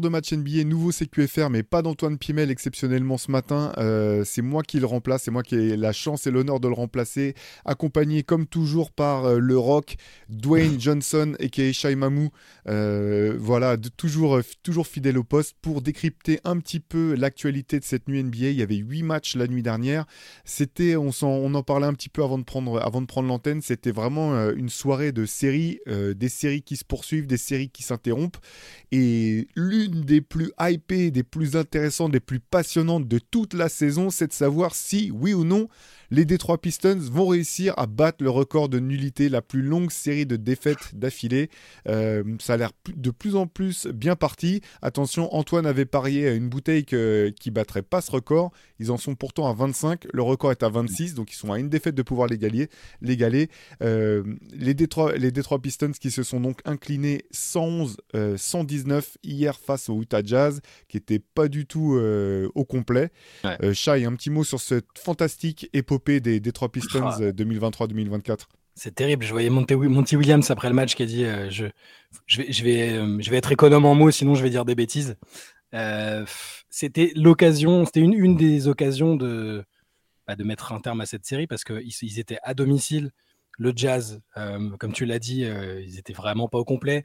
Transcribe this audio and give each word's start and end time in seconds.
de 0.00 0.08
match 0.08 0.32
NBA, 0.32 0.64
nouveau 0.64 0.92
CQFR, 0.92 1.50
mais 1.50 1.62
pas 1.62 1.82
d'Antoine 1.82 2.16
Pimel 2.16 2.50
exceptionnellement 2.50 3.18
ce 3.18 3.30
matin. 3.30 3.72
Euh, 3.78 4.22
c'est 4.24 4.42
moi 4.42 4.62
qui 4.62 4.78
le 4.78 4.86
remplace, 4.86 5.24
c'est 5.24 5.30
moi 5.30 5.42
qui 5.42 5.56
ai 5.56 5.76
la 5.76 5.92
chance 5.92 6.26
et 6.26 6.30
l'honneur 6.30 6.60
de 6.60 6.68
le 6.68 6.74
remplacer, 6.74 7.34
accompagné 7.64 8.22
comme 8.22 8.46
toujours 8.46 8.92
par 8.92 9.24
euh, 9.24 9.38
le 9.38 9.58
rock 9.58 9.96
Dwayne 10.28 10.76
Johnson 10.80 11.34
et 11.38 11.50
qui 11.50 11.72
Shai 11.72 11.96
Mamou. 11.96 12.30
Euh, 12.68 13.36
voilà, 13.38 13.76
toujours, 13.96 14.40
toujours 14.62 14.86
fidèle 14.86 15.18
au 15.18 15.24
poste 15.24 15.56
pour 15.60 15.82
décrypter 15.82 16.38
un 16.44 16.58
petit 16.58 16.80
peu 16.80 17.14
l'actualité 17.14 17.80
de 17.80 17.84
cette 17.84 18.08
nuit 18.08 18.22
NBA. 18.22 18.50
Il 18.50 18.56
y 18.56 18.62
avait 18.62 18.76
huit 18.76 19.02
matchs 19.02 19.36
la 19.36 19.48
nuit 19.48 19.62
dernière. 19.62 20.06
C'était, 20.44 20.96
on, 20.96 21.10
on 21.22 21.54
en 21.54 21.62
parlait 21.62 21.86
un 21.86 21.94
petit 21.94 22.08
peu 22.08 22.22
avant 22.22 22.38
de 22.38 22.44
prendre, 22.44 22.80
avant 22.80 23.00
de 23.00 23.06
prendre 23.06 23.28
l'antenne. 23.28 23.60
C'était 23.62 23.92
vraiment 23.92 24.50
une 24.50 24.68
soirée 24.68 25.12
de 25.12 25.26
séries, 25.26 25.80
des 25.86 26.28
séries 26.28 26.62
qui 26.62 26.76
se 26.76 26.84
poursuivent, 26.84 27.26
des 27.26 27.36
séries 27.36 27.70
qui 27.70 27.82
s'interrompent. 27.82 28.38
Et 28.92 29.48
l'une 29.56 29.81
des 29.88 30.20
plus 30.20 30.52
hypées, 30.60 31.10
des 31.10 31.22
plus 31.22 31.56
intéressantes, 31.56 32.12
des 32.12 32.20
plus 32.20 32.40
passionnantes 32.40 33.08
de 33.08 33.18
toute 33.18 33.54
la 33.54 33.68
saison, 33.68 34.10
c'est 34.10 34.28
de 34.28 34.32
savoir 34.32 34.74
si, 34.74 35.10
oui 35.10 35.34
ou 35.34 35.44
non, 35.44 35.68
les 36.12 36.26
Detroit 36.26 36.58
Pistons 36.58 36.98
vont 37.10 37.26
réussir 37.26 37.72
à 37.78 37.86
battre 37.86 38.22
le 38.22 38.28
record 38.28 38.68
de 38.68 38.78
nullité, 38.78 39.30
la 39.30 39.40
plus 39.40 39.62
longue 39.62 39.90
série 39.90 40.26
de 40.26 40.36
défaites 40.36 40.94
d'affilée. 40.94 41.48
Euh, 41.88 42.22
ça 42.38 42.52
a 42.52 42.56
l'air 42.58 42.72
de 42.94 43.10
plus 43.10 43.34
en 43.34 43.46
plus 43.46 43.86
bien 43.86 44.14
parti. 44.14 44.60
Attention, 44.82 45.34
Antoine 45.34 45.64
avait 45.64 45.86
parié 45.86 46.28
à 46.28 46.34
une 46.34 46.50
bouteille 46.50 46.84
qui 46.84 47.50
battrait 47.50 47.80
pas 47.80 48.02
ce 48.02 48.10
record. 48.10 48.52
Ils 48.78 48.90
en 48.90 48.98
sont 48.98 49.14
pourtant 49.14 49.48
à 49.48 49.54
25. 49.54 50.04
Le 50.12 50.22
record 50.22 50.50
est 50.50 50.62
à 50.62 50.68
26, 50.68 51.14
donc 51.14 51.32
ils 51.32 51.36
sont 51.36 51.50
à 51.50 51.58
une 51.58 51.70
défaite 51.70 51.94
de 51.94 52.02
pouvoir 52.02 52.28
l'égaler. 52.28 53.48
Euh, 53.80 54.22
les, 54.52 54.74
Detroit, 54.74 55.14
les 55.14 55.30
Detroit 55.30 55.62
Pistons 55.62 55.92
qui 55.98 56.10
se 56.10 56.22
sont 56.22 56.40
donc 56.40 56.60
inclinés 56.66 57.24
111-119 57.32 57.96
euh, 58.14 59.00
hier 59.22 59.58
face 59.58 59.88
au 59.88 60.02
Utah 60.02 60.22
Jazz, 60.22 60.60
qui 60.88 60.98
n'était 60.98 61.20
pas 61.20 61.48
du 61.48 61.64
tout 61.64 61.98
au 62.54 62.64
complet. 62.66 63.10
Ouais. 63.44 63.72
Shai, 63.72 64.04
un 64.04 64.12
petit 64.14 64.28
mot 64.28 64.44
sur 64.44 64.60
cette 64.60 64.98
fantastique 64.98 65.70
épopée 65.72 66.01
des 66.06 66.40
Detroit 66.40 66.70
Pistons 66.70 67.10
2023-2024 67.10 68.28
ah. 68.28 68.32
euh, 68.32 68.36
c'est 68.74 68.94
terrible. 68.94 69.24
Je 69.24 69.32
voyais 69.32 69.50
Monty, 69.50 70.16
Williams 70.16 70.50
après 70.50 70.68
le 70.68 70.74
match 70.74 70.94
qui 70.94 71.02
a 71.02 71.06
dit 71.06 71.24
euh, 71.24 71.50
je, 71.50 71.66
je, 72.26 72.42
vais, 72.42 72.52
je, 72.52 72.64
vais, 72.64 72.92
euh, 72.92 73.18
je 73.20 73.30
vais 73.30 73.36
être 73.36 73.52
économe 73.52 73.84
en 73.84 73.94
mots, 73.94 74.10
sinon 74.10 74.34
je 74.34 74.42
vais 74.42 74.50
dire 74.50 74.64
des 74.64 74.74
bêtises. 74.74 75.16
c'était 76.70 77.12
l'occasion, 77.14 77.84
c'était 77.84 78.00
une, 78.00 78.14
une 78.14 78.36
des 78.36 78.68
occasions 78.68 79.14
de, 79.14 79.64
bah, 80.26 80.36
de 80.36 80.44
mettre 80.44 80.72
un 80.72 80.80
terme 80.80 81.00
à 81.00 81.06
cette 81.06 81.26
série 81.26 81.46
parce 81.46 81.64
qu'ils 81.64 81.92
ils 82.02 82.18
étaient 82.18 82.38
à 82.42 82.54
domicile. 82.54 83.10
Le 83.58 83.72
Jazz, 83.76 84.20
comme 84.34 84.92
tu 84.94 85.04
l'as 85.04 85.18
dit, 85.18 85.42
ils 85.42 85.98
étaient 85.98 86.14
vraiment 86.14 86.48
pas 86.48 86.58
au 86.58 86.64
complet. 86.64 87.04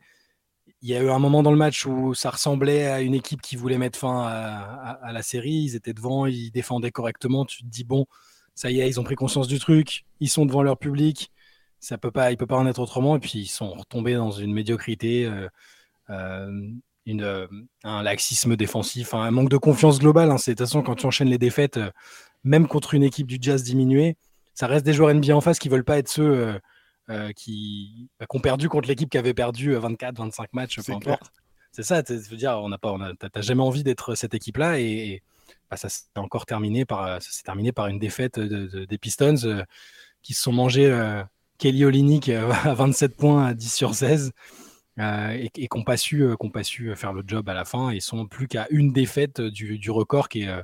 Il 0.82 0.90
y 0.90 0.96
a 0.96 1.02
eu 1.02 1.10
un 1.10 1.20
moment 1.20 1.44
dans 1.44 1.52
le 1.52 1.58
match 1.58 1.86
où 1.86 2.14
ça 2.14 2.30
ressemblait 2.30 2.88
à 2.88 3.02
une 3.02 3.14
équipe 3.14 3.42
qui 3.42 3.58
voulait 3.58 3.78
mettre 3.78 4.00
fin 4.00 4.24
à, 4.26 4.98
à 5.02 5.12
la 5.12 5.22
série. 5.22 5.64
Ils 5.66 5.76
étaient 5.76 5.94
devant, 5.94 6.26
ils 6.26 6.52
défendaient 6.52 6.92
correctement. 6.92 7.46
Tu 7.46 7.64
te 7.64 7.68
dis, 7.68 7.84
bon, 7.84 8.06
ça 8.58 8.72
y 8.72 8.82
est, 8.82 8.90
ils 8.90 9.00
ont 9.00 9.04
pris 9.04 9.16
conscience 9.16 9.48
du 9.48 9.60
truc, 9.60 10.04
ils 10.20 10.30
sont 10.30 10.48
devant 10.48 10.64
leur 10.64 10.78
public, 10.78 11.32
ça 11.80 12.00
peut 12.00 12.10
pas, 12.10 12.32
il 12.32 12.38
peut 12.38 12.48
pas 12.48 12.58
en 12.58 12.66
être 12.66 12.80
autrement, 12.80 13.16
et 13.16 13.20
puis 13.20 13.34
ils 13.36 13.48
sont 13.48 13.70
retombés 13.70 14.16
dans 14.16 14.32
une 14.32 14.52
médiocrité, 14.52 15.26
euh, 15.26 15.48
euh, 16.10 16.68
une, 17.06 17.22
euh, 17.22 17.46
un 17.84 18.02
laxisme 18.02 18.56
défensif, 18.56 19.14
un 19.14 19.30
manque 19.30 19.50
de 19.50 19.58
confiance 19.58 20.00
globale. 20.00 20.32
Hein. 20.32 20.40
C'est 20.40 20.52
de 20.52 20.58
toute 20.58 20.66
façon 20.66 20.82
quand 20.82 20.96
tu 20.96 21.06
enchaînes 21.06 21.30
les 21.30 21.38
défaites, 21.38 21.80
même 22.44 22.68
contre 22.68 22.96
une 22.96 23.04
équipe 23.04 23.28
du 23.28 23.38
Jazz 23.40 23.62
diminuée, 23.62 24.18
ça 24.56 24.66
reste 24.66 24.84
des 24.84 24.94
joueurs 24.94 25.14
NBA 25.14 25.36
en 25.36 25.42
face 25.42 25.60
qui 25.60 25.70
veulent 25.70 25.86
pas 25.86 26.00
être 26.00 26.10
ceux 26.10 26.60
qui, 27.36 28.10
bah, 28.20 28.26
ont 28.32 28.40
perdu 28.40 28.70
contre 28.70 28.88
l'équipe 28.88 29.10
qui 29.12 29.20
avait 29.20 29.36
perdu 29.36 29.76
24, 29.76 30.18
25 30.18 30.54
matchs, 30.54 30.80
peu 30.84 30.94
importe. 30.94 31.32
C'est 31.72 31.84
ça, 31.84 32.02
je 32.08 32.28
veux 32.32 32.38
dire, 32.38 32.60
on 32.64 32.70
n'a 32.70 32.80
pas, 32.80 32.98
t'as 33.20 33.42
jamais 33.42 33.62
envie 33.62 33.84
d'être 33.84 34.16
cette 34.16 34.34
équipe-là 34.34 34.80
et 34.80 35.22
bah, 35.70 35.78
ça 35.78 35.90
s'est 35.90 36.06
encore 36.16 36.46
terminé 36.46 36.86
par, 36.86 37.04
euh, 37.04 37.20
ça 37.20 37.44
terminé 37.44 37.72
par 37.72 37.88
une 37.88 38.00
défaite 38.00 38.40
des 38.40 38.98
Pistons 38.98 39.36
euh, 39.44 39.64
qui 40.22 40.34
se 40.34 40.44
sont 40.44 40.54
mangés 40.54 40.88
euh, 40.88 41.24
Kelly 41.58 41.86
Olynyk 41.86 42.30
à 42.30 42.74
27 42.74 43.16
points 43.16 43.48
à 43.48 43.54
10 43.54 43.74
sur 43.74 43.96
16 43.96 44.32
et, 45.00 45.46
et 45.46 45.50
qui 45.50 45.68
n'ont 45.76 45.84
pas, 45.84 45.98
su, 45.98 46.26
pas 46.54 46.64
su 46.64 46.96
faire 46.96 47.14
le 47.14 47.24
job 47.26 47.48
à 47.50 47.54
la 47.54 47.66
fin. 47.66 47.92
Ils 47.92 48.02
sont 48.02 48.26
plus 48.26 48.48
qu'à 48.48 48.68
une 48.72 48.92
défaite 48.92 49.42
du, 49.42 49.92
record 49.92 50.28
qui 50.30 50.44
est, 50.44 50.64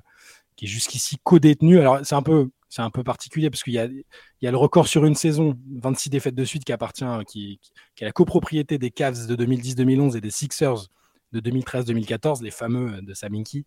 qui 0.55 0.65
est 0.65 0.67
jusqu'ici 0.67 1.17
co-détenu. 1.23 1.79
Alors 1.79 1.99
c'est 2.03 2.15
un 2.15 2.23
peu 2.23 2.49
c'est 2.69 2.81
un 2.81 2.89
peu 2.89 3.03
particulier 3.03 3.51
parce 3.51 3.61
qu'il 3.61 3.73
y 3.73 4.05
y 4.41 4.47
a 4.47 4.51
le 4.51 4.57
record 4.57 4.87
sur 4.87 5.05
une 5.05 5.13
saison, 5.13 5.55
26 5.75 6.09
défaites 6.09 6.33
de 6.33 6.43
suite 6.43 6.65
qui 6.65 6.73
appartient, 6.73 7.05
qui, 7.27 7.59
qui 7.95 8.03
est 8.03 8.07
la 8.07 8.11
copropriété 8.11 8.79
des 8.79 8.89
Cavs 8.89 9.27
de 9.27 9.35
2010-2011 9.45 10.17
et 10.17 10.21
des 10.21 10.31
Sixers 10.31 10.89
de 11.33 11.39
2013-2014, 11.41 12.43
les 12.43 12.51
fameux 12.51 13.01
de 13.01 13.13
Saminki. 13.13 13.65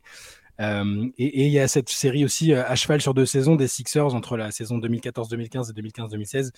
Euh, 0.60 1.08
et 1.18 1.46
il 1.46 1.52
y 1.52 1.58
a 1.58 1.68
cette 1.68 1.90
série 1.90 2.24
aussi 2.24 2.52
euh, 2.52 2.66
à 2.66 2.76
cheval 2.76 3.02
sur 3.02 3.12
deux 3.12 3.26
saisons 3.26 3.56
des 3.56 3.68
Sixers 3.68 4.14
entre 4.14 4.38
la 4.38 4.50
saison 4.50 4.78
2014-2015 4.78 5.70
et 5.70 5.82
2015-2016 5.82 6.52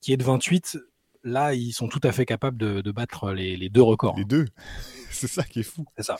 qui 0.00 0.12
est 0.12 0.16
de 0.16 0.24
28. 0.24 0.78
Là, 1.24 1.54
ils 1.54 1.72
sont 1.72 1.88
tout 1.88 2.00
à 2.02 2.12
fait 2.12 2.26
capables 2.26 2.56
de, 2.56 2.90
battre 2.90 3.32
les, 3.32 3.56
les, 3.56 3.68
deux 3.68 3.82
records. 3.82 4.16
Les 4.16 4.24
deux 4.24 4.46
C'est 5.10 5.28
ça 5.28 5.42
qui 5.42 5.60
est 5.60 5.64
fou. 5.64 5.86
C'est 5.96 6.04
ça. 6.04 6.16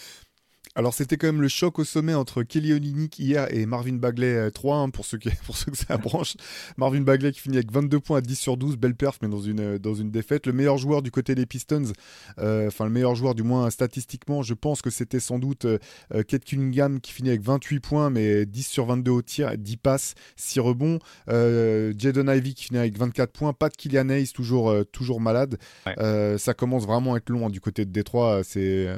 Alors 0.76 0.92
c'était 0.92 1.16
quand 1.16 1.28
même 1.28 1.40
le 1.40 1.46
choc 1.46 1.78
au 1.78 1.84
sommet 1.84 2.14
entre 2.14 2.42
Kelly 2.42 2.72
Olynyk 2.72 3.20
hier 3.20 3.46
et 3.54 3.64
Marvin 3.64 3.92
Bagley 3.92 4.50
3 4.50 4.76
euh, 4.76 4.80
hein, 4.80 4.90
pour, 4.90 5.04
ceux 5.04 5.18
qui, 5.18 5.30
pour 5.46 5.56
ceux 5.56 5.70
que 5.70 5.76
ça 5.76 5.96
branche. 5.98 6.34
Marvin 6.76 7.02
Bagley 7.02 7.30
qui 7.30 7.38
finit 7.38 7.58
avec 7.58 7.70
22 7.70 8.00
points 8.00 8.18
à 8.18 8.20
10 8.20 8.34
sur 8.34 8.56
12, 8.56 8.76
belle 8.76 8.96
perf 8.96 9.18
mais 9.22 9.28
dans 9.28 9.40
une, 9.40 9.60
euh, 9.60 9.78
dans 9.78 9.94
une 9.94 10.10
défaite. 10.10 10.48
Le 10.48 10.52
meilleur 10.52 10.76
joueur 10.76 11.02
du 11.02 11.12
côté 11.12 11.36
des 11.36 11.46
Pistons, 11.46 11.92
euh, 12.40 12.66
enfin 12.66 12.86
le 12.86 12.90
meilleur 12.90 13.14
joueur 13.14 13.36
du 13.36 13.44
moins 13.44 13.70
statistiquement, 13.70 14.42
je 14.42 14.54
pense 14.54 14.82
que 14.82 14.90
c'était 14.90 15.20
sans 15.20 15.38
doute 15.38 15.64
euh, 15.64 15.78
Kate 16.26 16.44
Cunningham 16.44 17.00
qui 17.00 17.12
finit 17.12 17.28
avec 17.28 17.42
28 17.42 17.78
points 17.78 18.10
mais 18.10 18.44
10 18.44 18.64
sur 18.64 18.86
22 18.86 19.12
au 19.12 19.22
tir, 19.22 19.56
10 19.56 19.76
passes, 19.76 20.14
6 20.34 20.58
rebonds. 20.58 20.98
Jaden 21.28 22.28
Ivy 22.28 22.54
qui 22.54 22.64
finit 22.64 22.80
avec 22.80 22.98
24 22.98 23.30
points, 23.30 23.52
pas 23.52 23.68
de 23.68 23.76
Killian 23.76 24.08
Hayes 24.08 24.32
toujours, 24.32 24.74
toujours 24.90 25.20
malade. 25.20 25.56
ça 25.86 26.54
commence 26.54 26.84
vraiment 26.84 27.14
à 27.14 27.18
être 27.18 27.30
long 27.30 27.46
hein, 27.46 27.50
du 27.50 27.60
côté 27.60 27.84
de 27.84 27.92
Détroit, 27.92 28.42
c'est 28.42 28.88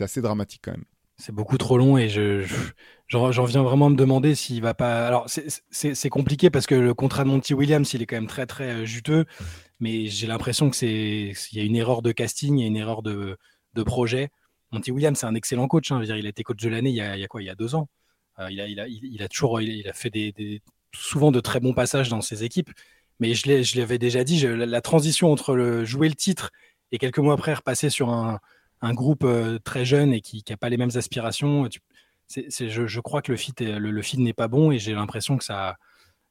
assez 0.00 0.20
dramatique 0.20 0.62
quand 0.64 0.72
même. 0.72 0.84
C'est 1.16 1.32
beaucoup 1.32 1.58
trop 1.58 1.78
long 1.78 1.98
et 1.98 2.08
je, 2.08 2.44
j'en 3.08 3.44
viens 3.44 3.62
vraiment 3.62 3.86
à 3.86 3.90
me 3.90 3.96
demander 3.96 4.34
s'il 4.34 4.62
va 4.62 4.74
pas. 4.74 5.06
Alors, 5.06 5.26
c'est 5.28 6.08
compliqué 6.08 6.50
parce 6.50 6.66
que 6.66 6.74
le 6.74 6.94
contrat 6.94 7.24
de 7.24 7.28
Monty 7.28 7.54
Williams, 7.54 7.92
il 7.94 8.02
est 8.02 8.06
quand 8.06 8.16
même 8.16 8.26
très, 8.26 8.46
très 8.46 8.70
euh, 8.70 8.84
juteux, 8.84 9.26
mais 9.80 10.06
j'ai 10.06 10.26
l'impression 10.26 10.70
que 10.70 10.76
c'est 10.76 11.32
il 11.52 11.58
y 11.58 11.60
a 11.60 11.64
une 11.64 11.76
erreur 11.76 12.02
de 12.02 12.12
casting, 12.12 12.58
il 12.58 12.62
y 12.62 12.64
a 12.64 12.66
une 12.66 12.76
erreur 12.76 13.02
de, 13.02 13.36
projet. 13.84 14.30
Monty 14.72 14.90
Williams, 14.90 15.18
c'est 15.18 15.26
un 15.26 15.34
excellent 15.34 15.68
coach. 15.68 15.92
Hein. 15.92 16.02
il 16.02 16.26
a 16.26 16.28
été 16.28 16.42
coach 16.42 16.62
de 16.62 16.68
l'année 16.68 16.90
il, 16.90 16.96
y 16.96 17.00
a 17.00 17.26
quoi 17.28 17.42
Il 17.42 17.46
y 17.46 17.50
a 17.50 17.54
deux 17.54 17.74
ans. 17.74 17.88
Euh, 18.38 18.48
il, 18.50 19.22
a, 19.22 19.28
toujours 19.28 19.60
fait 19.94 20.10
des, 20.10 20.62
souvent 20.94 21.30
de 21.30 21.40
très 21.40 21.60
bons 21.60 21.74
passages 21.74 22.08
dans 22.08 22.20
ses 22.20 22.44
équipes. 22.44 22.70
Mais 23.20 23.34
je 23.34 23.78
l'avais 23.78 23.98
déjà 23.98 24.24
dit, 24.24 24.40
la, 24.40 24.80
transition 24.80 25.30
entre 25.30 25.82
jouer 25.84 26.08
le 26.08 26.14
titre 26.14 26.50
et 26.90 26.98
quelques 26.98 27.18
mois 27.18 27.34
après 27.34 27.54
repasser 27.54 27.90
sur 27.90 28.10
un, 28.10 28.40
un 28.82 28.94
groupe 28.94 29.24
euh, 29.24 29.58
très 29.64 29.84
jeune 29.84 30.12
et 30.12 30.20
qui 30.20 30.44
n'a 30.50 30.56
pas 30.56 30.68
les 30.68 30.76
mêmes 30.76 30.90
aspirations, 30.96 31.68
je, 32.28 33.00
crois 33.00 33.22
que 33.22 33.32
le 33.32 33.38
fit, 33.38 33.54
le, 33.60 33.78
le 33.78 34.02
n'est 34.18 34.32
pas 34.32 34.48
bon 34.48 34.72
et 34.72 34.78
j'ai 34.78 34.92
l'impression 34.92 35.38
que 35.38 35.44
ça. 35.44 35.76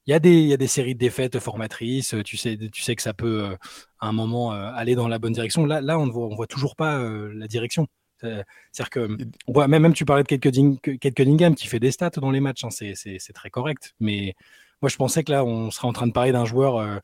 Il 0.08 0.12
y, 0.12 0.14
a 0.14 0.20
des, 0.20 0.34
il 0.42 0.48
y 0.48 0.54
a 0.54 0.58
des 0.58 0.68
séries 0.68 0.96
de 0.96 1.00
défaites 1.00 1.38
formatrices, 1.40 2.16
tu 2.26 2.36
sais, 2.36 2.58
tu 2.72 2.82
sais 2.82 2.96
que 2.96 3.04
ça 3.04 3.14
peut 3.14 3.44
euh, 3.44 3.56
à 4.00 4.08
un 4.08 4.12
moment 4.12 4.52
euh, 4.52 4.72
aller 4.74 4.96
dans 4.96 5.08
la 5.08 5.20
bonne 5.20 5.34
direction. 5.34 5.66
Là, 5.66 5.80
là 5.80 6.00
on 6.00 6.08
ne 6.08 6.12
voit, 6.12 6.26
on 6.26 6.36
voit 6.36 6.48
toujours 6.48 6.76
pas 6.76 7.00
la 7.00 7.48
direction. 7.48 7.88
C'est-à-dire 8.20 8.90
que 8.90 9.18
on 9.48 9.54
voit, 9.54 9.68
même, 9.68 9.84
même 9.84 9.94
tu 9.94 10.06
parlais 10.06 10.24
de 10.24 10.28
quelques, 10.28 10.52
quelques 10.82 11.16
Cunningham 11.16 11.56
qui 11.56 11.68
fait 11.68 11.80
des 11.80 11.92
stats 11.92 12.10
dans 12.12 12.32
les 12.32 12.40
matchs, 12.40 12.64
hein, 12.64 12.70
c'est 12.72 13.34
très 13.34 13.50
correct. 13.50 13.94
Mais 14.00 14.36
moi, 14.82 14.90
je 14.90 14.98
pensais 14.98 15.24
que 15.24 15.32
là, 15.32 15.46
on 15.46 15.70
serait 15.72 15.88
en 15.88 15.94
train 15.94 16.08
de 16.08 16.14
parler 16.14 16.32
d'un 16.32 16.46
joueur 16.46 17.02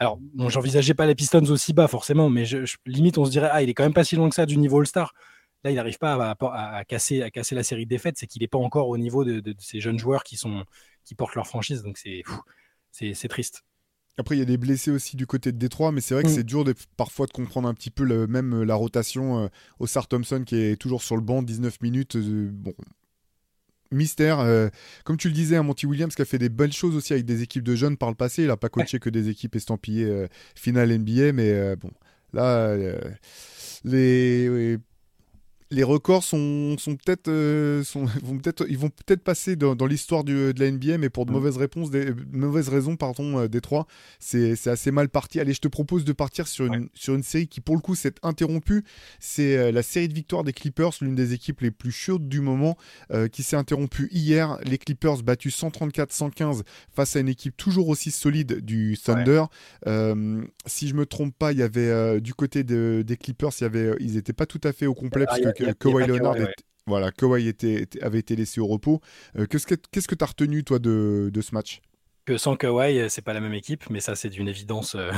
alors, 0.00 0.18
bon, 0.18 0.48
j'envisageais 0.48 0.94
pas 0.94 1.06
les 1.06 1.14
Pistons 1.14 1.44
aussi 1.50 1.74
bas 1.74 1.86
forcément, 1.86 2.30
mais 2.30 2.46
je, 2.46 2.64
limite 2.86 3.18
on 3.18 3.26
se 3.26 3.30
dirait 3.30 3.50
ah 3.52 3.62
il 3.62 3.68
est 3.68 3.74
quand 3.74 3.82
même 3.82 3.92
pas 3.92 4.02
si 4.02 4.16
loin 4.16 4.30
que 4.30 4.34
ça 4.34 4.46
du 4.46 4.56
niveau 4.56 4.80
All-Star. 4.80 5.12
Là, 5.62 5.70
il 5.70 5.74
n'arrive 5.74 5.98
pas 5.98 6.34
à, 6.40 6.84
casser, 6.86 7.20
à 7.20 7.30
casser 7.30 7.54
la 7.54 7.62
série 7.62 7.84
de 7.84 7.90
défaites, 7.90 8.16
c'est 8.16 8.26
qu'il 8.26 8.40
n'est 8.40 8.48
pas 8.48 8.58
encore 8.58 8.88
au 8.88 8.96
niveau 8.96 9.24
de, 9.24 9.54
ces 9.58 9.78
jeunes 9.78 9.98
joueurs 9.98 10.24
qui 10.24 10.38
sont 10.38 10.64
qui 11.04 11.14
portent 11.14 11.34
leur 11.34 11.46
franchise, 11.46 11.82
donc 11.82 11.98
c'est 11.98 12.22
c'est 12.92 13.28
triste. 13.28 13.62
Après, 14.16 14.36
il 14.36 14.38
y 14.38 14.42
a 14.42 14.46
des 14.46 14.56
blessés 14.56 14.90
aussi 14.90 15.16
du 15.16 15.26
côté 15.26 15.52
de 15.52 15.58
Détroit, 15.58 15.92
mais 15.92 16.00
c'est 16.00 16.14
vrai 16.14 16.22
que 16.22 16.28
mm. 16.28 16.34
c'est 16.34 16.44
dur 16.44 16.64
parfois 16.96 17.26
de 17.26 17.32
comprendre 17.32 17.68
un 17.68 17.74
petit 17.74 17.90
peu 17.90 18.04
le, 18.04 18.26
même 18.26 18.62
la 18.62 18.74
rotation. 18.74 19.44
Euh, 19.44 19.48
au 19.78 19.86
Sar 19.86 20.08
Thompson 20.08 20.44
qui 20.44 20.56
est 20.56 20.76
toujours 20.76 21.02
sur 21.02 21.16
le 21.16 21.22
banc, 21.22 21.42
19 21.42 21.80
minutes. 21.82 22.16
Euh, 22.16 22.50
bon, 22.52 22.74
mystère. 23.90 24.40
Euh, 24.40 24.68
comme 25.04 25.16
tu 25.16 25.28
le 25.28 25.34
disais, 25.34 25.56
un 25.56 25.60
hein, 25.60 25.62
Monty 25.62 25.86
Williams 25.86 26.14
qui 26.14 26.22
a 26.22 26.24
fait 26.24 26.38
des 26.38 26.48
belles 26.48 26.72
choses 26.72 26.96
aussi 26.96 27.12
avec 27.12 27.24
des 27.24 27.42
équipes 27.42 27.64
de 27.64 27.74
jeunes 27.74 27.96
par 27.96 28.08
le 28.08 28.14
passé. 28.14 28.42
Il 28.42 28.48
n'a 28.48 28.56
pas 28.56 28.68
coaché 28.68 28.98
que 28.98 29.10
des 29.10 29.28
équipes 29.28 29.56
estampillées 29.56 30.04
euh, 30.04 30.26
finale 30.54 30.96
NBA, 30.96 31.32
mais 31.32 31.50
euh, 31.50 31.76
bon, 31.76 31.90
là, 32.32 32.76
les. 33.84 34.78
Les 35.72 35.84
records 35.84 36.24
sont, 36.24 36.76
sont 36.78 36.96
peut-être 36.96 37.28
euh, 37.28 37.82
vont 38.22 38.38
peut-être 38.38 38.66
ils 38.68 38.78
vont 38.78 38.90
peut-être 38.90 39.22
passer 39.22 39.56
dans, 39.56 39.74
l'histoire 39.86 40.24
de 40.24 40.52
la 40.56 40.70
NBA 40.70 40.98
mais 40.98 41.10
pour 41.10 41.26
de 41.26 41.30
mm. 41.30 41.34
mauvaises 41.34 41.56
réponses 41.56 41.90
des 41.90 42.12
mauvaises 42.32 42.68
raisons 42.68 42.96
pardon 42.96 43.38
euh, 43.38 43.48
des 43.48 43.60
trois 43.60 43.86
c'est 44.18 44.66
assez 44.66 44.90
mal 44.90 45.08
parti. 45.08 45.40
Allez 45.40 45.52
je 45.52 45.60
te 45.60 45.68
propose 45.68 46.04
de 46.04 46.12
partir 46.12 46.48
sur 46.48 46.66
une 46.66 46.88
sur 46.94 47.14
une 47.14 47.22
série 47.22 47.48
qui 47.48 47.60
pour 47.60 47.76
le 47.76 47.80
coup 47.80 47.94
s'est 47.94 48.14
interrompue. 48.22 48.84
C'est 49.18 49.56
euh, 49.56 49.72
la 49.72 49.82
série 49.82 50.08
de 50.08 50.14
victoires 50.14 50.44
des 50.44 50.52
Clippers 50.52 50.90
l'une 51.00 51.14
des 51.14 51.32
équipes 51.32 51.60
les 51.60 51.70
plus 51.70 51.92
chaudes 51.92 52.28
du 52.28 52.40
moment 52.40 52.76
qui 53.32 53.42
s'est 53.42 53.56
interrompue 53.56 54.08
hier. 54.10 54.58
Les 54.64 54.78
Clippers 54.78 55.22
battus 55.22 55.60
134-115 55.62 56.62
face 56.92 57.16
à 57.16 57.20
une 57.20 57.28
équipe 57.28 57.56
toujours 57.56 57.88
aussi 57.88 58.10
solide 58.10 58.64
du 58.64 58.96
Thunder. 59.02 59.44
Si 60.66 60.88
je 60.88 60.94
me 60.94 61.06
trompe 61.06 61.34
pas 61.36 61.52
il 61.52 61.58
y 61.58 61.62
avait 61.62 62.20
du 62.20 62.34
côté 62.34 62.64
de, 62.64 63.02
des 63.06 63.16
Clippers 63.16 63.50
il 63.60 63.62
y 63.62 63.66
avait 63.66 63.94
ils 64.00 64.16
étaient 64.16 64.32
pas 64.32 64.46
tout 64.46 64.60
à 64.64 64.72
fait 64.72 64.86
au 64.86 64.94
complet 64.94 65.26
ah, 65.28 65.36
que 65.60 65.72
Kawhi 65.72 66.06
Leonard 66.06 66.36
voilà, 66.90 67.12
Kawhi 67.12 67.46
était, 67.46 67.86
avait 68.02 68.18
été 68.18 68.34
laissé 68.36 68.60
au 68.60 68.66
repos. 68.66 69.00
Euh, 69.38 69.46
qu'est-ce 69.46 69.66
que 69.66 70.14
tu 70.14 70.24
as 70.24 70.26
retenu, 70.26 70.64
toi, 70.64 70.78
de, 70.78 71.30
ce 71.40 71.54
match? 71.54 71.80
Que 72.24 72.36
sans 72.36 72.56
Kawhi, 72.56 72.98
euh, 72.98 73.08
c'est 73.08 73.22
pas 73.22 73.32
la 73.32 73.40
même 73.40 73.54
équipe, 73.54 73.88
mais 73.90 74.00
ça 74.00 74.14
c'est 74.14 74.28
d'une 74.28 74.48
évidence, 74.48 74.94
euh, 74.94 75.10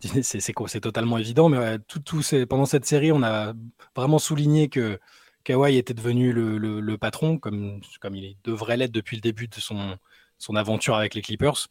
c'est 0.22 0.80
totalement 0.80 1.18
évident. 1.18 1.48
Mais 1.48 1.78
tout, 1.88 2.00
tout 2.00 2.20
pendant 2.48 2.66
cette 2.66 2.84
série, 2.84 3.10
on 3.10 3.22
a 3.22 3.54
vraiment 3.96 4.18
souligné 4.18 4.68
que 4.68 4.98
Kawhi 5.44 5.78
était 5.78 5.94
devenu 5.94 6.32
le, 6.32 6.96
patron, 6.98 7.38
comme, 7.38 7.80
comme 8.00 8.14
il 8.14 8.36
devrait 8.44 8.76
l'être 8.76 8.92
depuis 8.92 9.16
le 9.16 9.22
début 9.22 9.48
de 9.48 9.54
son, 9.54 9.96
son 10.36 10.56
aventure 10.56 10.94
avec 10.94 11.14
les 11.14 11.22
Clippers. 11.22 11.68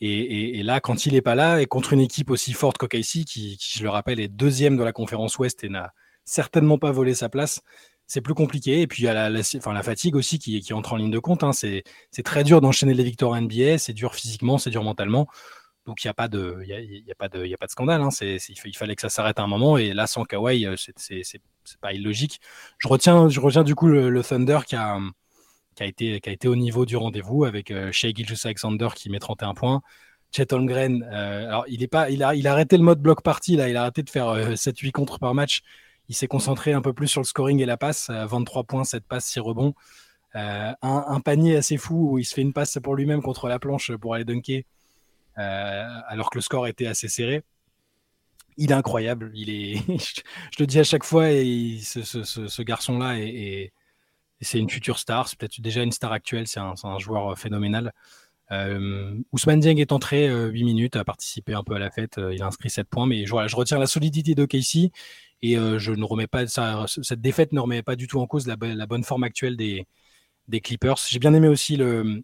Et, 0.00 0.62
là, 0.62 0.80
quand 0.80 1.04
il 1.04 1.12
n'est 1.12 1.20
pas 1.20 1.34
là, 1.34 1.60
et 1.60 1.66
contre 1.66 1.92
une 1.92 2.00
équipe 2.00 2.30
aussi 2.30 2.54
forte 2.54 2.78
qu'OKC, 2.78 3.24
qui, 3.26 3.58
qui, 3.58 3.78
je 3.78 3.82
le 3.82 3.90
rappelle, 3.90 4.18
est 4.18 4.28
deuxième 4.28 4.78
de 4.78 4.82
la 4.82 4.92
conférence 4.92 5.38
Ouest 5.38 5.62
et 5.62 5.68
n'a 5.68 5.92
certainement 6.28 6.78
pas 6.78 6.92
volé 6.92 7.14
sa 7.14 7.28
place, 7.28 7.62
c'est 8.06 8.20
plus 8.20 8.34
compliqué. 8.34 8.80
Et 8.82 8.86
puis 8.86 9.02
il 9.02 9.06
y 9.06 9.08
a 9.08 9.14
la, 9.14 9.30
la 9.30 9.82
fatigue 9.82 10.16
aussi 10.16 10.38
qui, 10.38 10.60
qui, 10.60 10.72
entre 10.72 10.94
en 10.94 10.96
ligne 10.96 11.10
de 11.10 11.18
compte. 11.18 11.44
Hein. 11.44 11.52
C'est 11.52 11.84
très 12.24 12.44
dur 12.44 12.60
d'enchaîner 12.60 12.94
les 12.94 13.04
victoires 13.04 13.40
NBA, 13.40 13.78
c'est 13.78 13.92
dur 13.92 14.14
physiquement, 14.14 14.58
c'est 14.58 14.70
dur 14.70 14.82
mentalement. 14.82 15.28
Donc 15.86 16.04
il 16.04 16.06
n'y 16.06 16.10
a, 16.10 16.14
pas 16.14 16.28
de, 16.28 16.58
a, 16.60 16.80
y 16.80 17.10
a, 17.10 17.14
pas 17.14 17.30
de, 17.30 17.42
a 17.42 17.56
pas 17.56 17.66
de 17.66 17.70
scandale. 17.70 18.02
Hein. 18.02 18.10
il 18.20 18.76
fallait 18.76 18.94
que 18.94 19.00
ça 19.00 19.08
s'arrête 19.08 19.38
à 19.38 19.42
un 19.42 19.46
moment. 19.46 19.78
Et 19.78 19.94
là, 19.94 20.06
sans 20.06 20.24
Kawhi, 20.24 20.66
euh, 20.66 20.74
c'est 20.76 21.40
pas 21.80 21.92
illogique. 21.94 22.40
Je 22.78 22.88
retiens, 22.88 23.28
je 23.28 23.62
du 23.62 23.74
coup 23.74 23.88
le, 23.88 24.22
Thunder 24.22 24.60
qui 24.66 24.76
a, 24.76 25.00
été, 25.80 26.48
au 26.48 26.56
niveau 26.56 26.84
du 26.84 26.96
rendez-vous 26.96 27.44
avec 27.44 27.70
euh, 27.70 27.90
Shea 27.90 28.12
Alexander 28.44 28.88
qui 28.94 29.08
met 29.08 29.18
31 29.18 29.54
points. 29.54 29.80
Chet 30.30 30.52
Holmgren, 30.52 31.08
euh, 31.10 31.46
alors 31.46 31.64
il, 31.68 31.82
est 31.82 31.88
pas, 31.88 32.10
il, 32.10 32.22
a, 32.22 32.52
arrêté 32.52 32.76
le 32.76 32.82
mode 32.82 33.00
bloc 33.00 33.22
party, 33.22 33.54
il 33.54 33.60
a 33.60 33.80
arrêté 33.80 34.02
de 34.02 34.10
faire 34.10 34.26
7-8 34.56 34.90
contre 34.90 35.18
par 35.18 35.32
match 35.32 35.62
il 36.08 36.14
s'est 36.14 36.28
concentré 36.28 36.72
un 36.72 36.80
peu 36.80 36.92
plus 36.92 37.08
sur 37.08 37.20
le 37.20 37.26
scoring 37.26 37.60
et 37.60 37.66
la 37.66 37.76
passe. 37.76 38.10
23 38.10 38.64
points, 38.64 38.84
7 38.84 39.04
passes, 39.04 39.26
6 39.26 39.40
rebonds. 39.40 39.74
Euh, 40.36 40.72
un, 40.82 41.20
panier 41.20 41.56
assez 41.56 41.78
fou 41.78 42.12
où 42.12 42.18
il 42.18 42.24
se 42.24 42.34
fait 42.34 42.42
une 42.42 42.52
passe 42.52 42.78
pour 42.82 42.94
lui-même 42.94 43.22
contre 43.22 43.48
la 43.48 43.58
planche 43.58 43.92
pour 43.96 44.14
aller 44.14 44.24
dunker, 44.24 44.62
euh, 45.38 45.84
alors 46.06 46.30
que 46.30 46.38
le 46.38 46.42
score 46.42 46.66
était 46.66 46.86
assez 46.86 47.08
serré. 47.08 47.42
Il 48.56 48.70
est 48.70 48.74
incroyable. 48.74 49.30
Il 49.34 49.50
est, 49.50 49.76
je 49.88 50.60
le 50.60 50.66
dis 50.66 50.78
à 50.78 50.84
chaque 50.84 51.04
fois, 51.04 51.24
ce, 51.24 52.62
garçon-là 52.62 53.18
est, 53.18 53.72
c'est 54.40 54.58
une 54.58 54.68
future 54.68 54.98
star. 54.98 55.28
C'est 55.28 55.38
peut-être 55.38 55.60
déjà 55.60 55.82
une 55.82 55.92
star 55.92 56.12
actuelle. 56.12 56.46
C'est 56.46 56.60
un, 56.60 56.98
joueur 56.98 57.38
phénoménal. 57.38 57.92
Euh, 58.50 59.14
Ousmane 59.32 59.60
Dieng 59.60 59.78
est 59.78 59.92
entré 59.92 60.28
8 60.28 60.64
minutes, 60.64 60.96
a 60.96 61.04
participé 61.04 61.54
un 61.54 61.62
peu 61.62 61.74
à 61.74 61.78
la 61.78 61.90
fête. 61.90 62.20
il 62.32 62.42
a 62.42 62.46
inscrit 62.46 62.70
7 62.70 62.88
points, 62.88 63.06
mais 63.06 63.24
je, 63.26 63.34
je 63.46 63.56
retiens 63.56 63.78
la 63.78 63.86
solidité 63.86 64.34
de 64.34 64.44
Casey 64.44 64.90
et 65.42 65.56
euh, 65.56 65.78
je 65.78 65.92
ne 65.92 66.04
remets 66.04 66.26
pas 66.26 66.46
ça, 66.46 66.84
cette 66.88 67.20
défaite 67.20 67.52
ne 67.52 67.60
remet 67.60 67.82
pas 67.82 67.96
du 67.96 68.06
tout 68.06 68.20
en 68.20 68.26
cause 68.26 68.46
la, 68.46 68.56
bonne 68.56 69.04
forme 69.04 69.22
actuelle 69.22 69.56
des, 69.56 69.86
des 70.48 70.60
Clippers. 70.60 70.98
J'ai 71.08 71.18
bien 71.18 71.34
aimé 71.34 71.48
aussi 71.48 71.76
le, 71.76 72.22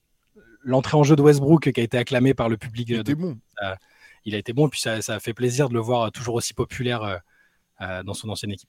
l'entrée 0.62 0.96
en 0.96 1.02
jeu 1.02 1.16
de 1.16 1.22
Westbrook 1.22 1.70
qui 1.70 1.80
a 1.80 1.82
été 1.82 1.96
acclamé 1.96 2.34
par 2.34 2.48
le 2.48 2.56
public. 2.56 2.88
Il, 2.88 3.00
était 3.00 3.14
bon. 3.14 3.38
il 4.24 4.34
a 4.34 4.38
été 4.38 4.52
bon, 4.52 4.66
et 4.66 4.70
puis 4.70 4.80
ça, 4.80 5.00
ça, 5.02 5.14
a 5.14 5.20
fait 5.20 5.34
plaisir 5.34 5.68
de 5.68 5.74
le 5.74 5.80
voir 5.80 6.10
toujours 6.10 6.34
aussi 6.34 6.54
populaire 6.54 7.20
euh, 7.80 8.02
dans 8.02 8.14
son 8.14 8.28
ancienne 8.28 8.52
équipe. 8.52 8.68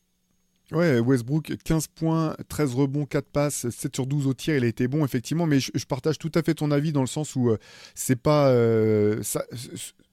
Ouais, 0.72 1.00
Westbrook, 1.00 1.54
15 1.64 1.88
points, 1.88 2.36
13 2.50 2.74
rebonds, 2.74 3.06
4 3.06 3.28
passes, 3.28 3.70
7 3.70 3.96
sur 3.96 4.08
12 4.08 4.28
au 4.28 4.34
tir, 4.34 4.56
il 4.56 4.64
a 4.64 4.68
été 4.68 4.88
bon, 4.88 5.06
effectivement, 5.06 5.46
mais 5.46 5.60
je, 5.60 5.86
partage 5.86 6.18
tout 6.18 6.32
à 6.34 6.42
fait 6.42 6.56
ton 6.56 6.72
avis 6.72 6.92
dans 6.92 7.02
le 7.02 7.08
sens 7.08 7.36
où 7.36 7.50
euh, 7.50 7.58
c'est 7.94 8.16
pas. 8.16 8.52
ça, 9.22 9.46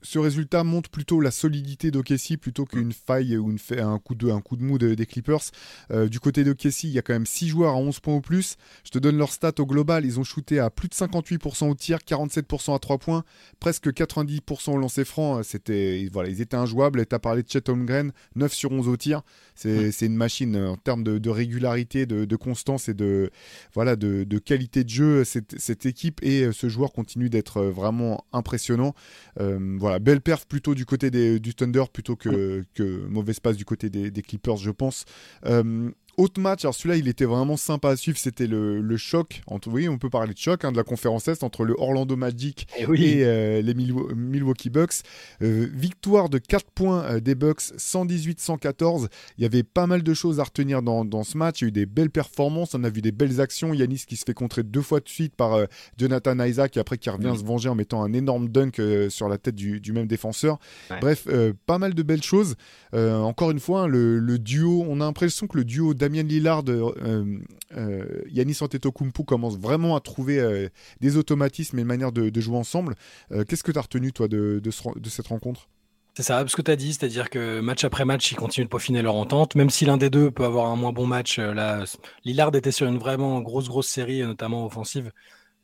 ce 0.03 0.19
résultat 0.19 0.65
montre 0.65 0.91
plutôt 0.91 1.21
la 1.21 1.31
solidité 1.31 1.91
d'Okessi 1.91 2.37
plutôt 2.37 2.65
qu'une 2.65 2.93
faille 2.93 3.37
ou 3.37 3.51
une 3.51 3.59
un, 3.79 3.99
coup 3.99 4.15
de, 4.15 4.31
un 4.31 4.41
coup 4.41 4.57
de 4.57 4.63
mou 4.63 4.79
des 4.79 5.07
Clippers. 5.07 5.51
Euh, 5.91 6.09
du 6.09 6.21
côté 6.21 6.45
d'Okessi, 6.45 6.89
il 6.89 6.93
y 6.93 6.99
a 6.99 7.03
quand 7.03 7.13
même 7.13 7.27
6 7.27 7.49
joueurs 7.49 7.75
à 7.75 7.77
11 7.77 8.01
points 8.01 8.17
ou 8.17 8.21
plus. 8.21 8.57
Je 8.85 8.91
te 8.91 8.99
donne 8.99 9.17
leur 9.17 9.33
stats 9.33 9.53
au 9.59 9.67
global. 9.67 10.05
Ils 10.05 10.19
ont 10.19 10.25
shooté 10.25 10.59
à 10.59 10.71
plus 10.71 10.89
de 10.89 10.95
58% 10.95 11.69
au 11.69 11.75
tir, 11.75 11.99
47% 11.99 12.75
à 12.75 12.79
3 12.79 12.99
points, 12.99 13.25
presque 13.61 13.89
90% 13.89 14.73
au 14.73 14.79
lancer 14.79 15.05
franc. 15.05 15.39
Euh, 15.39 15.43
c'était, 15.43 16.09
voilà, 16.13 16.29
ils 16.29 16.41
étaient 16.41 16.57
injouables. 16.57 17.07
Tu 17.07 17.15
as 17.15 17.19
parlé 17.19 17.43
de 17.43 17.49
Chet 17.49 17.71
Holmgren, 17.71 18.13
9 18.35 18.53
sur 18.53 18.73
11 18.73 18.89
au 18.89 18.97
tir. 18.97 19.23
C'est, 19.55 19.93
une 20.03 20.17
machine 20.17 20.42
euh, 20.47 20.71
en 20.71 20.77
termes 20.77 21.03
de, 21.05 21.31
régularité, 21.31 22.07
de, 22.07 22.37
constance 22.37 22.89
et 22.89 22.95
de, 22.95 23.31
voilà, 23.75 23.97
de, 23.97 24.39
qualité 24.39 24.85
de 24.85 24.89
jeu. 24.89 25.25
Cette, 25.25 25.59
cette, 25.59 25.87
équipe 25.87 26.23
et 26.23 26.51
ce 26.53 26.69
joueur 26.69 26.93
continue 26.93 27.29
d'être 27.29 27.63
vraiment 27.63 28.25
impressionnant. 28.33 28.95
voilà 29.37 29.99
belle 29.99 30.21
perf 30.21 30.47
plutôt 30.47 30.75
du 30.75 30.85
côté 30.87 31.11
du 31.11 31.55
Thunder 31.55 31.85
plutôt 31.93 32.17
que, 32.17 32.65
que 32.75 33.07
mauvaise 33.09 33.41
passe 33.41 33.57
du 33.57 33.65
côté 33.65 33.91
des, 33.91 34.23
Clippers, 34.23 34.57
je 34.57 34.71
pense. 34.71 35.05
Euh, 35.47 35.91
autre 36.23 36.41
match, 36.41 36.65
alors 36.65 36.75
celui-là, 36.75 36.97
il 36.97 37.09
était 37.09 37.25
vraiment 37.25 37.57
sympa 37.57 37.91
à 37.91 37.97
suivre. 37.97 38.17
C'était 38.17 38.47
le, 38.47 38.97
choc, 38.97 39.43
entre, 39.47 39.69
oui, 39.69 39.89
on 39.89 39.99
peut 39.99 40.11
parler 40.11 40.33
de 40.33 40.39
choc, 40.39 40.65
hein, 40.65 40.73
de 40.73 40.77
la 40.77 40.85
conférence 40.85 41.29
Est 41.29 41.43
entre 41.43 41.65
le 41.65 41.75
Orlando 41.79 42.17
Magic 42.17 42.67
eh 42.79 42.83
et, 42.83 43.25
euh, 43.25 43.61
les 43.61 43.75
Milwaukee 43.75 44.71
Bucks. 44.71 45.03
Euh, 45.43 45.69
victoire 45.73 46.29
de 46.29 46.39
4 46.39 46.71
points 46.71 47.03
euh, 47.05 47.21
des 47.21 47.35
Bucks, 47.35 47.61
118-114. 47.77 49.09
Il 49.39 49.43
y 49.43 49.45
avait 49.45 49.65
pas 49.65 49.87
mal 49.87 50.03
de 50.03 50.15
choses 50.15 50.39
à 50.41 50.45
retenir 50.45 50.83
dans, 50.83 51.25
ce 51.25 51.37
match. 51.37 51.61
Il 51.61 51.65
y 51.65 51.67
a 51.67 51.69
eu 51.69 51.73
des 51.73 51.87
belles 51.87 52.11
performances, 52.11 52.75
on 52.75 52.85
a 52.85 52.91
vu 52.91 53.03
des 53.03 53.13
belles 53.13 53.41
actions. 53.41 53.75
Yanis 53.75 54.05
qui 54.07 54.17
se 54.17 54.25
fait 54.25 54.35
contrer 54.35 54.63
deux 54.63 54.83
fois 54.83 55.01
de 55.01 55.09
suite 55.09 55.35
par 55.35 55.59
Jonathan 55.99 56.39
Isaac 56.45 56.77
et 56.77 56.81
après 56.81 56.99
qui 56.99 57.11
revient 57.11 57.35
se 57.37 57.45
venger 57.45 57.69
en 57.69 57.75
mettant 57.75 58.03
un 58.03 58.13
énorme 58.13 58.49
dunk 58.49 58.81
sur 59.09 59.29
la 59.29 59.39
tête 59.39 59.55
du, 59.55 59.93
même 59.93 60.07
défenseur. 60.07 60.59
Bref, 61.01 61.27
pas 61.67 61.79
mal 61.79 61.95
de 61.95 62.03
belles 62.03 62.23
choses. 62.23 62.55
encore 62.93 63.51
une 63.51 63.61
fois, 63.61 63.83
hein, 63.83 63.87
le, 63.89 64.19
le, 64.19 64.39
duo, 64.39 64.85
on 64.89 65.01
a 65.01 65.05
l'impression 65.05 65.47
que 65.47 65.57
le 65.57 65.65
duo 65.65 65.95
Damien 65.95 66.12
Lillard, 66.21 66.65
euh, 66.69 67.39
euh, 67.77 68.23
Yanis 68.29 68.59
Antetokounmpo 68.61 69.25
commence 69.25 69.59
vraiment 69.59 69.97
à 69.97 70.01
trouver 70.01 70.39
euh, 70.39 70.69
des 71.01 71.17
automatismes 71.17 71.79
et 71.79 71.83
une 71.83 71.89
manière 71.89 72.13
de, 72.13 72.41
jouer 72.41 72.57
ensemble. 72.57 72.95
Euh, 73.31 73.45
qu'est-ce 73.45 73.63
que 73.63 73.73
tu 73.73 73.79
as 73.79 73.83
retenu, 73.83 74.13
toi, 74.13 74.29
de, 74.29 74.61
cette 75.09 75.29
rencontre? 75.29 75.69
C'est 76.15 76.23
ça, 76.23 76.45
ce 76.47 76.57
que 76.57 76.63
tu 76.63 76.71
as 76.71 76.77
dit, 76.77 76.93
c'est-à-dire 76.93 77.31
que 77.31 77.61
match 77.61 77.85
après 77.85 78.05
match, 78.05 78.31
ils 78.33 78.37
continuent 78.37 78.67
de 78.67 78.71
peaufiner 78.71 79.01
leur 79.01 79.15
entente, 79.15 79.55
même 79.55 79.71
si 79.71 79.87
l'un 79.87 79.97
des 79.97 80.11
deux 80.11 80.31
peut 80.31 80.45
avoir 80.45 80.67
un 80.67 80.77
moins 80.77 80.93
bon 80.93 81.07
match. 81.07 81.39
Là, 81.39 81.85
Lillard 82.25 82.55
était 82.55 82.73
sur 82.73 82.87
une 82.87 82.99
vraiment 82.99 83.41
grosse, 83.41 83.69
grosse 83.69 83.89
série, 83.89 84.21
notamment 84.21 84.67
offensive. 84.67 85.11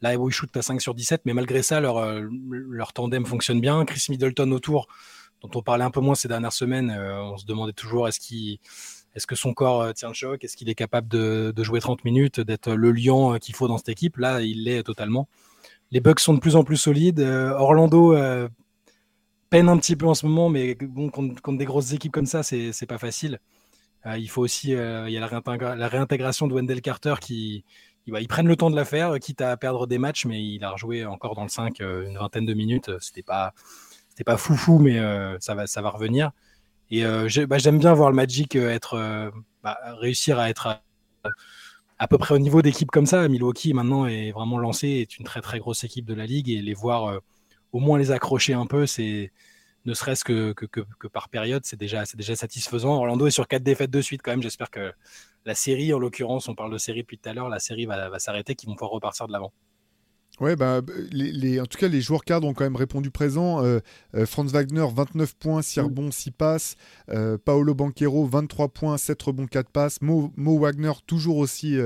Là, 0.00 0.14
il 0.14 0.30
shoot 0.30 0.56
à 0.56 0.62
5 0.62 0.80
sur 0.80 0.94
17, 0.94 1.22
mais 1.26 1.34
malgré 1.34 1.62
ça, 1.62 1.80
leur, 1.80 2.00
leur 2.49 2.92
tandem 2.94 3.26
fonctionne 3.26 3.61
bien. 3.61 3.84
Chris 3.84 4.06
Middleton 4.08 4.50
autour, 4.52 4.87
dont 5.42 5.50
on 5.54 5.62
parlait 5.62 5.84
un 5.84 5.90
peu 5.90 6.00
moins 6.00 6.14
ces 6.14 6.28
dernières 6.28 6.52
semaines, 6.54 6.90
on 6.90 7.37
se 7.37 7.44
demandait 7.44 7.75
toujours 7.75 8.08
est-ce 8.08 8.20
qu'il 8.20 8.58
est-ce 9.14 9.26
que 9.26 9.34
son 9.34 9.54
corps 9.54 9.82
euh, 9.82 9.92
tient 9.92 10.08
le 10.08 10.14
choc? 10.14 10.44
Est-ce 10.44 10.56
qu'il 10.56 10.68
est 10.68 10.74
capable 10.74 11.08
de, 11.08 11.52
jouer 11.62 11.80
30 11.80 12.04
minutes, 12.04 12.40
d'être 12.40 12.72
le 12.72 12.92
lion 12.92 13.34
euh, 13.34 13.38
qu'il 13.38 13.54
faut 13.54 13.68
dans 13.68 13.78
cette 13.78 13.88
équipe? 13.88 14.16
Là, 14.16 14.42
il 14.42 14.64
l'est 14.64 14.82
totalement. 14.82 15.28
Les 15.90 16.00
Bucks 16.00 16.20
sont 16.20 16.34
de 16.34 16.40
plus 16.40 16.56
en 16.56 16.64
plus 16.64 16.76
solides. 16.76 17.20
Euh, 17.20 17.50
Orlando 17.52 18.16
peine 19.50 19.68
un 19.70 19.78
petit 19.78 19.96
peu 19.96 20.06
en 20.06 20.14
ce 20.14 20.26
moment, 20.26 20.50
mais 20.50 20.74
bon, 20.74 21.08
contre, 21.08 21.56
des 21.56 21.64
grosses 21.64 21.92
équipes 21.92 22.12
comme 22.12 22.26
ça, 22.26 22.42
c'est 22.42 22.86
pas 22.86 22.98
facile. 22.98 23.40
il 24.04 24.28
faut 24.28 24.42
aussi, 24.42 24.72
il 24.72 25.10
y 25.10 25.16
a 25.16 25.20
la, 25.20 25.88
réintégration 25.88 26.46
de 26.46 26.52
Wendell 26.52 26.82
Carter 26.82 27.14
qui, 27.18 27.64
ils 28.06 28.28
prennent 28.28 28.46
le 28.46 28.56
temps 28.56 28.68
de 28.68 28.76
la 28.76 28.84
faire, 28.84 29.18
quitte 29.18 29.40
à 29.40 29.56
perdre 29.56 29.86
des 29.86 29.96
matchs, 29.96 30.26
mais 30.26 30.44
il 30.44 30.62
a 30.64 30.72
rejoué 30.72 31.06
encore 31.06 31.34
dans 31.34 31.44
le 31.44 31.48
5 31.48 31.80
une 31.80 32.18
vingtaine 32.18 32.44
de 32.44 32.52
minutes. 32.52 32.90
C'était 33.00 33.22
pas, 33.22 33.54
pas 34.26 34.36
foufou, 34.36 34.78
mais 34.78 35.00
ça 35.40 35.54
va, 35.54 35.66
ça 35.66 35.80
va 35.80 35.88
revenir. 35.88 36.30
Et 36.90 37.04
euh, 37.04 37.28
bah, 37.47 37.59
j'aime 37.59 37.78
bien 37.78 37.92
voir 37.92 38.11
le 38.11 38.16
Magic 38.16 38.57
euh, 38.57 38.71
être, 38.71 38.95
euh, 38.95 39.30
bah, 39.62 39.78
réussir 40.00 40.38
à 40.38 40.49
être 40.49 40.80
à, 41.99 42.09
peu 42.09 42.18
près 42.18 42.35
au 42.35 42.38
niveau 42.38 42.62
d'équipes 42.62 42.90
comme 42.90 43.07
ça. 43.07 43.28
Milwaukee 43.28 43.75
maintenant 43.75 44.07
est 44.07 44.33
vraiment 44.33 44.59
lancé, 44.59 44.88
est 44.88 45.18
une 45.18 45.25
très 45.25 45.40
très 45.40 45.59
grosse 45.59 45.85
équipe 45.85 46.07
de 46.07 46.14
la 46.14 46.26
ligue 46.26 46.49
et 46.49 46.62
les 46.62 46.75
voir 46.75 47.21
au 47.73 47.80
moins 47.80 47.99
les 47.99 48.11
accrocher 48.11 48.54
un 48.54 48.66
peu, 48.66 48.87
c'est 48.87 49.33
ne 49.85 49.95
serait-ce 49.95 50.25
que, 50.25 50.54
par 51.09 51.28
période, 51.28 51.64
c'est 51.64 51.78
déjà, 51.78 52.04
déjà 52.14 52.37
satisfaisant. 52.37 52.95
Orlando 52.95 53.26
est 53.26 53.30
sur 53.30 53.49
quatre 53.49 53.62
défaites 53.62 53.90
de 53.90 54.00
suite 54.02 54.23
quand 54.23 54.33
même. 54.33 54.42
J'espère 54.42 54.71
que 54.71 54.92
la 55.45 55.54
série, 55.54 55.92
en 55.95 55.99
l'occurrence, 55.99 56.49
on 56.49 56.54
parle 56.54 56.73
de 56.73 56.78
série 56.78 57.02
depuis 57.02 57.18
tout 57.18 57.28
à 57.28 57.33
l'heure, 57.33 57.49
la 57.49 57.59
série 57.59 57.87
va 57.87 58.18
s'arrêter, 58.18 58.54
qu'ils 58.54 58.68
vont 58.68 58.75
pouvoir 58.75 58.90
repartir 58.92 59.26
de 59.26 59.33
l'avant. 59.33 59.52
Ouais, 60.40 60.54
bah, 60.54 60.83
les, 61.11 61.61
en 61.61 61.66
tout 61.66 61.78
cas, 61.78 61.88
les 61.88 62.00
joueurs 62.00 62.25
cadres 62.25 62.47
ont 62.47 62.54
quand 62.54 62.64
même 62.64 62.76
répondu 62.76 63.11
présent. 63.11 63.64
Euh, 63.64 63.80
euh, 64.14 64.25
Franz 64.25 64.52
Wagner, 64.52 64.87
29 64.95 65.35
points, 65.35 65.62
6 65.62 65.80
rebonds, 65.80 66.11
6 66.12 66.30
passes. 66.30 66.76
Euh, 67.11 67.37
Paolo 67.45 67.75
Banquero, 67.75 68.25
23 68.25 68.68
points, 68.68 68.97
7 68.99 69.21
rebonds, 69.21 69.47
4 69.47 69.68
passes. 69.71 70.00
Mo, 70.00 70.30
Wagner, 70.37 70.92
toujours 71.07 71.38
aussi 71.38 71.76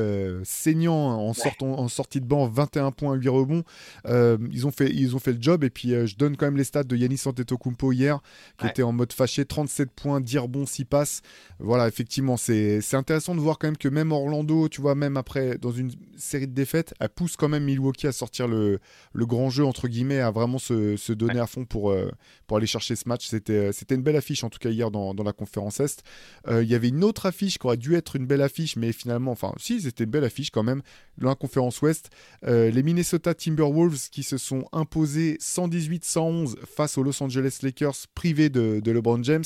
saignant 0.45 1.31
en, 1.31 1.33
en, 1.61 1.89
sortie 1.89 2.21
de 2.21 2.27
banc, 2.27 2.47
21 2.47 2.91
points, 2.91 3.15
8 3.15 3.29
rebonds. 3.29 3.65
ils, 4.05 4.67
ont 4.67 4.71
fait, 4.71 4.91
ils 4.91 5.17
ont 5.17 5.19
fait 5.19 5.33
le 5.33 5.41
job. 5.41 5.65
Et 5.65 5.71
puis, 5.71 5.91
je 6.07 6.17
donne 6.17 6.37
quand 6.37 6.47
même 6.47 6.59
les 6.59 6.65
stats 6.65 6.85
de 6.85 6.97
Yanis 6.97 7.23
Antetokounmpo 7.25 7.93
hier, 7.93 8.21
qui 8.59 8.67
était 8.67 8.83
en 8.83 8.93
mode 8.93 9.13
fâché, 9.15 9.47
37 9.47 9.91
points, 9.93 10.21
10 10.21 10.39
rebonds, 10.39 10.67
6 10.67 10.85
passes. 10.85 11.23
Voilà, 11.59 11.89
effectivement, 11.89 12.37
c'est 12.37 12.83
intéressant 12.93 13.35
de 13.35 13.41
voir 13.41 13.59
quand 13.59 13.69
même 13.69 13.79
que 13.79 13.89
même 13.89 14.13
Orlando, 14.13 14.69
tu 14.69 14.83
vois, 14.83 14.95
même 14.95 15.17
après, 15.17 15.57
dans 15.57 15.73
une 15.73 15.91
série 16.17 16.47
de 16.47 16.53
défaites, 16.53 16.93
elle 17.01 17.09
pousse 17.09 17.37
quand 17.37 17.49
même 17.49 17.65
Milwaukee 17.65 18.07
à 18.07 18.13
sortir 18.13 18.42
le, 18.49 18.81
grand 19.15 19.51
jeu, 19.51 19.65
entre 19.65 19.89
guillemets, 19.89 20.21
à 20.21 20.31
vraiment 20.31 20.59
se, 20.59 21.13
donner 21.13 21.41
à 21.41 21.47
fond 21.47 21.65
pour, 21.65 21.91
euh, 21.91 22.11
pour 22.47 22.57
aller 22.57 22.67
chercher 22.67 22.97
ce 22.97 23.09
match. 23.09 23.27
C'était, 23.27 23.53
euh, 23.53 23.73
c'était 23.73 23.95
une 23.95 24.03
belle 24.03 24.17
affiche, 24.17 24.45
en 24.45 24.51
tout 24.51 24.59
cas, 24.59 24.71
hier 24.71 24.91
dans, 24.91 25.15
la 25.15 25.33
conférence 25.33 25.81
Est. 25.81 26.03
Euh, 26.49 26.63
il 26.63 26.69
y 26.69 26.75
avait 26.75 26.89
une 26.89 27.05
autre 27.05 27.27
affiche 27.27 27.59
qui 27.59 27.67
aurait 27.67 27.77
dû 27.77 27.95
être 27.95 28.17
une 28.17 28.27
belle 28.27 28.43
affiche, 28.43 28.77
mais 28.77 28.93
finalement, 28.93 29.33
enfin, 29.33 29.53
si, 29.59 29.81
c'était 29.81 30.05
une 30.05 30.11
belle 30.11 30.25
affiche 30.25 30.51
quand 30.51 30.63
même, 30.63 30.83
dans 31.19 31.29
la 31.29 31.35
conférence 31.35 31.81
Ouest. 31.83 32.11
les 32.43 32.83
Minnesota 32.83 33.35
Timberwolves 33.35 34.09
qui 34.11 34.23
se 34.23 34.39
sont 34.39 34.65
imposés 34.73 35.37
118-111 35.41 36.57
face 36.67 36.99
aux 36.99 37.03
Los 37.03 37.23
Angeles 37.23 37.59
Lakers 37.63 38.07
privés 38.15 38.51
de, 38.51 38.83
LeBron 38.85 39.23
James. 39.23 39.45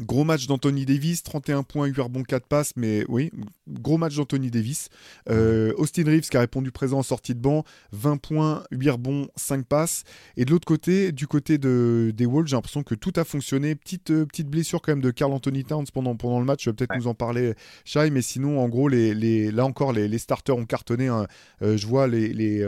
Gros 0.00 0.24
match 0.24 0.46
d'Anthony 0.46 0.86
Davis, 0.86 1.22
31 1.22 1.64
points, 1.64 1.86
8 1.86 2.00
rebonds, 2.00 2.22
4 2.22 2.46
passes, 2.46 2.72
mais 2.76 3.04
oui, 3.08 3.30
gros 3.68 3.98
match 3.98 4.16
d'Anthony 4.16 4.50
Davis. 4.50 4.88
Euh, 5.28 5.74
Austin 5.76 6.04
Reeves 6.04 6.30
qui 6.30 6.36
a 6.38 6.40
répondu 6.40 6.72
présent 6.72 7.00
en 7.00 7.02
sortie 7.02 7.34
de 7.34 7.40
banc, 7.40 7.64
20 7.92 8.16
points, 8.16 8.64
8 8.70 8.90
rebonds, 8.90 9.28
5 9.36 9.66
passes. 9.66 10.04
Et 10.38 10.46
de 10.46 10.50
l'autre 10.50 10.64
côté, 10.64 11.12
du 11.12 11.26
côté 11.26 11.58
de, 11.58 12.10
des 12.16 12.24
Wolves, 12.24 12.46
j'ai 12.46 12.56
l'impression 12.56 12.82
que 12.82 12.94
tout 12.94 13.12
a 13.16 13.24
fonctionné. 13.24 13.74
Petite, 13.74 14.10
euh, 14.10 14.24
petite 14.24 14.48
blessure 14.48 14.80
quand 14.80 14.92
même 14.92 15.02
de 15.02 15.10
Carl 15.10 15.30
Anthony 15.32 15.62
Towns 15.64 15.86
pendant, 15.92 16.16
pendant 16.16 16.38
le 16.38 16.46
match, 16.46 16.64
peut-être 16.64 16.96
nous 16.96 17.06
en 17.06 17.14
parler, 17.14 17.52
Shai, 17.84 18.08
mais 18.08 18.22
sinon, 18.22 18.60
en 18.60 18.70
gros, 18.70 18.88
les, 18.88 19.12
les 19.12 19.50
là 19.50 19.66
encore, 19.66 19.92
les, 19.92 20.08
les, 20.08 20.18
starters 20.18 20.56
ont 20.56 20.64
cartonné. 20.64 21.08
Hein. 21.08 21.26
Euh, 21.60 21.76
je 21.76 21.86
vois 21.86 22.06
les, 22.06 22.32
les, 22.32 22.66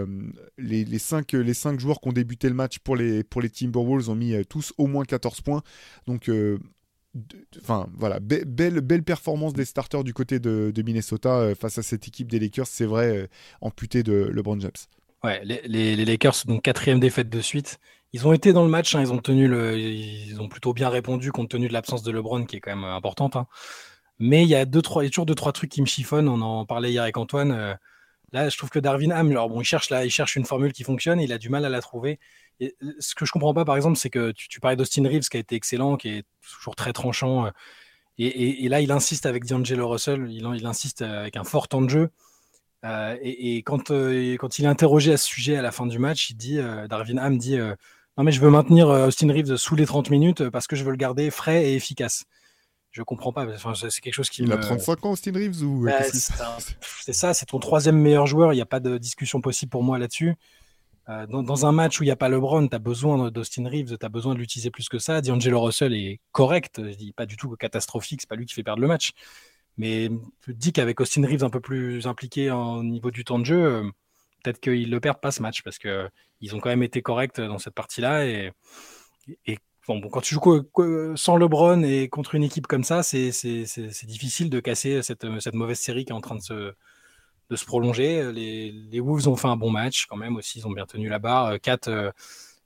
les, 0.59 0.85
les, 0.85 0.99
5, 0.99 1.33
les 1.33 1.55
5 1.55 1.81
joueurs 1.81 2.03
qui 2.03 2.09
ont 2.09 2.13
débuté 2.13 2.49
le 2.49 2.55
match 2.55 2.81
pour 2.81 2.97
les, 2.97 3.25
pour 3.25 3.41
les 3.41 3.49
Timberwolves 3.49 4.11
ont 4.11 4.15
mis 4.15 4.35
tous 4.45 4.75
au 4.77 4.87
moins 4.87 5.05
14 5.05 5.41
points. 5.41 5.63
Donc, 6.07 6.29
Enfin 7.61 7.87
voilà, 7.97 8.19
belle, 8.21 9.03
performance 9.05 9.53
des 9.53 9.65
starters 9.65 10.05
du 10.05 10.13
côté 10.13 10.41
de, 10.41 10.73
Minnesota 10.85 11.31
euh, 11.39 11.55
face 11.55 11.79
à 11.79 11.83
cette 11.83 12.09
équipe 12.09 12.31
des 12.31 12.39
Lakers, 12.39 12.67
c'est 12.67 12.87
vrai, 12.87 13.17
euh, 13.17 13.27
amputée 13.61 14.03
de 14.03 14.31
LeBron 14.33 14.59
James. 14.61 14.73
Ouais, 15.23 15.43
les, 15.45 15.97
Lakers, 16.05 16.35
donc 16.47 16.63
quatrième 16.63 17.01
défaite 17.01 17.31
de 17.31 17.41
suite. 17.41 17.79
Ils 18.13 18.27
ont 18.27 18.33
été 18.33 18.53
dans 18.53 18.65
le 18.65 18.71
match, 18.71 18.95
hein, 18.95 19.01
ils 19.01 19.13
ont 19.13 19.19
tenu 19.19 19.49
le, 19.49 19.79
ils 19.79 20.41
ont 20.41 20.49
plutôt 20.49 20.73
bien 20.73 20.89
répondu 20.89 21.33
compte 21.33 21.49
tenu 21.49 21.67
de 21.69 21.73
l'absence 21.73 22.03
de 22.03 22.13
LeBron 22.13 22.45
qui 22.45 22.57
est 22.57 22.61
quand 22.61 22.75
même 22.75 22.85
importante. 22.85 23.37
Hein. 23.37 23.47
Mais 24.19 24.43
il 24.43 24.49
y 24.49 24.55
a 24.55 24.65
deux, 24.65 24.83
trois, 24.83 25.05
toujours 25.07 25.27
deux 25.27 25.35
trois 25.35 25.53
trucs 25.53 25.71
qui 25.71 25.81
me 25.81 25.87
chiffonnent. 25.87 26.29
On 26.29 26.41
en 26.41 26.67
parlait 26.67 26.91
hier 26.91 27.03
avec 27.03 27.17
Antoine. 27.17 27.53
Euh, 27.53 27.75
là, 28.33 28.49
je 28.49 28.57
trouve 28.57 28.71
que 28.71 28.79
Darwin 28.79 29.13
Ham, 29.13 29.31
alors 29.31 29.49
bon, 29.49 29.61
il 29.61 29.65
cherche 29.65 29.91
là, 29.91 30.05
il 30.05 30.11
cherche 30.11 30.37
une 30.37 30.45
formule 30.45 30.73
qui 30.73 30.85
fonctionne, 30.85 31.21
il 31.21 31.33
a 31.33 31.39
du 31.39 31.49
mal 31.49 31.65
à 31.65 31.69
la 31.69 31.81
trouver 31.81 32.21
ce 32.61 33.15
que 33.15 33.25
je 33.25 33.33
comprends 33.33 33.55
pas, 33.55 33.65
par 33.65 33.77
exemple, 33.77 33.97
c'est 33.97 34.11
que 34.11 34.33
tu, 34.33 34.61
parlais 34.61 34.77
d'Austin 34.77 35.07
Reeves 35.07 35.29
qui 35.29 35.37
a 35.37 35.41
été 35.41 35.55
excellent, 35.57 35.97
qui 35.97 36.09
est 36.09 36.25
toujours 36.43 36.77
très 36.77 36.93
tranchant. 36.93 37.47
Euh, 37.47 37.51
et, 38.19 38.69
là, 38.69 38.81
il 38.81 38.93
insiste 38.93 39.27
avec 39.27 39.45
D'Angelo 39.45 39.89
Russell, 39.89 40.27
il, 40.31 40.47
il, 40.55 40.67
insiste 40.67 41.03
avec 41.03 41.37
un 41.37 41.45
fort 41.45 41.69
temps 41.69 41.83
de 41.83 41.91
jeu. 41.91 42.11
Euh, 42.85 43.17
et, 43.23 43.59
quand, 43.63 43.91
euh, 43.91 44.37
quand 44.37 44.59
il 44.59 44.67
est 44.67 44.69
interrogé 44.69 45.13
à 45.13 45.17
ce 45.17 45.27
sujet 45.27 45.57
à 45.57 45.63
la 45.63 45.73
fin 45.73 45.87
du 45.87 45.99
match, 45.99 46.31
il 46.31 46.37
dit, 46.37 46.59
Darwin 46.89 47.19
Ham 47.19 47.39
dit 47.39 47.57
Non, 47.57 48.25
mais 48.25 48.33
je 48.33 48.41
veux 48.41 48.51
maintenir 48.51 48.89
Austin 48.89 49.33
Reeves 49.33 49.57
sous 49.57 49.75
les 49.75 49.87
30 49.87 50.11
minutes 50.11 50.49
parce 50.51 50.67
que 50.67 50.77
je 50.77 50.85
veux 50.85 50.91
le 50.91 50.97
garder 50.97 51.31
frais 51.31 51.65
et 51.65 51.75
efficace. 51.75 52.25
Je 52.93 53.03
comprends 53.03 53.33
pas. 53.33 53.45
Enfin, 53.53 53.73
c'est 53.75 54.01
quelque 54.01 54.15
chose 54.15 54.31
qui. 54.31 54.43
Il 54.45 54.53
a 54.53 54.57
35 54.57 55.05
ans, 55.05 55.11
Austin 55.11 55.33
Reeves 55.33 55.65
ou... 55.65 55.85
Bah, 55.85 56.05
c'est 57.03 57.13
ça, 57.13 57.35
c'est 57.35 57.47
ton 57.47 57.59
troisième 57.59 57.97
meilleur 57.97 58.29
joueur. 58.29 58.53
Il 58.53 58.57
n'y 58.57 58.63
a 58.63 58.67
pas 58.67 58.79
de 58.79 58.99
discussion 58.99 59.41
possible 59.41 59.71
pour 59.71 59.83
moi 59.83 59.99
là-dessus. 59.99 60.37
Euh, 61.11 61.27
dans, 61.27 61.67
un 61.67 61.73
match 61.73 62.01
où 62.01 62.03
il 62.03 62.07
n'y 62.07 62.13
a 62.13 62.17
pas 62.17 62.31
LeBron, 62.31 62.67
tu 62.67 62.75
as 62.75 62.79
besoin 62.79 63.31
d'Austin 63.31 63.69
Reeves, 63.69 63.99
tu 63.99 64.07
as 64.07 64.09
besoin 64.09 64.35
de 64.35 64.39
l'utiliser 64.39 64.71
plus 64.71 64.89
que 64.89 64.99
ça. 64.99 65.21
D'Angelo 65.21 65.61
Russell 65.61 65.93
est 65.93 66.21
correct, 66.33 66.81
je 66.83 66.97
dis 66.97 67.13
pas 67.13 67.27
du 67.27 67.37
tout 67.37 67.55
catastrophique, 67.57 68.23
c'est 68.23 68.29
pas 68.29 68.37
lui 68.37 68.47
qui 68.47 68.55
fait 68.55 68.63
perdre 68.63 68.81
le 68.81 68.89
match. 68.89 69.13
Mais 69.77 70.09
je 70.47 70.53
dis 70.53 70.73
qu'avec 70.73 71.01
Austin 71.01 71.27
Reeves 71.27 71.45
un 71.45 71.51
peu 71.51 71.61
plus 71.61 72.07
impliqué 72.07 72.51
au 72.51 72.83
niveau 72.83 73.11
du 73.11 73.25
temps 73.25 73.39
de 73.39 73.45
jeu, 73.45 73.65
euh, 73.65 73.83
peut-être 74.43 74.61
qu'ils 74.61 74.91
ne 74.91 74.99
perdent 74.99 75.21
pas 75.21 75.31
ce 75.31 75.43
match 75.43 75.63
parce 75.63 75.79
qu'ils 75.79 76.55
ont 76.55 76.61
quand 76.61 76.71
même 76.71 76.83
été 76.83 77.03
corrects 77.03 77.41
dans 77.41 77.59
cette 77.59 77.75
partie-là. 77.75 78.25
Et, 78.27 78.53
bon, 79.87 80.01
quand 80.09 80.21
tu 80.21 80.35
joues 80.35 80.71
sans 81.17 81.37
LeBron 81.37 81.83
et 81.83 82.09
contre 82.09 82.35
une 82.35 82.45
équipe 82.45 82.67
comme 82.67 82.85
ça, 82.85 83.03
c'est 83.03 83.31
difficile 84.07 84.49
de 84.49 84.61
casser 84.61 85.03
cette 85.03 85.25
mauvaise 85.55 85.81
série 85.81 86.05
qui 86.05 86.13
est 86.13 86.15
en 86.17 86.21
train 86.21 86.37
de 86.37 86.43
se, 86.43 86.73
de 87.51 87.57
se 87.57 87.65
prolonger. 87.65 88.33
Les, 88.33 89.01
Wolves 89.01 89.29
ont 89.29 89.37
fait 89.37 89.49
un 89.49 89.57
bon 89.57 89.71
match 89.71 90.07
quand 90.07 90.17
même 90.17 90.37
aussi, 90.37 90.61
ils 90.61 90.67
ont 90.67 90.73
bien 90.73 90.87
tenu 90.87 91.09
la 91.09 91.19
barre. 91.19 91.61
4 91.61 91.89
euh, 91.89 92.11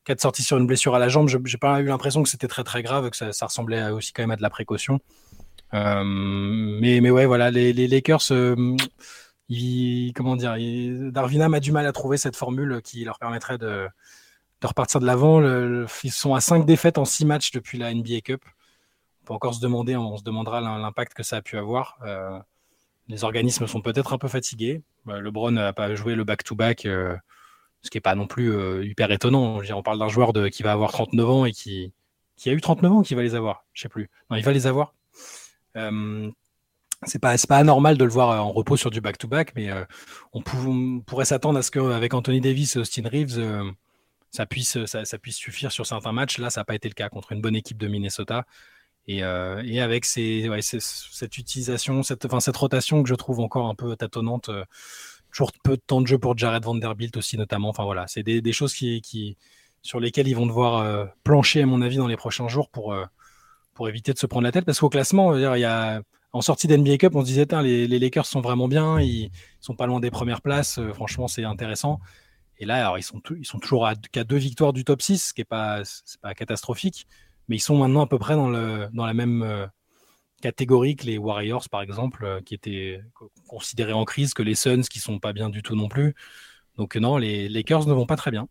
quatre 0.04 0.22
sorties 0.22 0.42
sur 0.42 0.56
une 0.56 0.66
blessure 0.66 0.94
à 0.94 0.98
la 0.98 1.08
jambe, 1.08 1.28
je 1.28 1.36
n'ai 1.36 1.58
pas 1.60 1.80
eu 1.80 1.84
l'impression 1.84 2.22
que 2.22 2.30
c'était 2.30 2.48
très 2.48 2.64
très 2.64 2.82
grave, 2.82 3.10
que 3.10 3.16
ça, 3.16 3.46
ressemblait 3.46 3.90
aussi 3.90 4.12
quand 4.14 4.22
même 4.22 4.30
à 4.30 4.36
de 4.36 4.42
la 4.42 4.48
précaution. 4.48 5.00
Euh, 5.74 6.02
mais, 6.02 7.02
mais 7.02 7.10
ouais, 7.10 7.26
voilà, 7.26 7.50
les, 7.50 7.74
Lakers, 7.86 8.22
euh, 8.30 8.74
comment 10.14 10.36
dire, 10.36 10.56
Darvinam 11.12 11.52
a 11.52 11.60
du 11.60 11.72
mal 11.72 11.86
à 11.86 11.92
trouver 11.92 12.16
cette 12.16 12.36
formule 12.36 12.80
qui 12.82 13.04
leur 13.04 13.18
permettrait 13.18 13.58
de, 13.58 13.86
de 14.62 14.66
repartir 14.66 15.00
de 15.00 15.04
l'avant. 15.04 15.42
ils 16.04 16.10
sont 16.10 16.34
à 16.34 16.40
5 16.40 16.64
défaites 16.64 16.96
en 16.96 17.04
6 17.04 17.26
matchs 17.26 17.50
depuis 17.50 17.76
la 17.76 17.92
NBA 17.92 18.22
Cup. 18.24 18.42
On 19.22 19.26
peut 19.26 19.34
encore 19.34 19.52
se 19.52 19.60
demander, 19.60 19.94
on 19.94 20.16
se 20.16 20.22
demandera 20.22 20.62
l'impact 20.62 21.12
que 21.12 21.22
ça 21.22 21.36
a 21.36 21.42
pu 21.42 21.58
avoir 21.58 21.98
les 23.08 23.24
organismes 23.24 23.66
sont 23.66 23.80
peut-être 23.80 24.12
un 24.12 24.18
peu 24.18 24.28
fatigués. 24.28 24.82
Bah, 25.06 25.20
LeBron 25.20 25.50
n'a 25.50 25.72
pas 25.72 25.94
joué 25.94 26.14
le 26.14 26.24
back-to-back, 26.24 26.86
euh, 26.86 27.16
ce 27.82 27.90
qui 27.90 27.96
n'est 27.96 28.02
pas 28.02 28.14
non 28.14 28.26
plus 28.26 28.52
euh, 28.52 28.84
hyper 28.84 29.10
étonnant. 29.10 29.60
on 29.70 29.82
parle 29.82 29.98
d'un 29.98 30.08
joueur 30.08 30.32
qui 30.52 30.62
va 30.62 30.72
avoir 30.72 30.92
39 30.92 31.30
ans 31.30 31.44
et 31.44 31.52
qui, 31.52 31.92
a 32.46 32.50
eu 32.50 32.60
39 32.60 32.92
ans 32.92 33.02
qui 33.02 33.14
va 33.14 33.22
les 33.22 33.34
avoir. 33.34 33.64
Je 33.72 33.82
sais 33.82 33.88
plus. 33.88 34.10
Non, 34.30 34.36
il 34.36 34.44
va 34.44 34.52
les 34.52 34.66
avoir. 34.66 34.94
Euh, 35.76 36.30
c'est 37.04 37.20
pas, 37.20 37.36
anormal 37.50 37.96
de 37.96 38.04
le 38.04 38.10
voir 38.10 38.44
en 38.44 38.52
repos 38.52 38.76
sur 38.76 38.90
du 38.90 39.00
back-to-back, 39.00 39.52
mais 39.54 39.70
on, 40.32 40.42
pourrait 40.42 41.24
s'attendre 41.24 41.58
à 41.58 41.62
ce 41.62 41.70
qu'avec 41.70 42.12
Anthony 42.12 42.40
Davis 42.40 42.74
et 42.74 42.80
Austin 42.80 43.08
Reeves, 43.08 43.40
ça, 44.32 44.46
puisse 44.46 44.76
suffire 45.36 45.70
sur 45.70 45.86
certains 45.86 46.10
matchs. 46.10 46.38
Là, 46.38 46.50
ça 46.50 46.62
n'a 46.62 46.64
pas 46.64 46.74
été 46.74 46.88
le 46.88 46.94
cas 46.94 47.08
contre 47.08 47.30
une 47.30 47.40
bonne 47.40 47.54
équipe 47.54 47.78
de 47.78 47.86
Minnesota. 47.86 48.46
Euh, 49.10 49.62
et, 49.64 49.80
avec 49.80 50.04
cette 50.04 51.38
utilisation, 51.38 52.02
cette, 52.02 52.26
rotation 52.56 53.02
que 53.02 53.08
je 53.08 53.14
trouve 53.14 53.40
encore 53.40 53.66
un 53.66 53.74
peu 53.74 53.96
tâtonnante, 53.96 54.50
euh, 54.50 54.64
toujours 55.32 55.52
peu 55.64 55.76
de 55.76 55.82
temps 55.84 56.00
de 56.00 56.06
jeu 56.06 56.18
pour 56.18 56.36
Jared 56.36 56.64
Vanderbilt 56.64 57.16
aussi 57.16 57.38
notamment. 57.38 57.70
Enfin 57.70 57.84
voilà, 57.84 58.06
c'est 58.06 58.22
des, 58.22 58.52
choses 58.52 58.74
sur 59.82 60.00
lesquelles 60.00 60.28
ils 60.28 60.36
vont 60.36 60.46
devoir 60.46 60.78
euh, 60.78 61.06
plancher 61.24 61.62
à 61.62 61.66
mon 61.66 61.80
avis 61.80 61.96
dans 61.96 62.06
les 62.06 62.16
prochains 62.16 62.48
jours 62.48 62.68
pour, 62.70 62.94
éviter 63.88 64.12
de 64.12 64.18
se 64.18 64.26
prendre 64.26 64.44
la 64.44 64.52
tête. 64.52 64.64
Parce 64.64 64.80
qu'au 64.80 64.88
classement, 64.90 65.34
en 66.32 66.40
sortie 66.42 66.66
d'NBA 66.66 66.98
Cup, 66.98 67.14
on 67.14 67.22
se 67.22 67.26
disait 67.26 67.46
les, 67.62 67.86
les, 67.86 67.98
Lakers 67.98 68.26
sont 68.26 68.40
vraiment 68.42 68.68
bien, 68.68 69.00
ils 69.00 69.30
sont 69.60 69.74
pas 69.74 69.86
loin 69.86 70.00
des 70.00 70.10
premières 70.10 70.42
places. 70.42 70.80
franchement, 70.92 71.28
c'est 71.28 71.44
intéressant. 71.44 72.00
Et 72.58 72.66
là, 72.66 72.92
ils 72.98 73.04
sont, 73.04 73.22
ils 73.38 73.46
sont 73.46 73.60
toujours 73.60 73.88
qu'à 74.10 74.24
deux 74.24 74.36
victoires 74.36 74.72
du 74.72 74.84
top 74.84 75.00
6, 75.00 75.28
ce 75.28 75.32
qui 75.32 75.40
n'est 75.40 75.44
pas 75.44 75.84
catastrophique 76.36 77.06
mais 77.48 77.56
ils 77.56 77.60
sont 77.60 77.78
maintenant 77.78 78.02
à 78.02 78.06
peu 78.06 78.18
près 78.18 78.34
dans, 78.34 78.48
la 78.50 79.14
même 79.14 79.42
euh, 79.42 79.66
catégorie 80.42 80.96
que 80.96 81.06
les 81.06 81.18
Warriors, 81.18 81.68
par 81.70 81.82
exemple, 81.82 82.24
euh, 82.24 82.40
qui 82.40 82.54
étaient 82.54 83.00
considérés 83.48 83.92
en 83.92 84.04
crise, 84.04 84.34
que 84.34 84.42
les 84.42 84.54
Suns, 84.54 84.82
qui 84.82 85.00
sont 85.00 85.18
pas 85.18 85.32
bien 85.32 85.50
du 85.50 85.62
tout 85.62 85.76
non 85.76 85.88
plus. 85.88 86.14
Donc 86.76 86.96
non, 86.96 87.16
les 87.16 87.48
Lakers 87.48 87.86
ne 87.86 87.92
vont 87.92 88.06
pas 88.06 88.16
très 88.16 88.30
bien. 88.30 88.48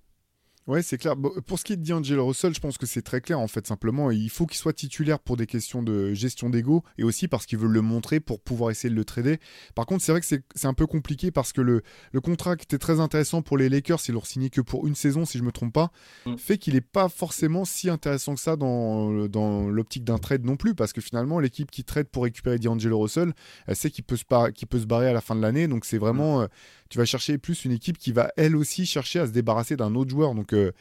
Ouais, 0.68 0.82
c'est 0.82 0.98
clair. 0.98 1.16
pour 1.46 1.58
ce 1.58 1.64
qui 1.64 1.74
est 1.74 1.78
de 1.78 1.88
D'Angelo 1.88 2.28
Russell, 2.28 2.54
je 2.54 2.60
pense 2.60 2.78
que 2.78 2.86
c'est 2.86 3.02
très 3.02 3.22
clair 3.22 3.40
en 3.40 3.48
fait. 3.48 3.66
Simplement, 3.66 4.12
il 4.12 4.30
faut 4.30 4.46
qu'il 4.46 4.58
soit 4.58 4.74
titulaire 4.74 5.20
pour 5.20 5.38
des 5.38 5.48
questions 5.48 5.82
de 5.82 6.14
gestion 6.14 6.50
d'ego 6.50 6.84
et 6.98 7.06
aussi 7.06 7.30
parce 7.30 7.46
qu'ils 7.46 7.58
veulent 7.58 7.72
le 7.72 7.82
montrer 7.82 8.20
pour 8.20 8.42
pouvoir 8.42 8.70
essayer 8.70 8.90
de 8.90 8.96
le 8.96 9.06
trader. 9.06 9.40
Par 9.76 9.86
contre, 9.86 10.04
c'est 10.04 10.12
vrai 10.12 10.20
que 10.20 10.28
c'est 10.28 10.68
un 10.68 10.74
peu 10.74 10.86
compliqué 10.86 11.32
parce 11.32 11.54
que 11.54 11.62
le, 11.62 11.84
le 12.12 12.20
contrat 12.20 12.58
qui 12.58 12.64
était 12.64 12.78
très 12.78 13.00
intéressant 13.00 13.42
pour 13.42 13.58
les 13.58 13.70
Lakers, 13.70 14.02
ils 14.10 14.12
l'ont 14.12 14.24
signé 14.24 14.50
que 14.50 14.60
pour 14.60 14.86
une 14.88 14.96
saison, 14.96 15.24
si 15.24 15.38
je 15.38 15.44
me 15.44 15.54
trompe 15.54 15.72
pas, 15.72 15.90
mm. 16.26 16.36
fait 16.38 16.58
qu'il 16.58 16.74
n'est 16.74 16.82
pas 16.82 17.08
forcément 17.08 17.64
si 17.64 17.90
intéressant 17.90 18.36
que 18.36 18.42
ça 18.42 18.58
dans, 18.58 19.28
dans 19.28 19.70
l'optique 19.70 20.04
d'un 20.04 20.18
trade 20.18 20.44
non 20.44 20.58
plus 20.58 20.76
parce 20.76 20.92
que 20.92 21.00
finalement, 21.00 21.40
l'équipe 21.40 21.72
qui 21.72 21.86
trade 21.86 22.08
pour 22.10 22.24
récupérer 22.24 22.60
D'Angelo 22.60 23.00
Russell, 23.00 23.34
elle 23.68 23.76
sait 23.78 23.90
qu'il 23.90 24.04
peut, 24.04 24.18
se 24.18 24.26
peut 24.26 24.80
se 24.80 24.86
barrer 24.86 25.08
à 25.08 25.14
la 25.14 25.22
fin 25.22 25.36
de 25.36 25.42
l'année. 25.42 25.70
Donc, 25.70 25.86
c'est 25.86 25.98
vraiment. 25.98 26.40
Mm. 26.40 26.44
Euh, 26.44 26.48
tu 26.90 26.98
vas 26.98 27.06
chercher 27.06 27.38
plus 27.38 27.66
une 27.66 27.72
équipe 27.72 27.98
qui 27.98 28.12
va 28.12 28.32
elle 28.38 28.56
aussi 28.56 28.86
chercher 28.86 29.20
à 29.20 29.28
se 29.28 29.32
débarrasser 29.32 29.76
d'un 29.76 29.96
autre 29.96 30.10
joueur. 30.12 30.34
Donc 30.36 30.54
euh, 30.54 30.72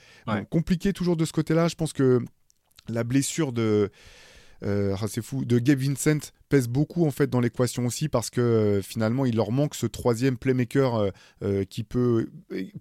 compliqué 0.51 0.93
toujours 0.93 1.17
de 1.17 1.25
ce 1.25 1.33
côté-là. 1.33 1.69
Je 1.69 1.75
pense 1.75 1.93
que 1.93 2.21
la 2.89 3.05
blessure 3.05 3.53
de 3.53 3.91
euh, 4.65 4.97
ah, 5.01 5.07
c'est 5.09 5.23
fou, 5.23 5.45
de 5.45 5.59
Gabe 5.59 5.79
Vincent 5.79 6.33
pèse 6.49 6.69
beaucoup 6.69 7.07
en 7.07 7.11
fait 7.11 7.29
dans 7.29 7.41
l'équation 7.41 7.87
aussi 7.87 8.09
parce 8.09 8.31
que 8.31 8.81
finalement 8.83 9.27
il 9.27 9.37
leur 9.37 9.53
manque 9.53 9.75
ce 9.75 9.87
troisième 9.87 10.37
playmaker 10.37 11.11
qui 11.69 11.85
peut 11.85 12.29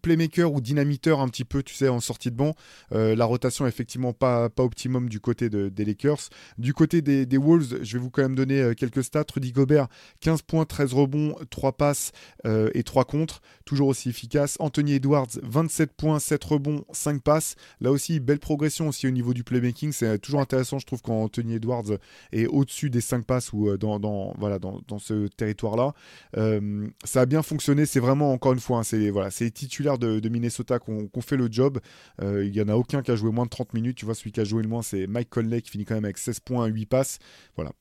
playmaker 0.01 0.53
ou 0.53 0.61
dynamiteur 0.61 1.19
un 1.19 1.27
petit 1.27 1.45
peu, 1.45 1.63
tu 1.63 1.73
sais, 1.73 1.87
en 1.87 1.99
sortie 1.99 2.31
de 2.31 2.35
banc. 2.35 2.53
la 2.91 3.25
rotation 3.25 3.67
effectivement 3.67 4.13
pas, 4.13 4.49
pas 4.49 4.63
optimum 4.63 5.09
du 5.09 5.19
côté 5.19 5.49
des 5.49 5.85
Lakers. 5.85 6.29
Du 6.57 6.73
côté 6.73 7.01
des, 7.01 7.25
des, 7.25 7.37
Wolves, 7.37 7.79
je 7.83 7.97
vais 7.97 8.03
vous 8.03 8.09
quand 8.09 8.21
même 8.21 8.35
donner 8.35 8.73
quelques 8.75 9.03
stats. 9.03 9.25
Rudy 9.33 9.51
Gobert, 9.51 9.87
15 10.21 10.41
points, 10.43 10.65
13 10.65 10.93
rebonds, 10.93 11.35
3 11.49 11.77
passes 11.77 12.11
et 12.45 12.83
3 12.83 13.05
contre, 13.05 13.41
toujours 13.65 13.87
aussi 13.87 14.09
efficace. 14.09 14.57
Anthony 14.59 14.93
Edwards, 14.93 15.39
27 15.43 15.93
points, 15.93 16.19
7 16.19 16.43
rebonds, 16.43 16.85
5 16.91 17.21
passes. 17.21 17.55
Là 17.81 17.91
aussi, 17.91 18.19
belle 18.19 18.39
progression 18.39 18.87
aussi 18.87 19.07
au 19.07 19.11
niveau 19.11 19.33
du 19.33 19.43
playmaking. 19.43 19.91
C'est 19.91 20.19
toujours 20.19 20.41
intéressant, 20.41 20.79
je 20.79 20.85
trouve, 20.85 21.01
quand 21.01 21.23
Anthony 21.23 21.55
Edwards 21.55 21.97
est 22.31 22.47
au-dessus 22.47 22.89
des 22.89 23.01
5 23.01 23.25
passes 23.25 23.53
ou 23.55 23.69
euh, 23.69 23.77
dans, 23.77 24.33
voilà, 24.37 24.59
dans, 24.59 24.99
ce 24.99 25.27
territoire-là. 25.27 25.93
Euh, 26.37 26.87
ça 27.03 27.21
a 27.21 27.25
bien 27.25 27.41
fonctionné. 27.41 27.85
C'est 27.85 27.99
vraiment, 27.99 28.31
encore 28.31 28.53
une 28.53 28.59
fois, 28.59 28.79
hein, 28.79 28.83
c'est 28.83 29.09
voilà, 29.09 29.29
les 29.39 29.51
titulaires 29.51 29.97
de, 29.97 30.29
Minnesota 30.29 30.79
qui 30.79 30.91
ont, 30.91 31.21
fait 31.21 31.37
le 31.37 31.47
job. 31.51 31.79
Euh, 32.21 32.45
il 32.45 32.51
n'y 32.51 32.61
en 32.61 32.67
a 32.67 32.75
aucun 32.75 33.01
qui 33.01 33.11
a 33.11 33.15
joué 33.15 33.31
moins 33.31 33.45
de 33.45 33.49
30 33.49 33.73
minutes. 33.73 33.97
Tu 33.97 34.05
vois, 34.05 34.15
celui 34.15 34.31
qui 34.31 34.39
a 34.39 34.43
joué 34.43 34.63
le 34.63 34.69
moins, 34.69 34.81
c'est 34.81 35.07
Mike 35.07 35.29
Conley 35.29 35.61
qui 35.61 35.71
finit 35.71 35.85
quand 35.85 35.95
même 35.95 36.05
avec 36.05 36.17
16 36.17 36.39
points, 36.41 36.65
8 36.65 36.85
passes. 36.85 37.19
Voilà 37.55 37.71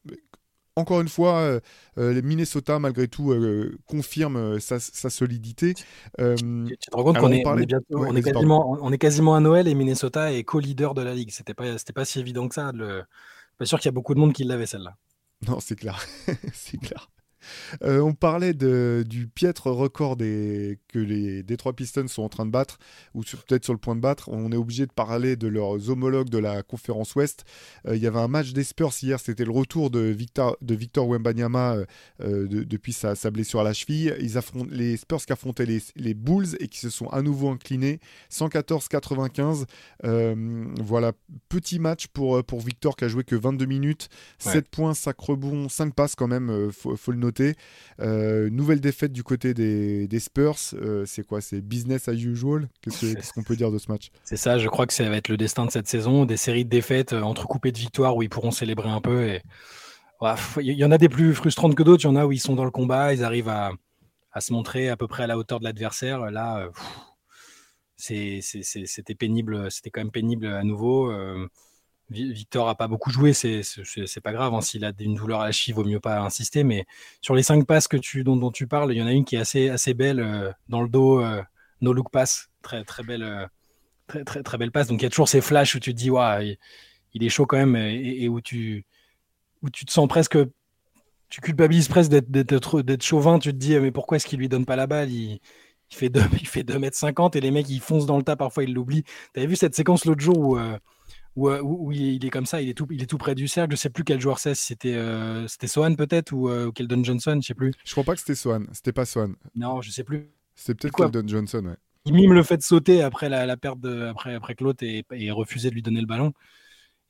encore 0.76 1.00
une 1.00 1.08
fois, 1.08 1.60
euh, 1.98 2.22
Minnesota, 2.22 2.78
malgré 2.78 3.06
tout, 3.08 3.30
euh, 3.32 3.78
confirme 3.86 4.58
sa, 4.60 4.78
solidité. 4.80 5.74
tu 5.74 5.84
te 6.16 6.26
rends 6.92 7.04
compte 7.04 7.18
qu'on 7.18 7.30
est, 7.30 7.46
on 7.46 8.16
est, 8.16 8.22
quasiment, 8.22 8.76
on 8.80 8.92
est 8.92 8.98
quasiment 8.98 9.34
à 9.34 9.40
Noël 9.40 9.68
et 9.68 9.74
Minnesota 9.74 10.32
est 10.32 10.42
co-leader 10.44 10.94
de 10.94 11.02
la 11.02 11.14
ligue. 11.14 11.30
C'était 11.30 11.54
pas, 11.54 11.64
pas 11.94 12.04
si 12.04 12.20
évident 12.20 12.48
que 12.48 12.54
ça. 12.54 12.72
Le... 12.72 13.04
Pas 13.58 13.66
sûr 13.66 13.78
qu'il 13.78 13.86
y 13.86 13.90
a 13.90 13.92
beaucoup 13.92 14.14
de 14.14 14.18
monde 14.18 14.32
qui 14.32 14.44
l'avait 14.44 14.66
celle-là. 14.66 14.96
Non, 15.46 15.60
c'est 15.60 15.76
clair. 15.76 16.04
c'est 16.52 16.78
clair. 16.78 17.10
Euh, 17.82 18.00
on 18.00 18.14
parlait 18.14 18.54
du 18.54 19.26
piètre 19.26 19.66
record 19.70 20.16
des, 20.16 20.78
que 20.88 20.98
les 20.98 21.42
Detroit 21.42 21.74
Pistons 21.74 22.08
sont 22.08 22.22
en 22.22 22.28
train 22.28 22.46
de 22.46 22.50
battre, 22.50 22.78
ou 23.14 23.22
peut-être 23.22 23.64
sur 23.64 23.72
le 23.72 23.78
point 23.78 23.96
de 23.96 24.00
battre. 24.00 24.28
On 24.30 24.52
est 24.52 24.56
obligé 24.56 24.86
de 24.86 24.92
parler 24.92 25.36
de 25.36 25.48
leurs 25.48 25.90
homologues 25.90 26.28
de 26.28 26.38
la 26.38 26.62
conférence 26.62 27.14
Ouest. 27.14 27.44
Euh, 27.86 27.96
il 27.96 28.02
y 28.02 28.06
avait 28.06 28.18
un 28.18 28.28
match 28.28 28.52
des 28.52 28.64
Spurs 28.64 28.94
hier, 29.02 29.20
c'était 29.20 29.44
le 29.44 29.50
retour 29.52 29.90
de 29.90 30.00
Victor, 30.00 30.56
de 30.60 30.74
Victor 30.74 31.08
Wembanyama 31.08 31.76
euh, 32.20 32.46
depuis 32.48 32.92
sa, 32.92 33.14
blessure 33.30 33.60
à 33.60 33.64
la 33.64 33.72
cheville. 33.72 34.14
Ils 34.20 34.38
affrontent, 34.38 34.70
les 34.70 34.96
Spurs 34.96 35.24
qui 35.24 35.32
affrontaient 35.32 35.66
les, 35.66 36.14
Bulls 36.14 36.56
et 36.60 36.68
qui 36.68 36.78
se 36.78 36.90
sont 36.90 37.08
à 37.08 37.22
nouveau 37.22 37.50
inclinés, 37.50 37.98
114-95. 38.30 39.64
voilà, 40.80 41.12
petit 41.48 41.78
match 41.78 42.06
pour, 42.08 42.42
pour 42.44 42.60
Victor 42.60 42.96
qui 42.96 43.04
a 43.04 43.08
joué 43.08 43.24
que 43.24 43.34
22 43.34 43.66
minutes, 43.66 44.08
7 44.38 44.68
points, 44.68 44.94
5 44.94 45.18
rebonds, 45.18 45.68
5 45.68 45.94
passes 45.94 46.14
quand 46.14 46.28
même, 46.28 46.70
faut, 46.72 46.96
faut 46.96 47.10
le 47.10 47.18
noter. 47.18 47.33
Euh, 48.00 48.50
nouvelle 48.50 48.80
défaite 48.80 49.12
du 49.12 49.22
côté 49.22 49.54
des, 49.54 50.20
Spurs. 50.20 50.56
Euh, 50.74 51.04
c'est 51.06 51.26
quoi? 51.26 51.40
C'est 51.40 51.60
business 51.60 52.08
as 52.08 52.14
usual? 52.14 52.68
Qu'est-ce 52.82 53.32
qu'on 53.32 53.42
peut 53.42 53.56
dire 53.56 53.70
de 53.70 53.78
ce 53.78 53.90
match? 53.90 54.10
C'est 54.24 54.36
ça, 54.36 54.58
je 54.58 54.68
crois 54.68 54.86
que 54.86 54.92
ça 54.92 55.08
va 55.08 55.16
être 55.16 55.28
le 55.28 55.36
destin 55.36 55.66
de 55.66 55.70
cette 55.70 55.88
saison. 55.88 56.24
Des 56.24 56.36
séries 56.36 56.64
de 56.64 56.70
défaites 56.70 57.12
euh, 57.12 57.22
entrecoupées 57.22 57.72
de 57.72 57.78
victoires 57.78 58.16
où 58.16 58.22
ils 58.22 58.28
pourront 58.28 58.50
célébrer 58.50 58.88
un 58.88 59.00
peu. 59.00 59.28
Et... 59.28 59.42
Il 60.58 60.72
y 60.72 60.84
en 60.84 60.90
a 60.90 60.98
des 60.98 61.08
plus 61.08 61.34
frustrantes 61.34 61.74
que 61.74 61.82
d'autres. 61.82 62.04
Il 62.04 62.06
y 62.06 62.10
en 62.10 62.16
a 62.16 62.24
où 62.24 62.32
ils 62.32 62.40
sont 62.40 62.54
dans 62.54 62.64
le 62.64 62.70
combat, 62.70 63.12
ils 63.12 63.24
arrivent 63.24 63.50
à, 63.50 63.72
se 64.40 64.52
montrer 64.52 64.88
à 64.88 64.96
peu 64.96 65.06
près 65.06 65.24
à 65.24 65.26
la 65.26 65.36
hauteur 65.36 65.58
de 65.58 65.64
l'adversaire. 65.64 66.30
Là, 66.30 66.70
c'était 67.96 69.14
pénible. 69.18 69.70
C'était 69.70 69.90
quand 69.90 70.00
même 70.00 70.10
pénible 70.10 70.46
à 70.46 70.64
nouveau. 70.64 71.12
Victor 72.10 72.68
a 72.68 72.74
pas 72.74 72.86
beaucoup 72.86 73.10
joué, 73.10 73.32
c'est 73.32 73.62
pas 74.22 74.32
grave. 74.32 74.52
Hein, 74.54 74.60
S'il 74.60 74.84
a 74.84 74.92
une 74.98 75.14
douleur 75.14 75.40
à 75.40 75.46
la 75.46 75.52
cheville, 75.52 75.74
vaut 75.74 75.84
mieux 75.84 76.00
pas 76.00 76.20
insister. 76.20 76.62
Mais 76.62 76.84
sur 77.20 77.34
les 77.34 77.42
cinq 77.42 77.66
passes 77.66 77.88
que 77.88 77.96
tu, 77.96 78.24
dont, 78.24 78.50
tu 78.50 78.66
parles, 78.66 78.92
il 78.92 78.98
y 78.98 79.02
en 79.02 79.06
a 79.06 79.12
une 79.12 79.24
qui 79.24 79.36
est 79.36 79.40
assez, 79.40 79.70
assez 79.70 79.94
belle 79.94 80.20
euh, 80.20 80.52
dans 80.68 80.82
le 80.82 80.88
dos, 80.88 81.22
euh, 81.22 81.42
no 81.80 81.92
look 81.92 82.10
pass, 82.10 82.50
très 82.62 82.84
très 82.84 83.02
belle, 83.02 83.22
euh, 83.22 83.46
très, 84.24 84.42
très 84.42 84.58
belle 84.58 84.70
passe. 84.70 84.88
Donc 84.88 85.00
il 85.00 85.04
y 85.04 85.06
a 85.06 85.10
toujours 85.10 85.28
ces 85.28 85.40
flashs 85.40 85.74
où 85.74 85.80
tu 85.80 85.94
te 85.94 85.98
dis, 85.98 86.10
ouais, 86.10 86.58
il, 87.14 87.24
est 87.24 87.28
chaud 87.30 87.46
quand 87.46 87.56
même, 87.56 87.76
et, 87.76 88.28
où 88.28 88.40
tu 88.40 88.84
où 89.62 89.70
tu 89.70 89.86
te 89.86 89.92
sens 89.92 90.06
presque, 90.06 90.36
tu 91.30 91.40
culpabilises 91.40 91.88
presque 91.88 92.10
d'être 92.10 93.02
chauvin. 93.02 93.38
Tu 93.38 93.50
te 93.50 93.56
dis, 93.56 93.78
mais 93.78 93.92
pourquoi 93.92 94.18
est-ce 94.18 94.26
qu'il 94.26 94.38
lui 94.38 94.50
donne 94.50 94.66
pas 94.66 94.76
la 94.76 94.86
balle? 94.86 95.10
Il, 95.10 95.40
fait 95.88 96.10
2 96.10 96.20
il 96.40 96.46
fait 96.46 96.64
2 96.64 96.78
mètres 96.78 96.98
50 96.98 97.36
et 97.36 97.40
les 97.40 97.50
mecs 97.50 97.68
ils 97.70 97.80
foncent 97.80 98.06
dans 98.06 98.18
le 98.18 98.24
tas 98.24 98.36
parfois 98.36 98.64
ils 98.64 98.74
l'oublient. 98.74 99.04
Tu 99.32 99.40
avais 99.40 99.46
vu 99.46 99.56
cette 99.56 99.74
séquence 99.74 100.04
l'autre 100.04 100.20
jour 100.20 100.38
où 100.38 100.58
euh, 101.36 101.60
où, 101.62 101.90
il 101.92 102.24
est 102.24 102.30
comme 102.30 102.46
ça, 102.46 102.62
il 102.62 102.68
est 102.68 102.74
tout, 102.74 102.86
il 102.90 103.02
est 103.02 103.06
tout 103.06 103.18
près 103.18 103.34
du 103.34 103.48
cercle. 103.48 103.74
Je 103.74 103.80
sais 103.80 103.90
plus 103.90 104.04
quel 104.04 104.20
joueur 104.20 104.38
c'est, 104.38 104.54
si 104.54 104.66
c'était 104.66 104.94
euh, 104.94 105.46
c'était 105.48 105.66
peut-être 105.96 106.32
ou, 106.32 106.48
euh, 106.48 106.70
Keldon 106.70 107.02
Johnson, 107.02 107.38
je 107.40 107.48
sais 107.48 107.54
plus. 107.54 107.72
Je 107.84 107.92
crois 107.92 108.04
pas 108.04 108.14
que 108.14 108.20
c'était 108.20 108.36
Sohan, 108.36 108.64
c'était 108.72 108.92
pas 108.92 109.04
Sohan. 109.04 109.32
Non, 109.54 109.82
je 109.82 109.90
sais 109.90 110.04
plus. 110.04 110.30
C'était 110.54 110.88
peut-être 110.88 111.10
Keldon 111.10 111.26
Johnson, 111.26 111.64
ouais. 111.66 111.76
Il 112.06 112.12
mime 112.14 112.34
le 112.34 112.42
fait 112.42 112.58
de 112.58 112.62
sauter 112.62 113.02
après 113.02 113.28
la, 113.28 113.56
perte 113.56 113.80
de, 113.80 114.02
après, 114.02 114.34
après 114.34 114.54
que 114.54 114.62
l'autre 114.62 114.84
ait, 114.84 115.30
refusé 115.30 115.70
de 115.70 115.74
lui 115.74 115.82
donner 115.82 116.00
le 116.00 116.06
ballon. 116.06 116.34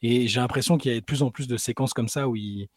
Et 0.02 0.28
j'ai 0.28 0.40
l'impression 0.40 0.78
qu'il 0.78 0.92
y 0.92 0.96
a 0.96 1.00
de 1.00 1.04
plus 1.04 1.22
en 1.22 1.30
plus 1.30 1.48
de 1.48 1.56
séquences 1.56 1.92
comme 1.92 2.06
ça 2.06 2.28
où 2.28 2.36
il, 2.36 2.68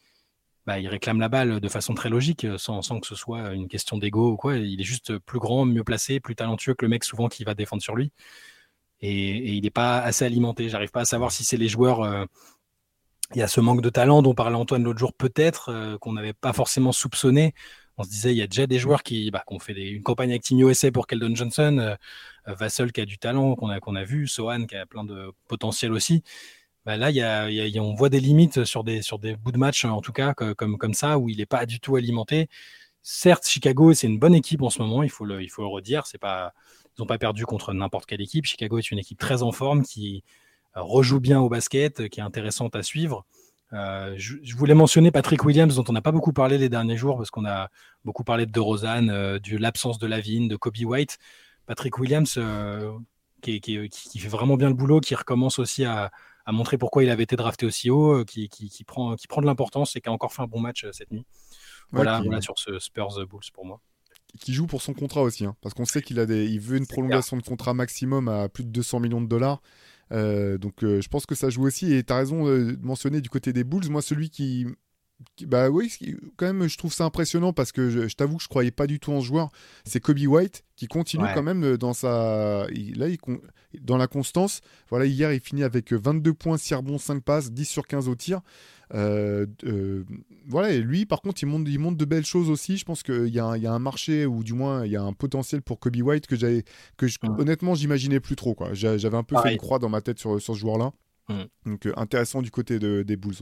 bah, 0.66 0.80
il 0.80 0.88
réclame 0.88 1.20
la 1.20 1.28
balle 1.28 1.60
de 1.60 1.68
façon 1.68 1.94
très 1.94 2.08
logique, 2.08 2.44
sans, 2.56 2.82
sans 2.82 2.98
que 2.98 3.06
ce 3.06 3.14
soit 3.14 3.52
une 3.52 3.68
question 3.68 3.98
d'ego 3.98 4.32
ou 4.32 4.36
quoi. 4.36 4.56
Il 4.56 4.80
est 4.80 4.84
juste 4.84 5.16
plus 5.18 5.38
grand, 5.38 5.64
mieux 5.64 5.84
placé, 5.84 6.18
plus 6.18 6.34
talentueux 6.34 6.74
que 6.74 6.84
le 6.84 6.88
mec 6.88 7.04
souvent 7.04 7.28
qui 7.28 7.44
va 7.44 7.54
défendre 7.54 7.82
sur 7.82 7.94
lui 7.94 8.10
et, 9.00 9.54
il 9.54 9.62
n'est 9.62 9.70
pas 9.70 9.98
assez 9.98 10.24
alimenté. 10.24 10.68
J'arrive 10.68 10.90
pas 10.90 11.02
à 11.02 11.04
savoir 11.04 11.32
si 11.32 11.44
c'est 11.44 11.56
les 11.56 11.68
joueurs. 11.68 12.02
Euh, 12.02 12.24
il 13.34 13.38
y 13.38 13.42
a 13.42 13.48
ce 13.48 13.60
manque 13.60 13.82
de 13.82 13.90
talent 13.90 14.22
dont 14.22 14.34
parlait 14.34 14.56
Antoine 14.56 14.82
l'autre 14.82 14.98
jour, 14.98 15.12
peut-être, 15.12 15.70
euh, 15.70 15.98
qu'on 15.98 16.14
n'avait 16.14 16.32
pas 16.32 16.52
forcément 16.52 16.92
soupçonné. 16.92 17.54
On 17.98 18.04
se 18.04 18.08
disait, 18.08 18.32
il 18.32 18.38
y 18.38 18.42
a 18.42 18.46
déjà 18.46 18.66
des 18.66 18.78
joueurs 18.78 19.02
qui, 19.02 19.30
bah, 19.30 19.44
ont 19.48 19.58
fait 19.58 19.74
une 19.74 20.02
campagne 20.02 20.30
avec 20.30 20.42
Team 20.42 20.60
USA 20.60 20.90
pour 20.90 21.06
Keldon 21.06 21.34
Johnson, 21.34 21.96
euh, 22.46 22.88
qui 22.92 23.00
a 23.00 23.04
du 23.04 23.18
talent, 23.18 23.54
qu'on 23.56 23.68
a, 23.68 23.80
qu'on 23.80 23.96
a 23.96 24.04
vu, 24.04 24.28
Sohan 24.28 24.66
qui 24.66 24.76
a 24.76 24.86
plein 24.86 25.04
de 25.04 25.32
potentiel 25.48 25.92
aussi. 25.92 26.22
Bah, 26.86 26.96
là, 26.96 27.10
on 27.80 27.94
voit 27.94 28.08
des 28.08 28.20
limites 28.20 28.64
sur 28.64 28.84
des, 28.84 29.02
sur 29.02 29.18
des 29.18 29.36
bouts 29.36 29.52
de 29.52 29.58
match, 29.58 29.84
en 29.84 30.00
tout 30.00 30.12
cas, 30.12 30.32
comme, 30.32 30.78
comme 30.78 30.94
ça, 30.94 31.18
où 31.18 31.28
il 31.28 31.38
n'est 31.38 31.46
pas 31.46 31.66
du 31.66 31.80
tout 31.80 31.96
alimenté. 31.96 32.48
Certes, 33.02 33.46
Chicago, 33.46 33.92
c'est 33.94 34.06
une 34.06 34.18
bonne 34.18 34.34
équipe 34.34 34.62
en 34.62 34.70
ce 34.70 34.80
moment, 34.80 35.02
il 35.02 35.10
faut 35.10 35.24
le, 35.24 35.42
il 35.42 35.48
faut 35.50 35.62
le 35.62 35.68
redire. 35.68 36.06
C'est 36.06 36.18
pas, 36.18 36.54
ils 36.98 37.02
n'ont 37.02 37.06
pas 37.06 37.18
perdu 37.18 37.46
contre 37.46 37.72
n'importe 37.72 38.06
quelle 38.06 38.20
équipe. 38.20 38.44
Chicago 38.44 38.78
est 38.78 38.90
une 38.90 38.98
équipe 38.98 39.18
très 39.18 39.42
en 39.42 39.52
forme 39.52 39.82
qui 39.82 40.24
euh, 40.76 40.82
rejoue 40.82 41.20
bien 41.20 41.40
au 41.40 41.48
basket, 41.48 42.08
qui 42.08 42.20
est 42.20 42.22
intéressante 42.22 42.74
à 42.74 42.82
suivre. 42.82 43.24
Euh, 43.72 44.14
je, 44.16 44.56
voulais 44.56 44.74
mentionner 44.74 45.10
Patrick 45.10 45.44
Williams, 45.44 45.76
dont 45.76 45.84
on 45.88 45.92
n'a 45.92 46.00
pas 46.00 46.10
beaucoup 46.10 46.32
parlé 46.32 46.58
les 46.58 46.68
derniers 46.68 46.96
jours, 46.96 47.16
parce 47.16 47.30
qu'on 47.30 47.44
a 47.44 47.68
beaucoup 48.04 48.24
parlé 48.24 48.46
de 48.46 48.60
euh, 48.60 49.38
de 49.38 49.56
l'absence 49.58 49.98
de 49.98 50.06
Lavigne, 50.06 50.48
de 50.48 50.56
Kobe 50.56 50.78
White. 50.82 51.18
Patrick 51.66 51.98
Williams, 51.98 52.38
qui, 53.42 53.60
fait 53.60 54.28
vraiment 54.28 54.56
bien 54.56 54.68
le 54.68 54.74
boulot, 54.74 55.00
qui 55.00 55.14
recommence 55.14 55.58
aussi 55.58 55.84
à, 55.84 56.10
montrer 56.50 56.78
pourquoi 56.78 57.04
il 57.04 57.10
avait 57.10 57.24
été 57.24 57.36
drafté 57.36 57.66
aussi 57.66 57.90
haut, 57.90 58.24
qui, 58.24 58.48
prend, 58.86 59.14
de 59.14 59.46
l'importance 59.46 59.94
et 59.94 60.00
qui 60.00 60.08
a 60.08 60.12
encore 60.12 60.32
fait 60.32 60.40
un 60.40 60.46
bon 60.46 60.60
match 60.60 60.86
cette 60.92 61.12
nuit. 61.12 61.26
Voilà, 61.90 62.22
voilà 62.22 62.40
sur 62.40 62.58
ce 62.58 62.78
Spurs 62.78 63.26
Bulls 63.26 63.50
pour 63.52 63.66
moi 63.66 63.80
qui 64.38 64.52
joue 64.52 64.66
pour 64.66 64.82
son 64.82 64.94
contrat 64.94 65.22
aussi, 65.22 65.44
hein, 65.44 65.56
parce 65.62 65.74
qu'on 65.74 65.84
sait 65.84 66.02
qu'il 66.02 66.20
a 66.20 66.26
des, 66.26 66.46
il 66.46 66.60
veut 66.60 66.76
une 66.76 66.86
prolongation 66.86 67.36
de 67.36 67.42
contrat 67.42 67.74
maximum 67.74 68.28
à 68.28 68.48
plus 68.48 68.64
de 68.64 68.70
200 68.70 69.00
millions 69.00 69.20
de 69.20 69.26
dollars. 69.26 69.60
Euh, 70.12 70.58
donc 70.58 70.82
euh, 70.82 71.00
je 71.00 71.08
pense 71.08 71.26
que 71.26 71.34
ça 71.34 71.50
joue 71.50 71.66
aussi. 71.66 71.92
Et 71.92 72.02
tu 72.02 72.12
as 72.12 72.16
raison 72.16 72.46
euh, 72.46 72.76
de 72.76 72.84
mentionner 72.84 73.20
du 73.20 73.28
côté 73.28 73.52
des 73.52 73.64
Bulls, 73.64 73.88
moi 73.90 74.02
celui 74.02 74.30
qui, 74.30 74.66
bah 75.42 75.68
oui, 75.68 75.92
quand 76.36 76.46
même, 76.46 76.68
je 76.68 76.78
trouve 76.78 76.92
ça 76.92 77.04
impressionnant 77.04 77.52
parce 77.52 77.72
que 77.72 77.90
je, 77.90 78.14
t'avoue 78.14 78.36
que 78.36 78.42
je 78.42 78.48
croyais 78.48 78.70
pas 78.70 78.86
du 78.86 79.00
tout 79.00 79.12
en 79.12 79.20
ce 79.20 79.26
joueur. 79.26 79.50
C'est 79.84 80.00
Kobe 80.00 80.20
White 80.20 80.64
qui 80.76 80.86
continue 80.86 81.24
quand 81.34 81.42
même 81.42 81.76
dans 81.76 81.92
sa, 81.92 82.66
là, 82.68 83.08
il, 83.08 83.18
dans 83.80 83.96
la 83.96 84.06
constance. 84.06 84.60
Voilà, 84.90 85.06
hier, 85.06 85.32
il 85.32 85.40
finit 85.40 85.64
avec 85.64 85.92
22 85.92 86.34
points, 86.34 86.56
6 86.56 86.74
rebonds, 86.74 86.98
5 86.98 87.22
passes, 87.22 87.50
10 87.50 87.64
sur 87.64 87.86
15 87.86 88.08
au 88.08 88.14
tir. 88.14 88.40
Euh, 88.94 89.46
euh, 89.64 90.04
voilà, 90.46 90.72
et 90.72 90.80
lui, 90.80 91.06
par 91.06 91.20
contre, 91.20 91.42
il 91.42 91.46
montre, 91.46 91.70
il 91.70 91.96
de 91.96 92.04
belles 92.04 92.24
choses 92.24 92.50
aussi. 92.50 92.76
Je 92.76 92.84
pense 92.84 93.02
qu'il 93.02 93.26
y, 93.26 93.32
y, 93.32 93.38
a 93.38 93.72
un 93.72 93.78
marché, 93.78 94.26
ou 94.26 94.42
du 94.42 94.54
moins, 94.54 94.84
il 94.84 94.92
y 94.92 94.96
a 94.96 95.02
un 95.02 95.12
potentiel 95.12 95.62
pour 95.62 95.78
Kobe 95.78 95.96
White 95.96 96.26
que, 96.26 96.36
j'avais, 96.36 96.64
que 96.96 97.06
je, 97.06 97.18
honnêtement, 97.22 97.74
j'imaginais 97.74 98.20
plus 98.20 98.36
trop. 98.36 98.54
Quoi. 98.54 98.72
J'avais 98.72 99.16
un 99.16 99.22
peu 99.22 99.36
fait 99.42 99.52
une 99.52 99.58
croix 99.58 99.78
dans 99.78 99.88
ma 99.88 100.00
tête 100.00 100.18
sur, 100.18 100.40
sur 100.40 100.54
ce 100.54 100.60
joueur-là. 100.60 100.92
Donc, 101.66 101.86
euh, 101.86 101.92
intéressant 101.96 102.40
du 102.40 102.50
côté 102.50 102.78
de, 102.78 103.02
des 103.02 103.16
Bulls. 103.16 103.34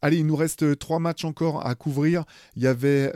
Allez, 0.00 0.18
il 0.18 0.26
nous 0.26 0.36
reste 0.36 0.78
trois 0.78 1.00
matchs 1.00 1.24
encore 1.24 1.66
à 1.66 1.74
couvrir. 1.74 2.24
Il 2.54 2.62
y 2.62 2.66
avait 2.66 3.10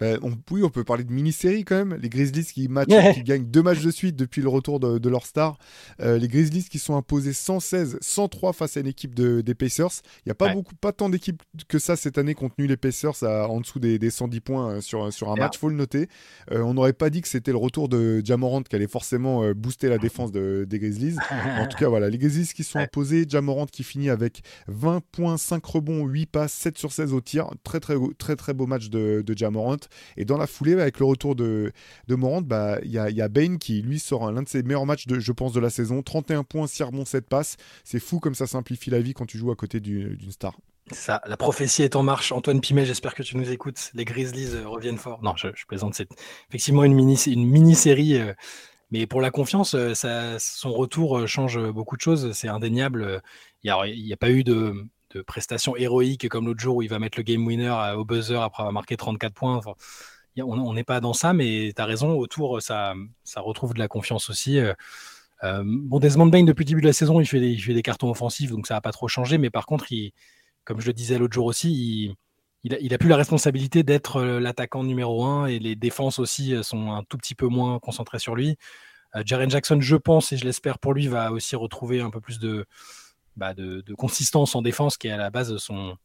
Ben, 0.00 0.18
oui, 0.50 0.62
on 0.62 0.70
peut 0.70 0.82
parler 0.82 1.04
de 1.04 1.12
mini-série 1.12 1.64
quand 1.64 1.76
même. 1.76 1.98
Les 2.00 2.08
Grizzlies 2.08 2.46
qui, 2.46 2.68
match, 2.68 2.88
qui 3.14 3.22
gagnent 3.22 3.44
deux 3.44 3.62
matchs 3.62 3.82
de 3.82 3.90
suite 3.90 4.16
depuis 4.16 4.40
le 4.40 4.48
retour 4.48 4.80
de, 4.80 5.08
leur 5.08 5.26
star. 5.26 5.58
Euh, 6.00 6.18
les 6.18 6.28
Grizzlies 6.28 6.64
qui 6.64 6.78
sont 6.78 6.96
imposés 6.96 7.34
116, 7.34 7.98
103 8.00 8.52
face 8.54 8.76
à 8.76 8.80
une 8.80 8.86
équipe 8.86 9.14
de, 9.14 9.42
des 9.42 9.54
Pacers. 9.54 10.00
Il 10.24 10.28
n'y 10.28 10.32
a 10.32 10.34
pas, 10.34 10.54
beaucoup, 10.54 10.74
pas 10.74 10.92
tant 10.92 11.10
d'équipes 11.10 11.42
que 11.68 11.78
ça 11.78 11.96
cette 11.96 12.16
année 12.16 12.34
tenu 12.34 12.66
les 12.66 12.76
Pacers 12.78 13.22
à, 13.22 13.48
en 13.48 13.60
dessous 13.60 13.78
des, 13.78 14.10
110 14.10 14.40
points 14.40 14.70
euh, 14.70 14.80
sur, 14.80 15.12
sur 15.12 15.30
un 15.30 15.34
match, 15.34 15.58
faut 15.58 15.68
le 15.68 15.74
noter. 15.74 16.08
Euh, 16.50 16.62
on 16.62 16.74
n'aurait 16.74 16.94
pas 16.94 17.10
dit 17.10 17.20
que 17.20 17.28
c'était 17.28 17.52
le 17.52 17.58
retour 17.58 17.88
de 17.88 18.22
Jamorant 18.24 18.62
qui 18.62 18.74
allait 18.74 18.86
forcément 18.86 19.52
booster 19.52 19.88
la 19.88 19.98
défense 19.98 20.32
des 20.32 20.66
Grizzlies. 20.78 21.16
en 21.58 21.66
tout 21.66 21.76
cas, 21.78 21.88
voilà, 21.88 22.08
les 22.08 22.18
Grizzlies 22.18 22.52
qui 22.54 22.64
sont 22.64 22.78
imposés. 22.78 23.26
Jamorant 23.28 23.66
qui 23.66 23.84
finit 23.84 24.08
avec 24.08 24.42
20 24.68 25.02
points, 25.12 25.36
5 25.36 25.64
rebonds, 25.64 26.06
8 26.06 26.26
passes, 26.26 26.52
7 26.54 26.78
sur 26.78 26.92
16 26.92 27.12
au 27.12 27.20
tir. 27.20 27.50
Très, 27.64 27.80
très, 27.80 27.96
très, 28.18 28.36
très 28.36 28.54
beau 28.54 28.66
match 28.66 28.88
de, 28.88 29.22
de 29.26 29.36
Jamorant. 29.36 29.76
Et 30.16 30.24
dans 30.24 30.36
la 30.36 30.46
foulée, 30.46 30.72
avec 30.72 30.98
le 30.98 31.04
retour 31.06 31.34
de, 31.34 31.72
de 32.08 32.14
Morant, 32.14 32.42
bah, 32.42 32.78
il 32.82 32.90
y, 32.90 32.98
a, 32.98 33.10
y 33.10 33.20
a 33.20 33.28
Bane 33.28 33.58
qui, 33.58 33.82
lui, 33.82 33.98
sort 33.98 34.30
l'un 34.30 34.42
de 34.42 34.48
ses 34.48 34.62
meilleurs 34.62 34.86
matchs, 34.86 35.06
de, 35.06 35.18
je 35.18 35.32
pense, 35.32 35.52
de 35.52 35.60
la 35.60 35.70
saison. 35.70 36.02
31 36.02 36.44
points, 36.44 36.66
6 36.66 36.82
rebonds, 36.84 37.04
7 37.04 37.28
passes. 37.28 37.56
C'est 37.84 38.00
fou 38.00 38.20
comme 38.20 38.34
ça 38.34 38.46
simplifie 38.46 38.90
la 38.90 39.00
vie 39.00 39.14
quand 39.14 39.26
tu 39.26 39.38
joues 39.38 39.50
à 39.50 39.56
côté 39.56 39.80
d'une 39.80 40.30
star. 40.30 40.56
Ça, 40.92 41.22
la 41.26 41.36
prophétie 41.36 41.82
est 41.82 41.96
en 41.96 42.02
marche. 42.02 42.32
Antoine 42.32 42.60
Pimet, 42.60 42.84
j'espère 42.84 43.14
que 43.14 43.22
tu 43.22 43.36
nous 43.36 43.50
écoutes. 43.50 43.90
Les 43.94 44.04
Grizzlies 44.04 44.54
euh, 44.54 44.66
reviennent 44.66 44.98
fort. 44.98 45.22
Non, 45.22 45.34
je, 45.36 45.48
plaisante. 45.66 45.94
C'est 45.94 46.08
effectivement 46.48 46.84
une 46.84 46.94
mini, 46.94 47.16
une 47.26 47.46
mini 47.46 47.74
série, 47.74 48.16
euh, 48.16 48.34
mais 48.90 49.06
pour 49.06 49.20
la 49.20 49.30
confiance, 49.30 49.74
euh, 49.74 49.94
son 50.38 50.72
retour 50.72 51.28
change 51.28 51.60
beaucoup 51.70 51.96
de 51.96 52.02
choses. 52.02 52.32
C'est 52.32 52.48
indéniable. 52.48 53.22
Il 53.62 53.72
n'y 53.72 54.12
a, 54.12 54.16
pas 54.16 54.30
eu 54.30 54.42
de, 54.42 54.74
de 55.14 55.22
prestations 55.22 55.76
héroïques 55.76 56.28
comme 56.28 56.46
l'autre 56.46 56.60
jour 56.60 56.76
où 56.76 56.82
il 56.82 56.88
va 56.88 56.98
mettre 56.98 57.18
le 57.18 57.24
game 57.24 57.46
winner 57.46 57.74
au 57.96 58.04
buzzer 58.04 58.40
après 58.40 58.62
avoir 58.62 58.72
marqué 58.72 58.96
34 58.96 59.32
points. 59.34 59.60
on 60.38 60.72
n'est 60.74 60.84
pas 60.84 61.00
dans 61.00 61.12
ça, 61.12 61.32
mais 61.32 61.72
tu 61.74 61.82
as 61.82 61.84
raison, 61.84 62.12
autour, 62.12 62.62
ça, 62.62 62.94
ça 63.24 63.40
retrouve 63.40 63.74
de 63.74 63.78
la 63.78 63.88
confiance 63.88 64.30
aussi. 64.30 64.58
Euh, 64.58 64.74
euh, 65.42 65.62
bon, 65.64 65.98
Desmond 65.98 66.26
Bain, 66.26 66.44
depuis 66.44 66.64
le 66.64 66.68
début 66.68 66.80
de 66.82 66.86
la 66.86 66.92
saison, 66.92 67.20
il 67.20 67.26
fait 67.26 67.40
des, 67.40 67.56
des 67.56 67.82
cartons 67.82 68.10
offensifs, 68.10 68.50
donc 68.50 68.66
ça 68.66 68.74
n'a 68.74 68.80
pas 68.80 68.92
trop 68.92 69.08
changé, 69.08 69.38
mais 69.38 69.50
par 69.50 69.66
contre, 69.66 69.90
il, 69.92 70.12
comme 70.64 70.80
je 70.80 70.86
le 70.86 70.92
disais 70.92 71.18
l'autre 71.18 71.34
jour 71.34 71.46
aussi, 71.46 71.70
il, 72.64 72.76
il, 72.80 72.94
a, 72.94 72.98
plus 72.98 73.08
la 73.08 73.16
responsabilité 73.16 73.82
d'être 73.82 74.16
euh, 74.16 74.38
l'attaquant 74.38 74.84
numéro 74.84 75.24
un 75.24 75.46
et 75.46 75.58
les 75.58 75.76
défenses 75.76 76.18
aussi 76.18 76.54
sont 76.62 76.92
un 76.92 77.02
tout 77.04 77.16
petit 77.16 77.34
peu 77.34 77.46
moins 77.46 77.78
concentrées 77.78 78.18
sur 78.18 78.34
lui. 78.34 78.56
Jaren 79.24 79.50
Jackson, 79.50 79.80
je 79.80 79.96
pense 79.96 80.30
et 80.30 80.36
je 80.36 80.44
l'espère 80.44 80.78
pour 80.78 80.94
lui, 80.94 81.08
va 81.08 81.32
aussi 81.32 81.56
retrouver 81.56 82.00
un 82.00 82.10
peu 82.10 82.20
plus 82.20 82.38
de, 82.38 82.64
bah, 83.36 83.54
de, 83.54 83.82
consistance 83.94 84.54
en 84.54 84.62
défense 84.62 84.96
qui 84.96 85.08
est 85.08 85.12
à 85.12 85.16
la 85.16 85.30
base 85.30 85.50
de 85.52 85.58
son, 85.58 85.96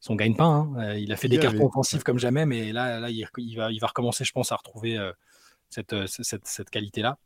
son 0.00 0.14
gagne-pain. 0.14 0.44
Hein. 0.76 0.80
Euh, 0.80 0.98
il 0.98 1.12
a 1.12 1.16
fait 1.16 1.28
des 1.28 1.38
cartons 1.38 1.66
offensifs 1.66 2.02
comme 2.02 2.18
jamais, 2.18 2.46
mais 2.46 2.72
là, 2.72 3.00
là 3.00 3.10
il, 3.10 3.26
va, 3.56 3.72
il 3.72 3.78
va 3.78 3.86
recommencer, 3.86 4.24
je 4.24 4.32
pense, 4.32 4.52
à 4.52 4.56
retrouver 4.56 4.96
euh, 4.96 5.12
euh, 5.92 6.06
cette, 6.06 6.46
cette, 6.46 6.70
qualité-là. 6.70 7.18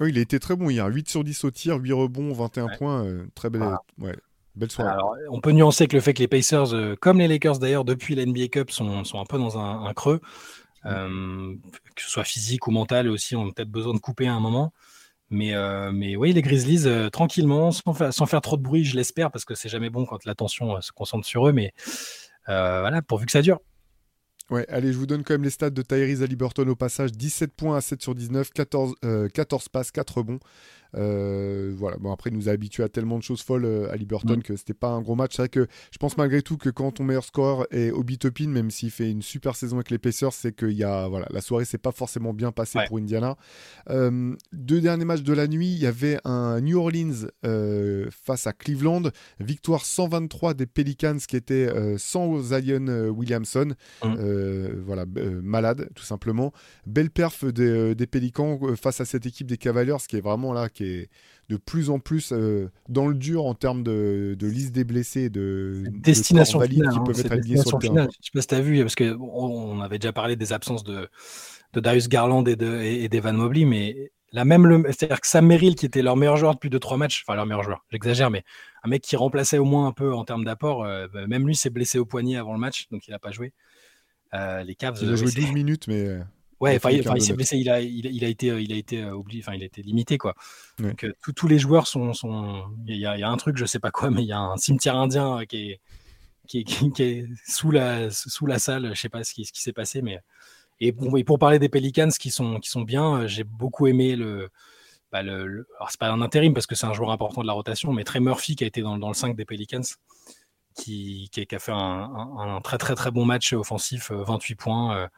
il 0.00 0.18
a 0.18 0.20
été 0.20 0.40
très 0.40 0.56
bon 0.56 0.70
hier. 0.70 0.86
8 0.86 1.08
sur 1.08 1.24
10 1.24 1.44
au 1.44 1.50
tir, 1.50 1.76
8 1.76 1.92
rebonds, 1.92 2.32
21 2.32 2.68
points. 2.76 3.26
très 3.34 3.50
belle, 3.50 3.76
belle 4.54 4.70
soirée. 4.70 4.98
on 5.30 5.40
peut 5.40 5.52
nuancer 5.52 5.84
avec 5.84 5.92
le 5.92 6.00
fait 6.00 6.14
que 6.14 6.20
les 6.20 6.28
Pacers, 6.28 6.96
comme 7.00 7.18
les 7.18 7.28
Lakers 7.28 7.58
d'ailleurs, 7.58 7.84
depuis 7.84 8.14
la 8.14 8.26
NBA 8.26 8.48
Cup, 8.48 8.70
sont, 8.70 9.04
sont 9.04 9.20
un 9.20 9.26
peu 9.26 9.38
dans 9.38 9.58
un, 9.58 9.92
creux. 9.94 10.20
Mm. 10.84 11.56
que 11.96 12.02
ce 12.02 12.10
soit 12.10 12.24
physique 12.24 12.68
ou 12.68 12.70
mental 12.70 13.08
aussi, 13.08 13.34
on 13.34 13.48
a 13.48 13.52
peut-être 13.52 13.70
besoin 13.70 13.92
de 13.92 13.98
couper 13.98 14.28
à 14.28 14.34
un 14.34 14.40
moment. 14.40 14.72
Mais, 15.30 15.54
euh, 15.54 15.90
mais 15.92 16.16
oui, 16.16 16.32
les 16.32 16.42
Grizzlies, 16.42 16.86
euh, 16.86 17.10
tranquillement, 17.10 17.72
sans, 17.72 18.26
faire 18.26 18.40
trop 18.40 18.56
de 18.56 18.62
bruit, 18.62 18.84
je 18.84 18.96
l'espère, 18.96 19.30
parce 19.30 19.44
que 19.44 19.54
c'est 19.54 19.68
jamais 19.68 19.90
bon 19.90 20.06
quand 20.06 20.24
l'attention 20.24 20.76
euh, 20.76 20.80
se 20.80 20.92
concentre 20.92 21.26
sur 21.26 21.48
eux. 21.48 21.52
Mais 21.52 21.72
voilà, 22.46 23.02
pourvu 23.02 23.26
que 23.26 23.32
ça 23.32 23.42
dure. 23.42 23.60
Ouais, 24.50 24.64
allez, 24.68 24.92
je 24.92 24.98
vous 24.98 25.06
donne 25.06 25.24
quand 25.24 25.34
même 25.34 25.42
les 25.42 25.50
stats 25.50 25.70
de 25.70 25.82
Tyrese 25.82 26.22
Liberton 26.22 26.68
au 26.68 26.76
passage 26.76 27.10
17 27.10 27.52
points 27.52 27.76
à 27.76 27.80
7 27.80 28.00
sur 28.00 28.14
19, 28.14 28.50
14, 28.52 28.94
14 29.34 29.68
passes, 29.68 29.90
4 29.90 30.18
rebonds. 30.18 30.38
Euh, 30.96 31.72
voilà. 31.76 31.96
Bon, 31.98 32.12
après, 32.12 32.30
il 32.30 32.36
nous 32.36 32.48
a 32.48 32.52
habitué 32.52 32.82
à 32.82 32.88
tellement 32.88 33.18
de 33.18 33.22
choses 33.22 33.42
folles 33.42 33.64
euh, 33.64 33.92
à 33.92 33.96
Liberton 33.96 34.36
mm. 34.36 34.42
que 34.42 34.56
c'était 34.56 34.74
pas 34.74 34.88
un 34.88 35.02
gros 35.02 35.14
match. 35.14 35.32
C'est 35.36 35.42
vrai 35.42 35.48
que 35.48 35.66
je 35.90 35.98
pense 35.98 36.16
malgré 36.16 36.42
tout 36.42 36.56
que 36.56 36.70
quand 36.70 36.92
ton 36.92 37.04
meilleur 37.04 37.24
scoreur 37.24 37.66
est 37.70 37.90
Obi 37.90 38.18
Topin, 38.18 38.48
même 38.48 38.70
s'il 38.70 38.90
fait 38.90 39.10
une 39.10 39.22
super 39.22 39.56
saison 39.56 39.76
avec 39.76 39.90
les 39.90 39.98
Pacers, 39.98 40.32
c'est 40.32 40.52
que 40.52 40.66
y 40.66 40.84
a, 40.84 41.08
voilà, 41.08 41.26
la 41.30 41.40
soirée 41.40 41.64
s'est 41.64 41.78
pas 41.78 41.92
forcément 41.92 42.32
bien 42.32 42.52
passée 42.52 42.78
pour 42.88 42.98
Indiana. 42.98 43.36
Euh, 43.90 44.34
deux 44.52 44.80
derniers 44.80 45.04
matchs 45.04 45.22
de 45.22 45.32
la 45.32 45.46
nuit, 45.46 45.72
il 45.72 45.78
y 45.78 45.86
avait 45.86 46.18
un 46.24 46.60
New 46.60 46.78
Orleans 46.78 47.26
face 48.10 48.46
à 48.46 48.52
Cleveland, 48.52 49.10
victoire 49.40 49.84
123 49.84 50.54
des 50.54 50.66
Pelicans 50.66 51.16
qui 51.16 51.36
était 51.36 51.68
sans 51.98 52.40
Zion 52.40 52.86
Williamson. 53.10 53.74
Mm. 54.02 54.14
voilà, 54.84 55.04
malade, 55.42 55.88
tout 55.94 56.04
simplement. 56.04 56.52
Belle 56.86 57.10
perf 57.10 57.44
des, 57.44 57.94
des 57.94 58.06
Pelicans 58.06 58.58
face 58.76 59.00
à 59.00 59.04
cette 59.04 59.26
équipe 59.26 59.46
des 59.46 59.58
Cavaliers 59.58 59.96
qui 60.08 60.16
est 60.16 60.20
vraiment 60.20 60.52
là, 60.52 60.68
qui 60.68 60.84
est 60.84 60.85
de 61.48 61.56
plus 61.56 61.90
en 61.90 61.98
plus 61.98 62.32
euh, 62.32 62.70
dans 62.88 63.06
le 63.06 63.14
dur 63.14 63.46
en 63.46 63.54
termes 63.54 63.82
de, 63.82 64.36
liste 64.40 64.72
des 64.72 64.84
blessés, 64.84 65.30
de 65.30 65.84
destination 65.90 66.60
finale, 66.60 66.92
qui 66.92 66.98
hein, 66.98 67.04
peuvent 67.04 67.20
être 67.20 67.32
alignés 67.32 67.58
sur 67.58 67.78
le 67.78 67.82
terrain. 67.82 68.08
Je 68.20 68.26
sais 68.26 68.30
pas 68.32 68.40
si 68.40 68.48
tu 68.48 68.54
as 68.54 68.60
vu, 68.60 68.80
parce 68.80 68.94
qu'on 68.94 69.16
on 69.20 69.80
avait 69.80 69.98
déjà 69.98 70.12
parlé 70.12 70.36
des 70.36 70.52
absences 70.52 70.84
de, 70.84 71.08
de 71.72 71.80
Darius 71.80 72.08
Garland 72.08 72.44
et 72.46 72.56
d'Evan 72.56 73.08
de, 73.08 73.16
et, 73.16 73.32
Mobley, 73.32 73.64
mais 73.64 74.10
la 74.32 74.44
même, 74.44 74.84
c'est-à-dire 74.86 75.20
que 75.20 75.26
Sam 75.26 75.46
Merrill, 75.46 75.76
qui 75.76 75.86
était 75.86 76.02
leur 76.02 76.16
meilleur 76.16 76.36
joueur 76.36 76.54
depuis 76.54 76.68
2-3 76.68 76.98
matchs, 76.98 77.24
enfin 77.26 77.36
leur 77.36 77.46
meilleur 77.46 77.62
joueur, 77.62 77.84
j'exagère, 77.90 78.30
mais 78.30 78.42
un 78.82 78.88
mec 78.88 79.02
qui 79.02 79.16
remplaçait 79.16 79.58
au 79.58 79.64
moins 79.64 79.86
un 79.86 79.92
peu 79.92 80.12
en 80.12 80.24
termes 80.24 80.44
d'apport, 80.44 80.84
euh, 80.84 81.06
bah, 81.12 81.26
même 81.26 81.46
lui 81.46 81.54
s'est 81.54 81.70
blessé 81.70 81.98
au 81.98 82.04
poignet 82.04 82.36
avant 82.36 82.52
le 82.52 82.58
match, 82.58 82.88
donc 82.90 83.06
il 83.06 83.12
n'a 83.12 83.18
pas 83.18 83.30
joué. 83.30 83.52
Euh, 84.34 84.64
les 84.64 84.74
Cavs. 84.74 84.98
Il 85.00 85.12
a 85.12 85.16
joué 85.16 85.30
12 85.30 85.52
minutes, 85.52 85.86
mais. 85.86 86.18
Ouais, 86.58 86.76
il, 86.76 87.22
s'est 87.22 87.34
blessé, 87.34 87.58
il 87.58 87.68
a, 87.68 87.80
il, 87.80 88.24
a 88.24 88.28
été, 88.28 88.46
il 88.46 88.72
a 88.72 88.76
été 88.76 89.02
euh, 89.02 89.14
oublié, 89.14 89.42
enfin, 89.42 89.54
il 89.54 89.62
a 89.62 89.66
été 89.66 89.82
limité, 89.82 90.16
quoi. 90.16 90.34
Donc, 90.78 91.04
euh, 91.04 91.12
tous 91.34 91.48
les 91.48 91.58
joueurs 91.58 91.86
sont, 91.86 92.14
sont... 92.14 92.64
Il, 92.86 92.96
y 92.96 93.04
a, 93.04 93.16
il 93.16 93.20
y, 93.20 93.24
a, 93.24 93.28
un 93.28 93.36
truc, 93.36 93.58
je 93.58 93.66
sais 93.66 93.78
pas 93.78 93.90
quoi, 93.90 94.10
mais 94.10 94.22
il 94.22 94.28
y 94.28 94.32
a 94.32 94.38
un 94.38 94.56
cimetière 94.56 94.96
indien 94.96 95.40
euh, 95.40 95.44
qui 95.44 95.72
est, 95.72 95.80
qui 96.48 96.60
est, 96.60 96.64
qui, 96.64 97.02
est 97.02 97.26
sous, 97.46 97.70
la, 97.70 98.10
sous 98.10 98.46
la 98.46 98.58
salle. 98.58 98.94
Je 98.94 99.00
sais 99.00 99.10
pas 99.10 99.22
ce 99.22 99.34
qui, 99.34 99.44
ce 99.44 99.52
qui 99.52 99.62
s'est 99.62 99.74
passé, 99.74 100.00
mais. 100.00 100.18
Et, 100.80 100.92
pour 100.92 101.38
parler 101.38 101.58
des 101.58 101.68
Pelicans 101.68 102.08
qui 102.08 102.30
sont, 102.30 102.58
qui 102.60 102.70
sont 102.70 102.82
bien, 102.82 103.26
j'ai 103.26 103.44
beaucoup 103.44 103.86
aimé 103.86 104.16
le. 104.16 104.50
Bah 105.12 105.22
le, 105.22 105.66
Alors, 105.76 105.90
c'est 105.90 106.00
pas 106.00 106.10
un 106.10 106.20
intérim 106.22 106.52
parce 106.54 106.66
que 106.66 106.74
c'est 106.74 106.86
un 106.86 106.92
joueur 106.92 107.10
important 107.10 107.42
de 107.42 107.46
la 107.46 107.52
rotation, 107.52 107.92
mais 107.92 108.04
Trey 108.04 108.20
Murphy 108.20 108.56
qui 108.56 108.64
a 108.64 108.66
été 108.66 108.80
dans, 108.82 108.98
dans 108.98 109.08
le 109.08 109.14
5 109.14 109.36
des 109.36 109.44
Pelicans. 109.44 109.82
Qui, 110.74 111.30
qui, 111.32 111.46
a 111.54 111.58
fait 111.58 111.72
un, 111.72 111.76
un, 111.78 112.56
un, 112.56 112.60
très 112.60 112.76
très 112.76 112.94
très 112.94 113.10
bon 113.10 113.24
match 113.24 113.54
offensif, 113.54 114.10
28 114.10 114.54
points, 114.56 114.94
euh, 114.94 115.08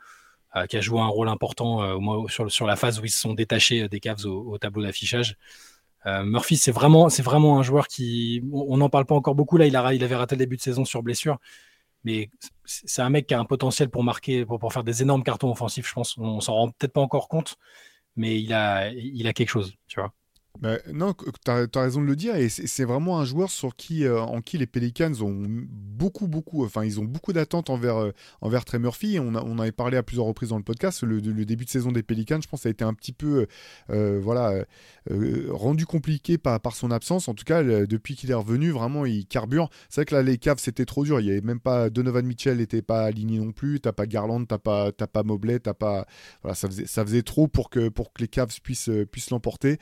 qui 0.66 0.76
a 0.76 0.80
joué 0.80 1.00
un 1.00 1.06
rôle 1.06 1.28
important 1.28 1.82
euh, 1.82 2.28
sur, 2.48 2.66
la 2.66 2.76
phase 2.76 3.00
où 3.00 3.04
ils 3.04 3.10
se 3.10 3.20
sont 3.20 3.34
détachés 3.34 3.82
euh, 3.82 3.88
des 3.88 4.00
Cavs 4.00 4.24
au, 4.24 4.58
tableau 4.58 4.82
d'affichage. 4.82 5.36
Murphy, 6.24 6.56
c'est 6.56 6.72
vraiment, 6.72 7.08
un 7.58 7.62
joueur 7.62 7.86
qui, 7.86 8.42
on 8.50 8.78
n'en 8.78 8.88
parle 8.88 9.04
pas 9.04 9.14
encore 9.14 9.34
beaucoup 9.34 9.58
là. 9.58 9.66
Il, 9.66 9.76
a, 9.76 9.92
il 9.92 10.02
avait 10.02 10.16
raté 10.16 10.36
le 10.36 10.38
début 10.38 10.56
de 10.56 10.62
saison 10.62 10.86
sur 10.86 11.02
blessure, 11.02 11.36
mais 12.02 12.30
c'est 12.64 13.02
un 13.02 13.10
mec 13.10 13.26
qui 13.26 13.34
a 13.34 13.40
un 13.40 13.44
potentiel 13.44 13.90
pour 13.90 14.02
marquer, 14.04 14.46
pour, 14.46 14.72
faire 14.72 14.84
des 14.84 15.02
énormes 15.02 15.22
cartons 15.22 15.50
offensifs. 15.50 15.86
Je 15.86 15.92
pense, 15.92 16.16
on 16.16 16.40
s'en 16.40 16.54
rend 16.54 16.68
peut-être 16.70 16.94
pas 16.94 17.02
encore 17.02 17.28
compte, 17.28 17.56
mais 18.16 18.40
il 18.40 18.54
a, 18.54 18.88
il 18.90 19.26
a 19.26 19.34
quelque 19.34 19.50
chose, 19.50 19.74
tu 19.86 20.00
vois. 20.00 20.14
Bah, 20.60 20.78
non, 20.92 21.14
tu 21.14 21.50
as, 21.50 21.68
raison 21.80 22.00
de 22.00 22.06
le 22.06 22.16
dire, 22.16 22.34
et 22.34 22.48
c'est 22.48 22.84
vraiment 22.84 23.20
un 23.20 23.24
joueur 23.24 23.48
sur 23.48 23.76
qui, 23.76 24.04
euh, 24.04 24.20
en 24.20 24.40
qui 24.40 24.58
les 24.58 24.66
Pelicans 24.66 25.12
ont 25.22 25.46
beaucoup, 25.46 26.26
beaucoup, 26.26 26.64
enfin, 26.64 26.84
ils 26.84 26.98
ont 26.98 27.04
beaucoup 27.04 27.32
d'attentes 27.32 27.70
envers, 27.70 27.96
euh, 27.98 28.12
envers 28.40 28.64
Trey 28.64 28.80
Murphy. 28.80 29.20
On, 29.20 29.36
a, 29.36 29.62
avait 29.62 29.70
parlé 29.70 29.96
à 29.96 30.02
plusieurs 30.02 30.26
reprises 30.26 30.48
dans 30.48 30.56
le 30.56 30.64
podcast. 30.64 31.04
Le, 31.04 31.20
début 31.20 31.64
de 31.64 31.70
saison 31.70 31.92
des 31.92 32.02
Pelicans, 32.02 32.40
je 32.42 32.48
pense, 32.48 32.66
a 32.66 32.70
été 32.70 32.82
un 32.82 32.92
petit 32.92 33.12
peu, 33.12 33.46
euh, 33.90 34.18
voilà, 34.20 34.64
rendu 35.50 35.86
compliqué 35.86 36.38
par, 36.38 36.60
par 36.60 36.74
son 36.74 36.90
absence. 36.90 37.28
En 37.28 37.34
tout 37.34 37.44
cas, 37.44 37.62
depuis 37.62 38.16
qu'il 38.16 38.32
est 38.32 38.34
revenu, 38.34 38.70
vraiment, 38.70 39.06
il 39.06 39.26
carbure. 39.26 39.70
C'est 39.88 40.00
vrai 40.00 40.06
que 40.06 40.14
là, 40.16 40.22
les 40.22 40.38
Cavs, 40.38 40.58
c'était 40.58 40.86
trop 40.86 41.04
dur. 41.04 41.20
Il 41.20 41.26
y 41.26 41.30
avait 41.30 41.40
même 41.40 41.60
pas 41.60 41.88
Donovan 41.88 42.26
Mitchell, 42.26 42.56
n'était 42.56 42.82
pas 42.82 43.04
aligné 43.04 43.38
non 43.38 43.52
plus. 43.52 43.78
T'as 43.80 43.92
pas 43.92 44.06
Garland, 44.06 44.44
t'as 44.44 44.58
pas, 44.58 44.88
as 44.88 45.06
pas 45.06 45.22
Mobley, 45.22 45.60
t'as 45.60 45.74
pas, 45.74 46.06
voilà, 46.42 46.56
ça 46.56 46.66
faisait, 46.66 46.86
ça 46.86 47.04
faisait 47.04 47.22
trop 47.22 47.46
pour 47.46 47.70
que, 47.70 47.88
pour 47.88 48.12
que 48.12 48.22
les 48.22 48.28
Cavs 48.28 48.60
puissent, 48.60 48.90
puissent 49.12 49.30
l'emporter. 49.30 49.78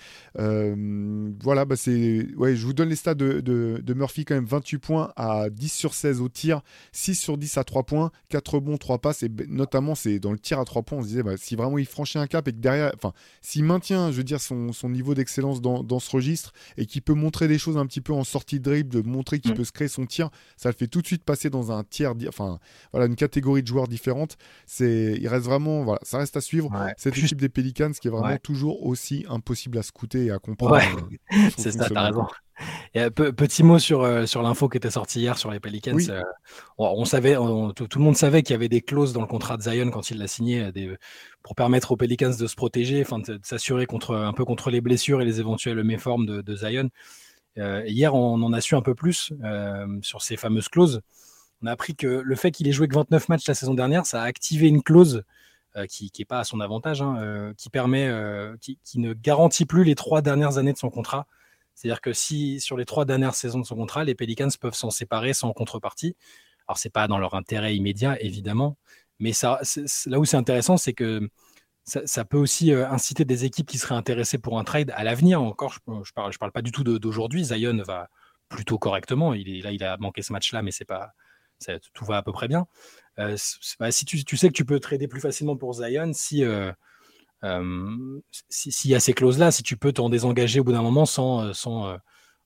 Voilà, 1.42 1.64
bah 1.64 1.76
c'est, 1.76 2.26
ouais, 2.36 2.56
je 2.56 2.66
vous 2.66 2.72
donne 2.72 2.88
les 2.88 2.96
stats 2.96 3.14
de, 3.14 3.40
de, 3.40 3.94
Murphy 3.94 4.24
quand 4.24 4.34
même 4.34 4.44
28 4.44 4.78
points 4.78 5.12
à 5.16 5.48
10 5.50 5.72
sur 5.72 5.94
16 5.94 6.20
au 6.20 6.28
tir, 6.28 6.62
6 6.92 7.14
sur 7.14 7.38
10 7.38 7.58
à 7.58 7.64
3 7.64 7.84
points, 7.84 8.10
4 8.28 8.60
bons, 8.60 8.76
3 8.76 8.98
passes, 8.98 9.22
et 9.22 9.30
notamment 9.48 9.94
c'est 9.94 10.18
dans 10.18 10.32
le 10.32 10.38
tir 10.38 10.58
à 10.58 10.64
3 10.64 10.82
points, 10.82 10.98
on 10.98 11.02
se 11.02 11.08
disait 11.08 11.22
bah, 11.22 11.36
si 11.36 11.56
vraiment 11.56 11.78
il 11.78 11.86
franchit 11.86 12.18
un 12.18 12.26
cap 12.26 12.46
et 12.48 12.52
que 12.52 12.58
derrière, 12.58 12.92
enfin, 12.94 13.12
s'il 13.40 13.64
maintient, 13.64 14.10
je 14.10 14.16
veux 14.16 14.24
dire, 14.24 14.40
son, 14.40 14.72
son 14.72 14.88
niveau 14.88 15.14
d'excellence 15.14 15.60
dans, 15.60 15.82
dans, 15.82 15.98
ce 15.98 16.10
registre 16.10 16.52
et 16.76 16.86
qu'il 16.86 17.02
peut 17.02 17.14
montrer 17.14 17.48
des 17.48 17.58
choses 17.58 17.76
un 17.76 17.86
petit 17.86 18.00
peu 18.00 18.12
en 18.12 18.24
sortie 18.24 18.60
de 18.60 18.64
dribble, 18.64 18.90
de 18.90 19.00
montrer 19.00 19.40
qu'il 19.40 19.52
mm. 19.52 19.56
peut 19.56 19.64
se 19.64 19.72
créer 19.72 19.88
son 19.88 20.06
tir, 20.06 20.30
ça 20.56 20.68
le 20.68 20.74
fait 20.74 20.86
tout 20.86 21.00
de 21.00 21.06
suite 21.06 21.24
passer 21.24 21.50
dans 21.50 21.72
un 21.72 21.84
tiers, 21.84 22.14
enfin, 22.28 22.58
voilà, 22.92 23.06
une 23.06 23.16
catégorie 23.16 23.62
de 23.62 23.66
joueurs 23.66 23.88
différente. 23.88 24.36
C'est, 24.66 25.16
il 25.20 25.28
reste 25.28 25.46
vraiment, 25.46 25.84
voilà, 25.84 26.00
ça 26.02 26.18
reste 26.18 26.36
à 26.36 26.40
suivre. 26.40 26.70
Cette 26.96 27.16
équipe 27.16 27.40
des 27.40 27.48
Pelicans 27.48 27.92
qui 27.92 28.08
est 28.08 28.10
vraiment 28.10 28.36
toujours 28.38 28.86
aussi 28.86 29.24
impossible 29.28 29.78
à 29.78 29.82
scouter 29.82 30.26
et 30.26 30.30
à 30.30 30.38
comprendre. 30.46 31.08
c'est 31.56 31.72
ça, 31.72 31.88
t'as 31.90 32.02
raison. 32.02 32.26
petit 33.12 33.62
mot 33.62 33.78
sur, 33.78 34.28
sur 34.28 34.42
l'info 34.42 34.68
qui 34.68 34.78
était 34.78 34.90
sortie 34.90 35.20
hier 35.20 35.36
sur 35.38 35.50
les 35.50 35.60
Pelicans. 35.60 35.98
on, 36.78 37.04
savait, 37.04 37.34
tout, 37.34 37.98
le 37.98 38.00
monde 38.02 38.16
savait 38.16 38.42
qu'il 38.42 38.54
y 38.54 38.56
avait 38.56 38.68
des 38.68 38.80
clauses 38.80 39.12
dans 39.12 39.20
le 39.20 39.26
contrat 39.26 39.56
de 39.56 39.62
Zion 39.62 39.90
quand 39.90 40.10
il 40.10 40.18
l'a 40.18 40.28
signé 40.28 40.70
pour 41.42 41.54
permettre 41.54 41.92
aux 41.92 41.96
Pelicans 41.96 42.32
de 42.38 42.46
se 42.46 42.56
protéger, 42.56 43.02
enfin 43.02 43.18
de, 43.18 43.38
s'assurer 43.42 43.86
contre 43.86 44.14
un 44.14 44.32
peu 44.32 44.44
contre 44.44 44.70
les 44.70 44.80
blessures 44.80 45.20
et 45.20 45.24
les 45.24 45.40
éventuelles 45.40 45.82
méformes 45.84 46.26
de, 46.26 46.40
de 46.40 46.56
Zion. 46.56 46.88
hier, 47.56 48.14
on 48.14 48.42
en 48.42 48.52
a 48.52 48.60
su 48.60 48.74
un 48.74 48.82
peu 48.82 48.94
plus 48.94 49.32
sur 50.02 50.22
ces 50.22 50.36
fameuses 50.36 50.68
clauses. 50.68 51.02
On 51.62 51.66
a 51.66 51.72
appris 51.72 51.94
que 51.94 52.06
le 52.06 52.36
fait 52.36 52.50
qu'il 52.50 52.68
ait 52.68 52.72
joué 52.72 52.86
que 52.86 52.94
29 52.94 53.28
matchs 53.28 53.48
la 53.48 53.54
saison 53.54 53.74
dernière, 53.74 54.04
ça 54.06 54.22
a 54.22 54.26
activé 54.26 54.68
une 54.68 54.82
clause 54.82 55.24
qui 55.88 56.10
n'est 56.18 56.24
pas 56.24 56.40
à 56.40 56.44
son 56.44 56.60
avantage, 56.60 57.02
hein, 57.02 57.52
qui 57.56 57.70
permet, 57.70 58.10
qui, 58.60 58.78
ne 58.98 59.12
garantit 59.12 59.66
plus 59.66 59.84
les 59.84 59.94
trois 59.94 60.22
dernières 60.22 60.58
années 60.58 60.72
de 60.72 60.78
son 60.78 60.90
contrat. 60.90 61.26
C'est-à-dire 61.74 62.00
que 62.00 62.12
si 62.12 62.60
sur 62.60 62.76
les 62.76 62.86
trois 62.86 63.04
dernières 63.04 63.34
saisons 63.34 63.60
de 63.60 63.66
son 63.66 63.76
contrat, 63.76 64.04
les 64.04 64.14
Pelicans 64.14 64.48
peuvent 64.58 64.74
s'en 64.74 64.90
séparer 64.90 65.34
sans 65.34 65.52
contrepartie. 65.52 66.16
Alors 66.66 66.78
c'est 66.78 66.90
pas 66.90 67.06
dans 67.06 67.18
leur 67.18 67.34
intérêt 67.34 67.76
immédiat 67.76 68.20
évidemment, 68.22 68.76
mais 69.18 69.32
là 69.42 70.18
où 70.18 70.24
c'est 70.24 70.36
intéressant, 70.36 70.76
c'est 70.76 70.94
que 70.94 71.28
ça, 71.86 72.24
peut 72.24 72.36
aussi 72.36 72.72
euh, 72.72 72.88
inciter 72.90 73.24
des 73.24 73.44
équipes 73.44 73.68
qui 73.68 73.78
seraient 73.78 73.94
intéressées 73.94 74.38
pour 74.38 74.58
un 74.58 74.64
trade 74.64 74.92
à 74.96 75.04
l'avenir. 75.04 75.40
Encore, 75.40 75.72
je, 75.72 75.78
ne 75.86 76.02
parle, 76.14 76.52
pas 76.52 76.62
du 76.62 76.72
tout 76.72 76.82
d'aujourd'hui. 76.82 77.44
Zion 77.44 77.80
va 77.86 78.08
plutôt 78.48 78.78
correctement. 78.78 79.34
Il 79.34 79.62
là, 79.62 79.70
il 79.70 79.84
a 79.84 79.96
manqué 79.98 80.22
ce 80.22 80.32
match-là, 80.32 80.62
mais 80.62 80.72
tout 81.94 82.04
va 82.04 82.16
à 82.16 82.22
peu 82.22 82.32
près 82.32 82.48
bien. 82.48 82.66
Euh, 83.18 83.36
bah, 83.80 83.90
si 83.90 84.04
tu, 84.04 84.36
sais 84.36 84.48
que 84.48 84.52
tu 84.52 84.64
peux 84.64 84.80
trader 84.80 85.08
plus 85.08 85.20
facilement 85.20 85.56
pour 85.56 85.72
Zion, 85.74 86.12
si 86.12 86.44
euh, 86.44 86.72
s'il 88.48 88.90
y 88.90 88.94
a 88.94 89.00
ces 89.00 89.12
clauses-là, 89.12 89.50
si 89.50 89.62
tu 89.62 89.76
peux 89.76 89.92
t'en 89.92 90.08
désengager 90.10 90.60
au 90.60 90.64
bout 90.64 90.72
d'un 90.72 90.82
moment 90.82 91.06
sans, 91.06 91.52
sans 91.52 91.96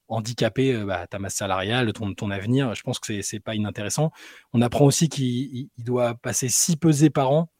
handicaper 0.09 0.85
bah, 0.85 1.07
ta 1.07 1.19
masse 1.19 1.37
salariale, 1.37 1.93
ton, 1.93 2.15
ton 2.15 2.31
avenir, 2.31 2.75
je 2.75 2.83
pense 2.83 2.99
que 2.99 3.23
c'est 3.23 3.41
pas 3.41 3.55
inintéressant. 3.55 4.11
On 4.53 4.61
apprend 4.63 4.85
aussi 4.85 5.09
qu'il 5.09 5.69
doit 5.79 6.15
passer 6.15 6.49
six 6.49 6.77
pesées 6.77 7.11
par 7.11 7.31
an, 7.31 7.51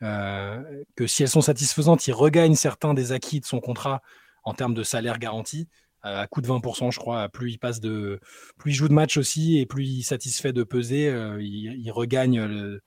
que 0.00 1.06
si 1.06 1.22
elles 1.22 1.28
sont 1.28 1.42
satisfaisantes, 1.42 2.06
il 2.06 2.12
regagne 2.12 2.54
certains 2.54 2.94
des 2.94 3.12
acquis 3.12 3.40
de 3.40 3.46
son 3.46 3.60
contrat 3.60 4.00
en 4.44 4.54
termes 4.54 4.74
de 4.74 4.82
salaire 4.82 5.18
garanti 5.18 5.68
à 6.14 6.26
coût 6.26 6.40
de 6.40 6.48
20%, 6.48 6.92
je 6.92 6.98
crois. 6.98 7.28
Plus 7.28 7.52
il 7.52 7.58
passe 7.58 7.80
de, 7.80 8.20
plus 8.58 8.72
il 8.72 8.74
joue 8.74 8.88
de 8.88 8.94
match 8.94 9.16
aussi 9.16 9.58
et 9.58 9.66
plus 9.66 9.84
il 9.84 10.02
satisfait 10.02 10.52
de 10.52 10.62
peser, 10.62 11.06
il, 11.40 11.90
regagne 11.90 12.78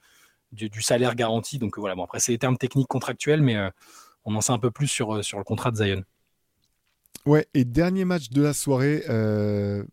du, 0.51 0.81
salaire 0.81 1.15
garanti. 1.15 1.59
Donc 1.59 1.77
voilà, 1.77 1.95
bon, 1.95 2.03
après, 2.03 2.19
c'est 2.19 2.31
les 2.31 2.37
termes 2.37 2.57
techniques 2.57 2.87
contractuels, 2.87 3.41
mais 3.41 3.55
euh, 3.55 3.69
on 4.25 4.35
en 4.35 4.41
sait 4.41 4.53
un 4.53 4.59
peu 4.59 4.71
plus 4.71 4.87
sur, 4.87 5.15
euh, 5.15 5.21
sur 5.21 5.37
le 5.37 5.43
contrat 5.43 5.71
de 5.71 5.77
Zion. 5.77 6.03
Ouais, 7.25 7.47
et 7.53 7.65
dernier 7.65 8.05
match 8.05 8.29
de 8.29 8.41
la 8.41 8.53
soirée, 8.53 9.03
euh, 9.09 9.83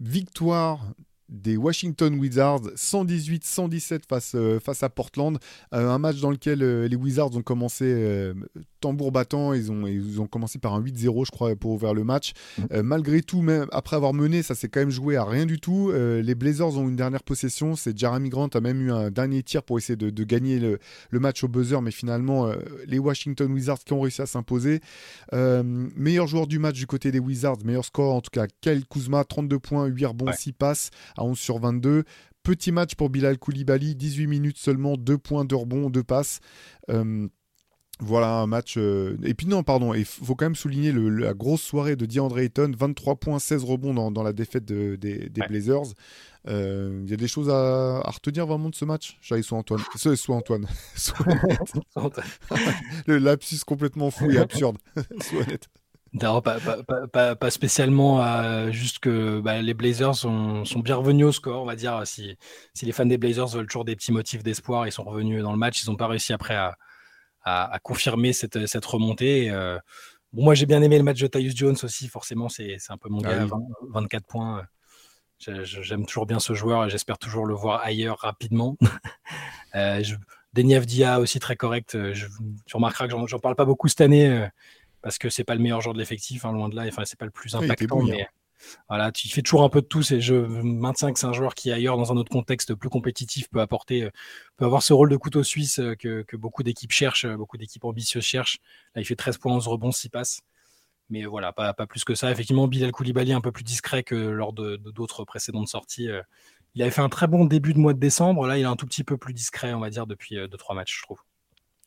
victoire 0.00 0.80
des 1.28 1.56
Washington 1.56 2.18
Wizards 2.18 2.62
118-117 2.76 4.00
face, 4.08 4.32
euh, 4.34 4.60
face 4.60 4.82
à 4.82 4.88
Portland. 4.88 5.38
Euh, 5.74 5.88
un 5.88 5.98
match 5.98 6.20
dans 6.20 6.30
lequel 6.30 6.62
euh, 6.62 6.86
les 6.88 6.96
Wizards 6.96 7.36
ont 7.36 7.42
commencé 7.42 7.76
tambour 8.80 9.12
battant. 9.12 9.52
Ils 9.52 9.72
ont, 9.72 9.86
ils 9.86 10.20
ont 10.20 10.26
commencé 10.26 10.58
par 10.58 10.74
un 10.74 10.80
8-0, 10.80 11.26
je 11.26 11.30
crois, 11.30 11.56
pour 11.56 11.72
ouvrir 11.72 11.94
le 11.94 12.04
match. 12.04 12.32
Mm. 12.58 12.82
malgré 12.82 13.22
tout, 13.22 13.42
même 13.42 13.66
après 13.72 13.96
avoir 13.96 14.14
mené, 14.14 14.42
ça 14.42 14.54
s'est 14.54 14.68
quand 14.68 14.80
même 14.80 14.90
joué 14.90 15.16
à 15.16 15.24
rien 15.24 15.46
du 15.46 15.58
tout. 15.60 15.92
les 15.92 16.34
Blazers 16.34 16.76
ont 16.76 16.88
une 16.88 16.96
dernière 16.96 17.22
possession. 17.22 17.76
C'est 17.76 17.96
Jeremy 17.96 18.28
Grant 18.28 18.48
a 18.48 18.60
même 18.60 18.80
eu 18.80 18.92
un 18.92 19.10
dernier 19.10 19.42
tir 19.42 19.62
pour 19.62 19.78
essayer 19.78 19.96
de, 19.96 20.10
de 20.10 20.24
gagner 20.24 20.58
le, 20.58 20.78
le, 21.10 21.20
match 21.20 21.42
au 21.44 21.48
buzzer. 21.48 21.80
Mais 21.82 21.90
finalement, 21.90 22.50
les 22.86 22.98
Washington 22.98 23.52
Wizards 23.52 23.78
qui 23.84 23.92
ont 23.92 24.00
réussi 24.00 24.22
à 24.22 24.26
s'imposer. 24.26 24.80
meilleur 25.32 26.26
joueur 26.26 26.46
du 26.46 26.58
match 26.58 26.76
du 26.76 26.86
côté 26.86 27.10
des 27.10 27.18
Wizards, 27.20 27.58
meilleur 27.64 27.84
score 27.84 28.14
en 28.14 28.20
tout 28.20 28.30
cas, 28.30 28.46
Kyle 28.60 28.84
Kuzma, 28.86 29.24
32 29.24 29.58
points, 29.58 29.86
8 29.86 30.06
rebonds, 30.06 30.32
6 30.32 30.52
passes 30.52 30.90
à 31.16 31.24
11 31.24 31.38
sur 31.38 31.58
22. 31.58 32.04
Petit 32.42 32.72
match 32.72 32.94
pour 32.94 33.10
Bilal 33.10 33.38
Koulibaly, 33.38 33.96
18 33.96 34.26
minutes 34.26 34.58
seulement, 34.58 34.96
2 34.96 35.18
points, 35.18 35.44
de 35.44 35.54
rebond, 35.54 35.90
2 35.90 36.02
passes. 36.02 36.40
Euh, 36.90 37.28
voilà 37.98 38.40
un 38.40 38.46
match. 38.46 38.76
Euh, 38.76 39.16
et 39.24 39.34
puis 39.34 39.46
non, 39.46 39.62
pardon, 39.62 39.94
il 39.94 40.04
faut 40.04 40.34
quand 40.34 40.44
même 40.44 40.54
souligner 40.54 40.92
la 40.92 41.34
grosse 41.34 41.62
soirée 41.62 41.96
de 41.96 42.06
DeAndre 42.06 42.38
Ayton, 42.38 42.72
23 42.76 43.16
points, 43.16 43.38
16 43.38 43.64
rebonds 43.64 44.10
dans, 44.10 44.22
la 44.22 44.32
défaite 44.32 44.64
des, 44.64 45.30
Blazers. 45.48 45.94
Euh, 46.48 47.00
il 47.04 47.10
y 47.10 47.14
a 47.14 47.16
des 47.16 47.26
choses 47.26 47.48
à, 47.48 48.00
retenir 48.02 48.46
vraiment 48.46 48.68
de 48.68 48.74
ce 48.74 48.84
match? 48.84 49.18
J'allais 49.20 49.42
soit 49.42 49.58
Antoine, 49.58 49.82
soit 49.96 50.36
Antoine, 50.36 50.66
soit 50.94 51.26
le 53.06 53.18
lapsus 53.18 53.64
complètement 53.66 54.10
fou 54.10 54.30
et 54.30 54.38
absurde. 54.38 54.76
soit 55.20 55.40
honnête. 55.40 55.68
Pas, 56.18 57.50
spécialement, 57.50 58.22
euh, 58.22 58.70
juste 58.70 58.98
que 58.98 59.40
bah, 59.40 59.60
les 59.60 59.74
Blazers 59.74 60.14
sont, 60.14 60.64
bien 60.82 60.96
revenus 60.96 61.26
au 61.26 61.32
score, 61.32 61.62
on 61.62 61.66
va 61.66 61.76
dire. 61.76 62.02
Si, 62.04 62.36
les 62.82 62.92
fans 62.92 63.06
des 63.06 63.18
Blazers 63.18 63.48
veulent 63.48 63.66
toujours 63.66 63.84
des 63.84 63.96
petits 63.96 64.12
motifs 64.12 64.42
d'espoir, 64.42 64.86
ils 64.86 64.92
sont 64.92 65.04
revenus 65.04 65.42
dans 65.42 65.52
le 65.52 65.58
match. 65.58 65.82
Ils 65.82 65.90
n'ont 65.90 65.96
pas 65.96 66.06
réussi 66.06 66.32
après 66.32 66.56
à, 67.44 67.78
confirmer 67.82 68.32
cette, 68.32 68.84
remontée. 68.84 69.50
Euh, 69.50 69.78
bon, 70.32 70.44
moi, 70.44 70.54
j'ai 70.54 70.66
bien 70.66 70.82
aimé 70.82 70.98
le 70.98 71.04
match 71.04 71.20
de 71.20 71.26
Tyus 71.26 71.56
Jones 71.56 71.76
aussi, 71.82 72.08
forcément, 72.08 72.48
c'est 72.48 72.78
un 72.88 72.98
peu 72.98 73.08
mon 73.08 73.20
ah 73.24 73.46
gars, 73.46 73.46
24 73.92 74.26
points. 74.26 74.66
J'aime 75.38 76.06
toujours 76.06 76.26
bien 76.26 76.40
ce 76.40 76.54
joueur 76.54 76.86
et 76.86 76.90
j'espère 76.90 77.18
toujours 77.18 77.44
le 77.46 77.54
voir 77.54 77.82
ailleurs 77.82 78.18
rapidement. 78.20 78.76
euh, 79.74 80.02
Dia 80.54 81.20
aussi 81.20 81.38
très 81.38 81.56
correct. 81.56 82.12
Je, 82.14 82.26
tu 82.64 82.76
remarqueras 82.76 83.06
que 83.06 83.14
j'en 83.26 83.38
parle 83.38 83.56
pas 83.56 83.66
beaucoup 83.66 83.88
cette 83.88 84.00
année. 84.00 84.48
Parce 85.06 85.18
que 85.18 85.30
c'est 85.30 85.44
pas 85.44 85.54
le 85.54 85.60
meilleur 85.60 85.80
joueur 85.80 85.94
de 85.94 86.00
l'effectif, 86.00 86.44
hein, 86.44 86.50
loin 86.50 86.68
de 86.68 86.74
là. 86.74 86.84
Enfin, 86.88 87.04
c'est 87.04 87.16
pas 87.16 87.26
le 87.26 87.30
plus 87.30 87.54
impactant, 87.54 88.02
mais 88.02 88.22
hein. 88.22 88.26
voilà, 88.88 89.12
tu 89.12 89.28
fais 89.28 89.40
toujours 89.40 89.62
un 89.62 89.68
peu 89.68 89.80
de 89.80 89.86
tout. 89.86 90.02
je 90.02 90.34
maintiens 90.34 91.12
que 91.12 91.20
c'est 91.20 91.28
un 91.28 91.32
joueur 91.32 91.54
qui 91.54 91.70
ailleurs, 91.70 91.96
dans 91.96 92.10
un 92.10 92.16
autre 92.16 92.32
contexte 92.32 92.74
plus 92.74 92.88
compétitif, 92.88 93.48
peut 93.48 93.60
apporter, 93.60 94.02
euh, 94.02 94.10
peut 94.56 94.64
avoir 94.64 94.82
ce 94.82 94.92
rôle 94.92 95.08
de 95.08 95.16
couteau 95.16 95.44
suisse 95.44 95.78
euh, 95.78 95.94
que, 95.94 96.24
beaucoup 96.36 96.64
d'équipes 96.64 96.90
cherchent, 96.90 97.24
euh, 97.24 97.36
beaucoup 97.36 97.56
d'équipes 97.56 97.84
ambitieuses 97.84 98.24
cherchent. 98.24 98.58
Là, 98.96 99.00
il 99.00 99.04
fait 99.04 99.14
13 99.14 99.38
points, 99.38 99.54
11 99.54 99.68
rebonds, 99.68 99.92
6 99.92 100.08
passes. 100.08 100.40
Mais 101.08 101.24
voilà, 101.24 101.52
pas, 101.52 101.72
pas 101.72 101.86
plus 101.86 102.02
que 102.02 102.16
ça. 102.16 102.32
Effectivement, 102.32 102.66
Bilal 102.66 102.90
Koulibaly 102.90 103.32
un 103.32 103.40
peu 103.40 103.52
plus 103.52 103.62
discret 103.62 104.02
que 104.02 104.16
lors 104.16 104.52
de 104.52 104.74
d'autres 104.74 105.24
précédentes 105.24 105.68
sorties. 105.68 106.08
Il 106.74 106.82
avait 106.82 106.90
fait 106.90 107.00
un 107.00 107.08
très 107.08 107.28
bon 107.28 107.44
début 107.44 107.74
de 107.74 107.78
mois 107.78 107.94
de 107.94 108.00
décembre. 108.00 108.48
Là, 108.48 108.58
il 108.58 108.62
est 108.62 108.64
un 108.64 108.74
tout 108.74 108.86
petit 108.86 109.04
peu 109.04 109.16
plus 109.16 109.34
discret, 109.34 109.72
on 109.72 109.78
va 109.78 109.88
dire, 109.88 110.08
depuis 110.08 110.34
2-3 110.34 110.74
matchs, 110.74 110.98
je 110.98 111.02
trouve. 111.04 111.20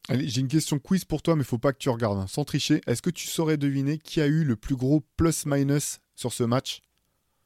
Allez, 0.09 0.27
j'ai 0.27 0.41
une 0.41 0.47
question 0.47 0.79
quiz 0.79 1.05
pour 1.05 1.21
toi, 1.21 1.35
mais 1.35 1.43
il 1.43 1.45
faut 1.45 1.59
pas 1.59 1.71
que 1.71 1.77
tu 1.77 1.89
regardes. 1.89 2.17
Hein. 2.17 2.25
Sans 2.27 2.43
tricher, 2.43 2.81
est-ce 2.87 3.01
que 3.01 3.11
tu 3.11 3.27
saurais 3.27 3.57
deviner 3.57 3.99
qui 3.99 4.21
a 4.21 4.27
eu 4.27 4.43
le 4.43 4.55
plus 4.55 4.75
gros 4.75 5.03
plus-minus 5.17 5.99
sur 6.15 6.33
ce 6.33 6.43
match? 6.43 6.81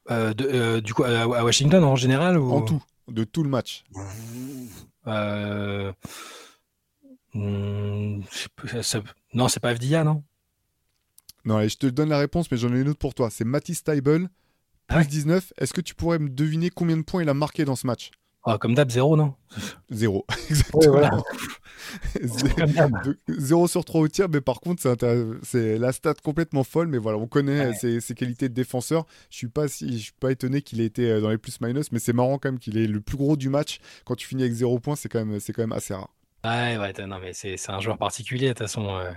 Euh, 0.09 0.33
euh, 0.41 0.79
Du 0.79 0.93
coup, 0.93 1.03
à, 1.03 1.27
Washington 1.27 1.83
en 1.83 1.97
général 1.97 2.37
ou... 2.37 2.51
En 2.51 2.61
tout, 2.61 2.81
de 3.09 3.25
tout 3.25 3.43
le 3.43 3.49
match. 3.49 3.83
Euh... 5.07 5.91
Hmm, 7.33 8.21
non, 9.33 9.47
c'est 9.49 9.59
pas 9.59 9.75
FDIA, 9.75 10.05
non? 10.05 10.23
Non, 11.43 11.57
allez, 11.57 11.69
je 11.69 11.77
te 11.77 11.87
donne 11.87 12.09
la 12.09 12.19
réponse, 12.19 12.49
mais 12.49 12.57
j'en 12.57 12.73
ai 12.73 12.79
une 12.79 12.87
autre 12.87 12.99
pour 12.99 13.13
toi. 13.13 13.29
C'est 13.29 13.43
plus 13.43 13.81
ah 14.87 15.03
19. 15.03 15.53
Est-ce 15.57 15.73
que 15.73 15.81
tu 15.81 15.95
pourrais 15.95 16.19
me 16.19 16.29
deviner 16.29 16.69
combien 16.69 16.95
de 16.95 17.01
points 17.01 17.23
il 17.23 17.29
a 17.29 17.33
marqué 17.33 17.65
dans 17.65 17.75
ce 17.75 17.87
match? 17.87 18.11
Ah, 18.45 18.57
comme 18.57 18.75
d'hab, 18.75 18.89
zéro, 18.89 19.15
non? 19.15 19.35
Zéro, 19.89 20.25
exactement. 20.49 21.21
zéro 23.29 23.67
sur 23.67 23.85
3 23.85 24.01
au 24.01 24.07
tir, 24.09 24.27
mais 24.29 24.41
par 24.41 24.59
contre, 24.59 24.81
c'est 25.43 25.77
la 25.77 25.91
stat 25.93 26.15
complètement 26.23 26.63
folle. 26.63 26.87
Mais 26.87 26.97
voilà, 26.97 27.17
on 27.17 27.27
connaît 27.27 27.73
ses, 27.73 28.01
qualités 28.15 28.49
de 28.49 28.53
défenseur. 28.53 29.05
Je 29.29 29.37
suis 29.37 29.47
pas 29.47 29.67
si, 29.69 29.97
je 29.97 30.03
suis 30.03 30.13
pas 30.19 30.31
étonné 30.31 30.61
qu'il 30.61 30.81
ait 30.81 30.85
été 30.85 31.09
euh, 31.09 31.21
dans 31.21 31.29
les 31.29 31.37
plus-minus, 31.37 31.91
mais 31.91 31.99
c'est 31.99 32.13
marrant 32.13 32.37
quand 32.37 32.49
même 32.49 32.59
qu'il 32.59 32.77
est 32.77 32.87
le 32.87 32.99
plus 32.99 33.17
gros 33.17 33.37
du 33.37 33.49
match. 33.49 33.79
Quand 34.05 34.15
tu 34.15 34.27
finis 34.27 34.43
avec 34.43 34.53
zéro 34.53 34.79
points, 34.79 34.95
c'est 34.95 35.09
quand 35.09 35.23
même, 35.23 35.39
quand 35.39 35.61
même 35.61 35.71
assez 35.71 35.93
rare. 35.93 36.09
Ouais, 36.43 36.77
ouais, 36.77 36.93
non, 37.07 37.19
mais 37.21 37.31
c'est 37.33 37.57
un 37.69 37.79
joueur 37.79 37.97
particulier. 37.97 38.47
De 38.47 38.53
toute 38.53 38.59
façon, 38.59 38.89
euh, 38.89 39.11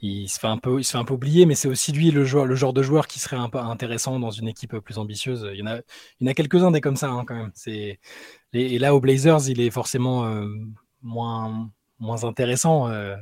il 0.00 0.28
se 0.28 0.38
fait 0.38 0.46
un 0.46 0.58
peu, 0.58 0.78
il 0.80 0.84
se 0.84 0.92
fait 0.92 0.98
un 0.98 1.04
peu 1.04 1.14
oublier, 1.14 1.46
mais 1.46 1.54
c'est 1.54 1.68
aussi 1.68 1.92
lui 1.92 2.10
le, 2.10 2.24
joueur, 2.24 2.46
le 2.46 2.54
genre 2.54 2.72
de 2.72 2.82
joueur 2.82 3.08
qui 3.08 3.18
serait 3.18 3.36
un 3.36 3.48
peu 3.48 3.58
intéressant 3.58 4.20
dans 4.20 4.30
une 4.30 4.48
équipe 4.48 4.76
plus 4.78 4.98
ambitieuse. 4.98 5.48
Il 5.52 5.58
y 5.58 5.62
en 5.62 5.66
a, 5.66 5.76
il 5.78 6.26
y 6.26 6.28
en 6.28 6.30
a 6.30 6.34
quelques-uns 6.34 6.70
des 6.70 6.80
comme 6.80 6.96
ça 6.96 7.08
hein, 7.10 7.24
quand 7.26 7.34
même. 7.34 7.52
Et, 8.52 8.78
là, 8.78 8.94
aux 8.94 9.00
Blazers, 9.00 9.48
il 9.48 9.60
est 9.60 9.70
forcément 9.70 10.26
euh, 10.26 10.46
moins, 11.02 11.70
moins 11.98 12.24
intéressant. 12.24 12.88
Euh, 12.88 13.16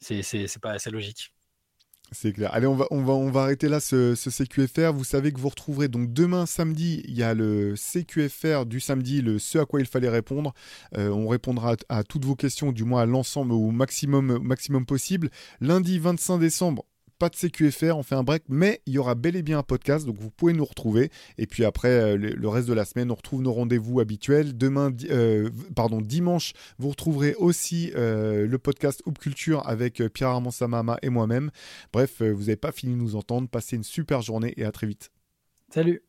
c'est 0.00 0.60
pas 0.60 0.72
assez 0.72 0.90
logique. 0.90 1.32
C'est 2.12 2.32
clair. 2.32 2.50
Allez, 2.52 2.66
on 2.66 2.74
va, 2.74 3.40
arrêter 3.40 3.68
là 3.68 3.78
ce, 3.78 4.14
CQFR. 4.14 4.92
Vous 4.92 5.04
savez 5.04 5.32
que 5.32 5.38
vous 5.38 5.48
retrouverez 5.48 5.86
donc 5.86 6.12
demain 6.12 6.44
samedi, 6.44 7.02
il 7.06 7.16
y 7.16 7.22
a 7.22 7.34
le 7.34 7.74
CQFR 7.76 8.66
du 8.66 8.80
samedi, 8.80 9.22
le 9.22 9.38
ce 9.38 9.58
à 9.58 9.64
quoi 9.64 9.80
il 9.80 9.86
fallait 9.86 10.08
répondre. 10.08 10.52
Euh, 10.98 11.10
on 11.10 11.28
répondra 11.28 11.76
à, 11.88 12.02
toutes 12.02 12.24
vos 12.24 12.34
questions, 12.34 12.72
du 12.72 12.82
moins 12.82 13.02
à 13.02 13.06
l'ensemble 13.06 13.52
au 13.52 13.70
maximum, 13.70 14.40
maximum 14.42 14.86
possible. 14.86 15.30
Lundi 15.60 16.00
25 16.00 16.38
décembre, 16.38 16.84
pas 17.20 17.28
de 17.28 17.36
CQFR, 17.36 17.96
on 17.96 18.02
fait 18.02 18.14
un 18.14 18.24
break, 18.24 18.44
mais 18.48 18.80
il 18.86 18.94
y 18.94 18.98
aura 18.98 19.14
bel 19.14 19.36
et 19.36 19.42
bien 19.42 19.58
un 19.58 19.62
podcast, 19.62 20.06
donc 20.06 20.16
vous 20.18 20.30
pouvez 20.30 20.54
nous 20.54 20.64
retrouver. 20.64 21.10
Et 21.36 21.46
puis 21.46 21.66
après, 21.66 21.88
euh, 21.88 22.16
le, 22.16 22.48
reste 22.48 22.66
de 22.66 22.72
la 22.72 22.86
semaine, 22.86 23.10
on 23.10 23.14
retrouve 23.14 23.42
nos 23.42 23.52
rendez-vous 23.52 24.00
habituels. 24.00 24.56
Demain, 24.56 24.90
euh, 25.10 25.50
pardon, 25.76 26.00
dimanche, 26.00 26.54
vous 26.78 26.88
retrouverez 26.88 27.34
aussi 27.34 27.92
euh, 27.94 28.46
le 28.46 28.58
podcast 28.58 29.02
Hoop 29.04 29.18
Culture 29.18 29.68
avec 29.68 30.02
Pierre 30.14 30.30
Armand 30.30 30.50
Samama 30.50 30.96
et 31.02 31.10
moi-même. 31.10 31.50
Bref, 31.92 32.22
vous 32.22 32.40
n'avez 32.40 32.56
pas 32.56 32.72
fini 32.72 32.94
de 32.94 32.98
nous 32.98 33.16
entendre. 33.16 33.48
Passez 33.48 33.76
une 33.76 33.84
super 33.84 34.22
journée 34.22 34.54
et 34.56 34.64
à 34.64 34.72
très 34.72 34.86
vite. 34.86 35.10
Salut. 35.68 36.02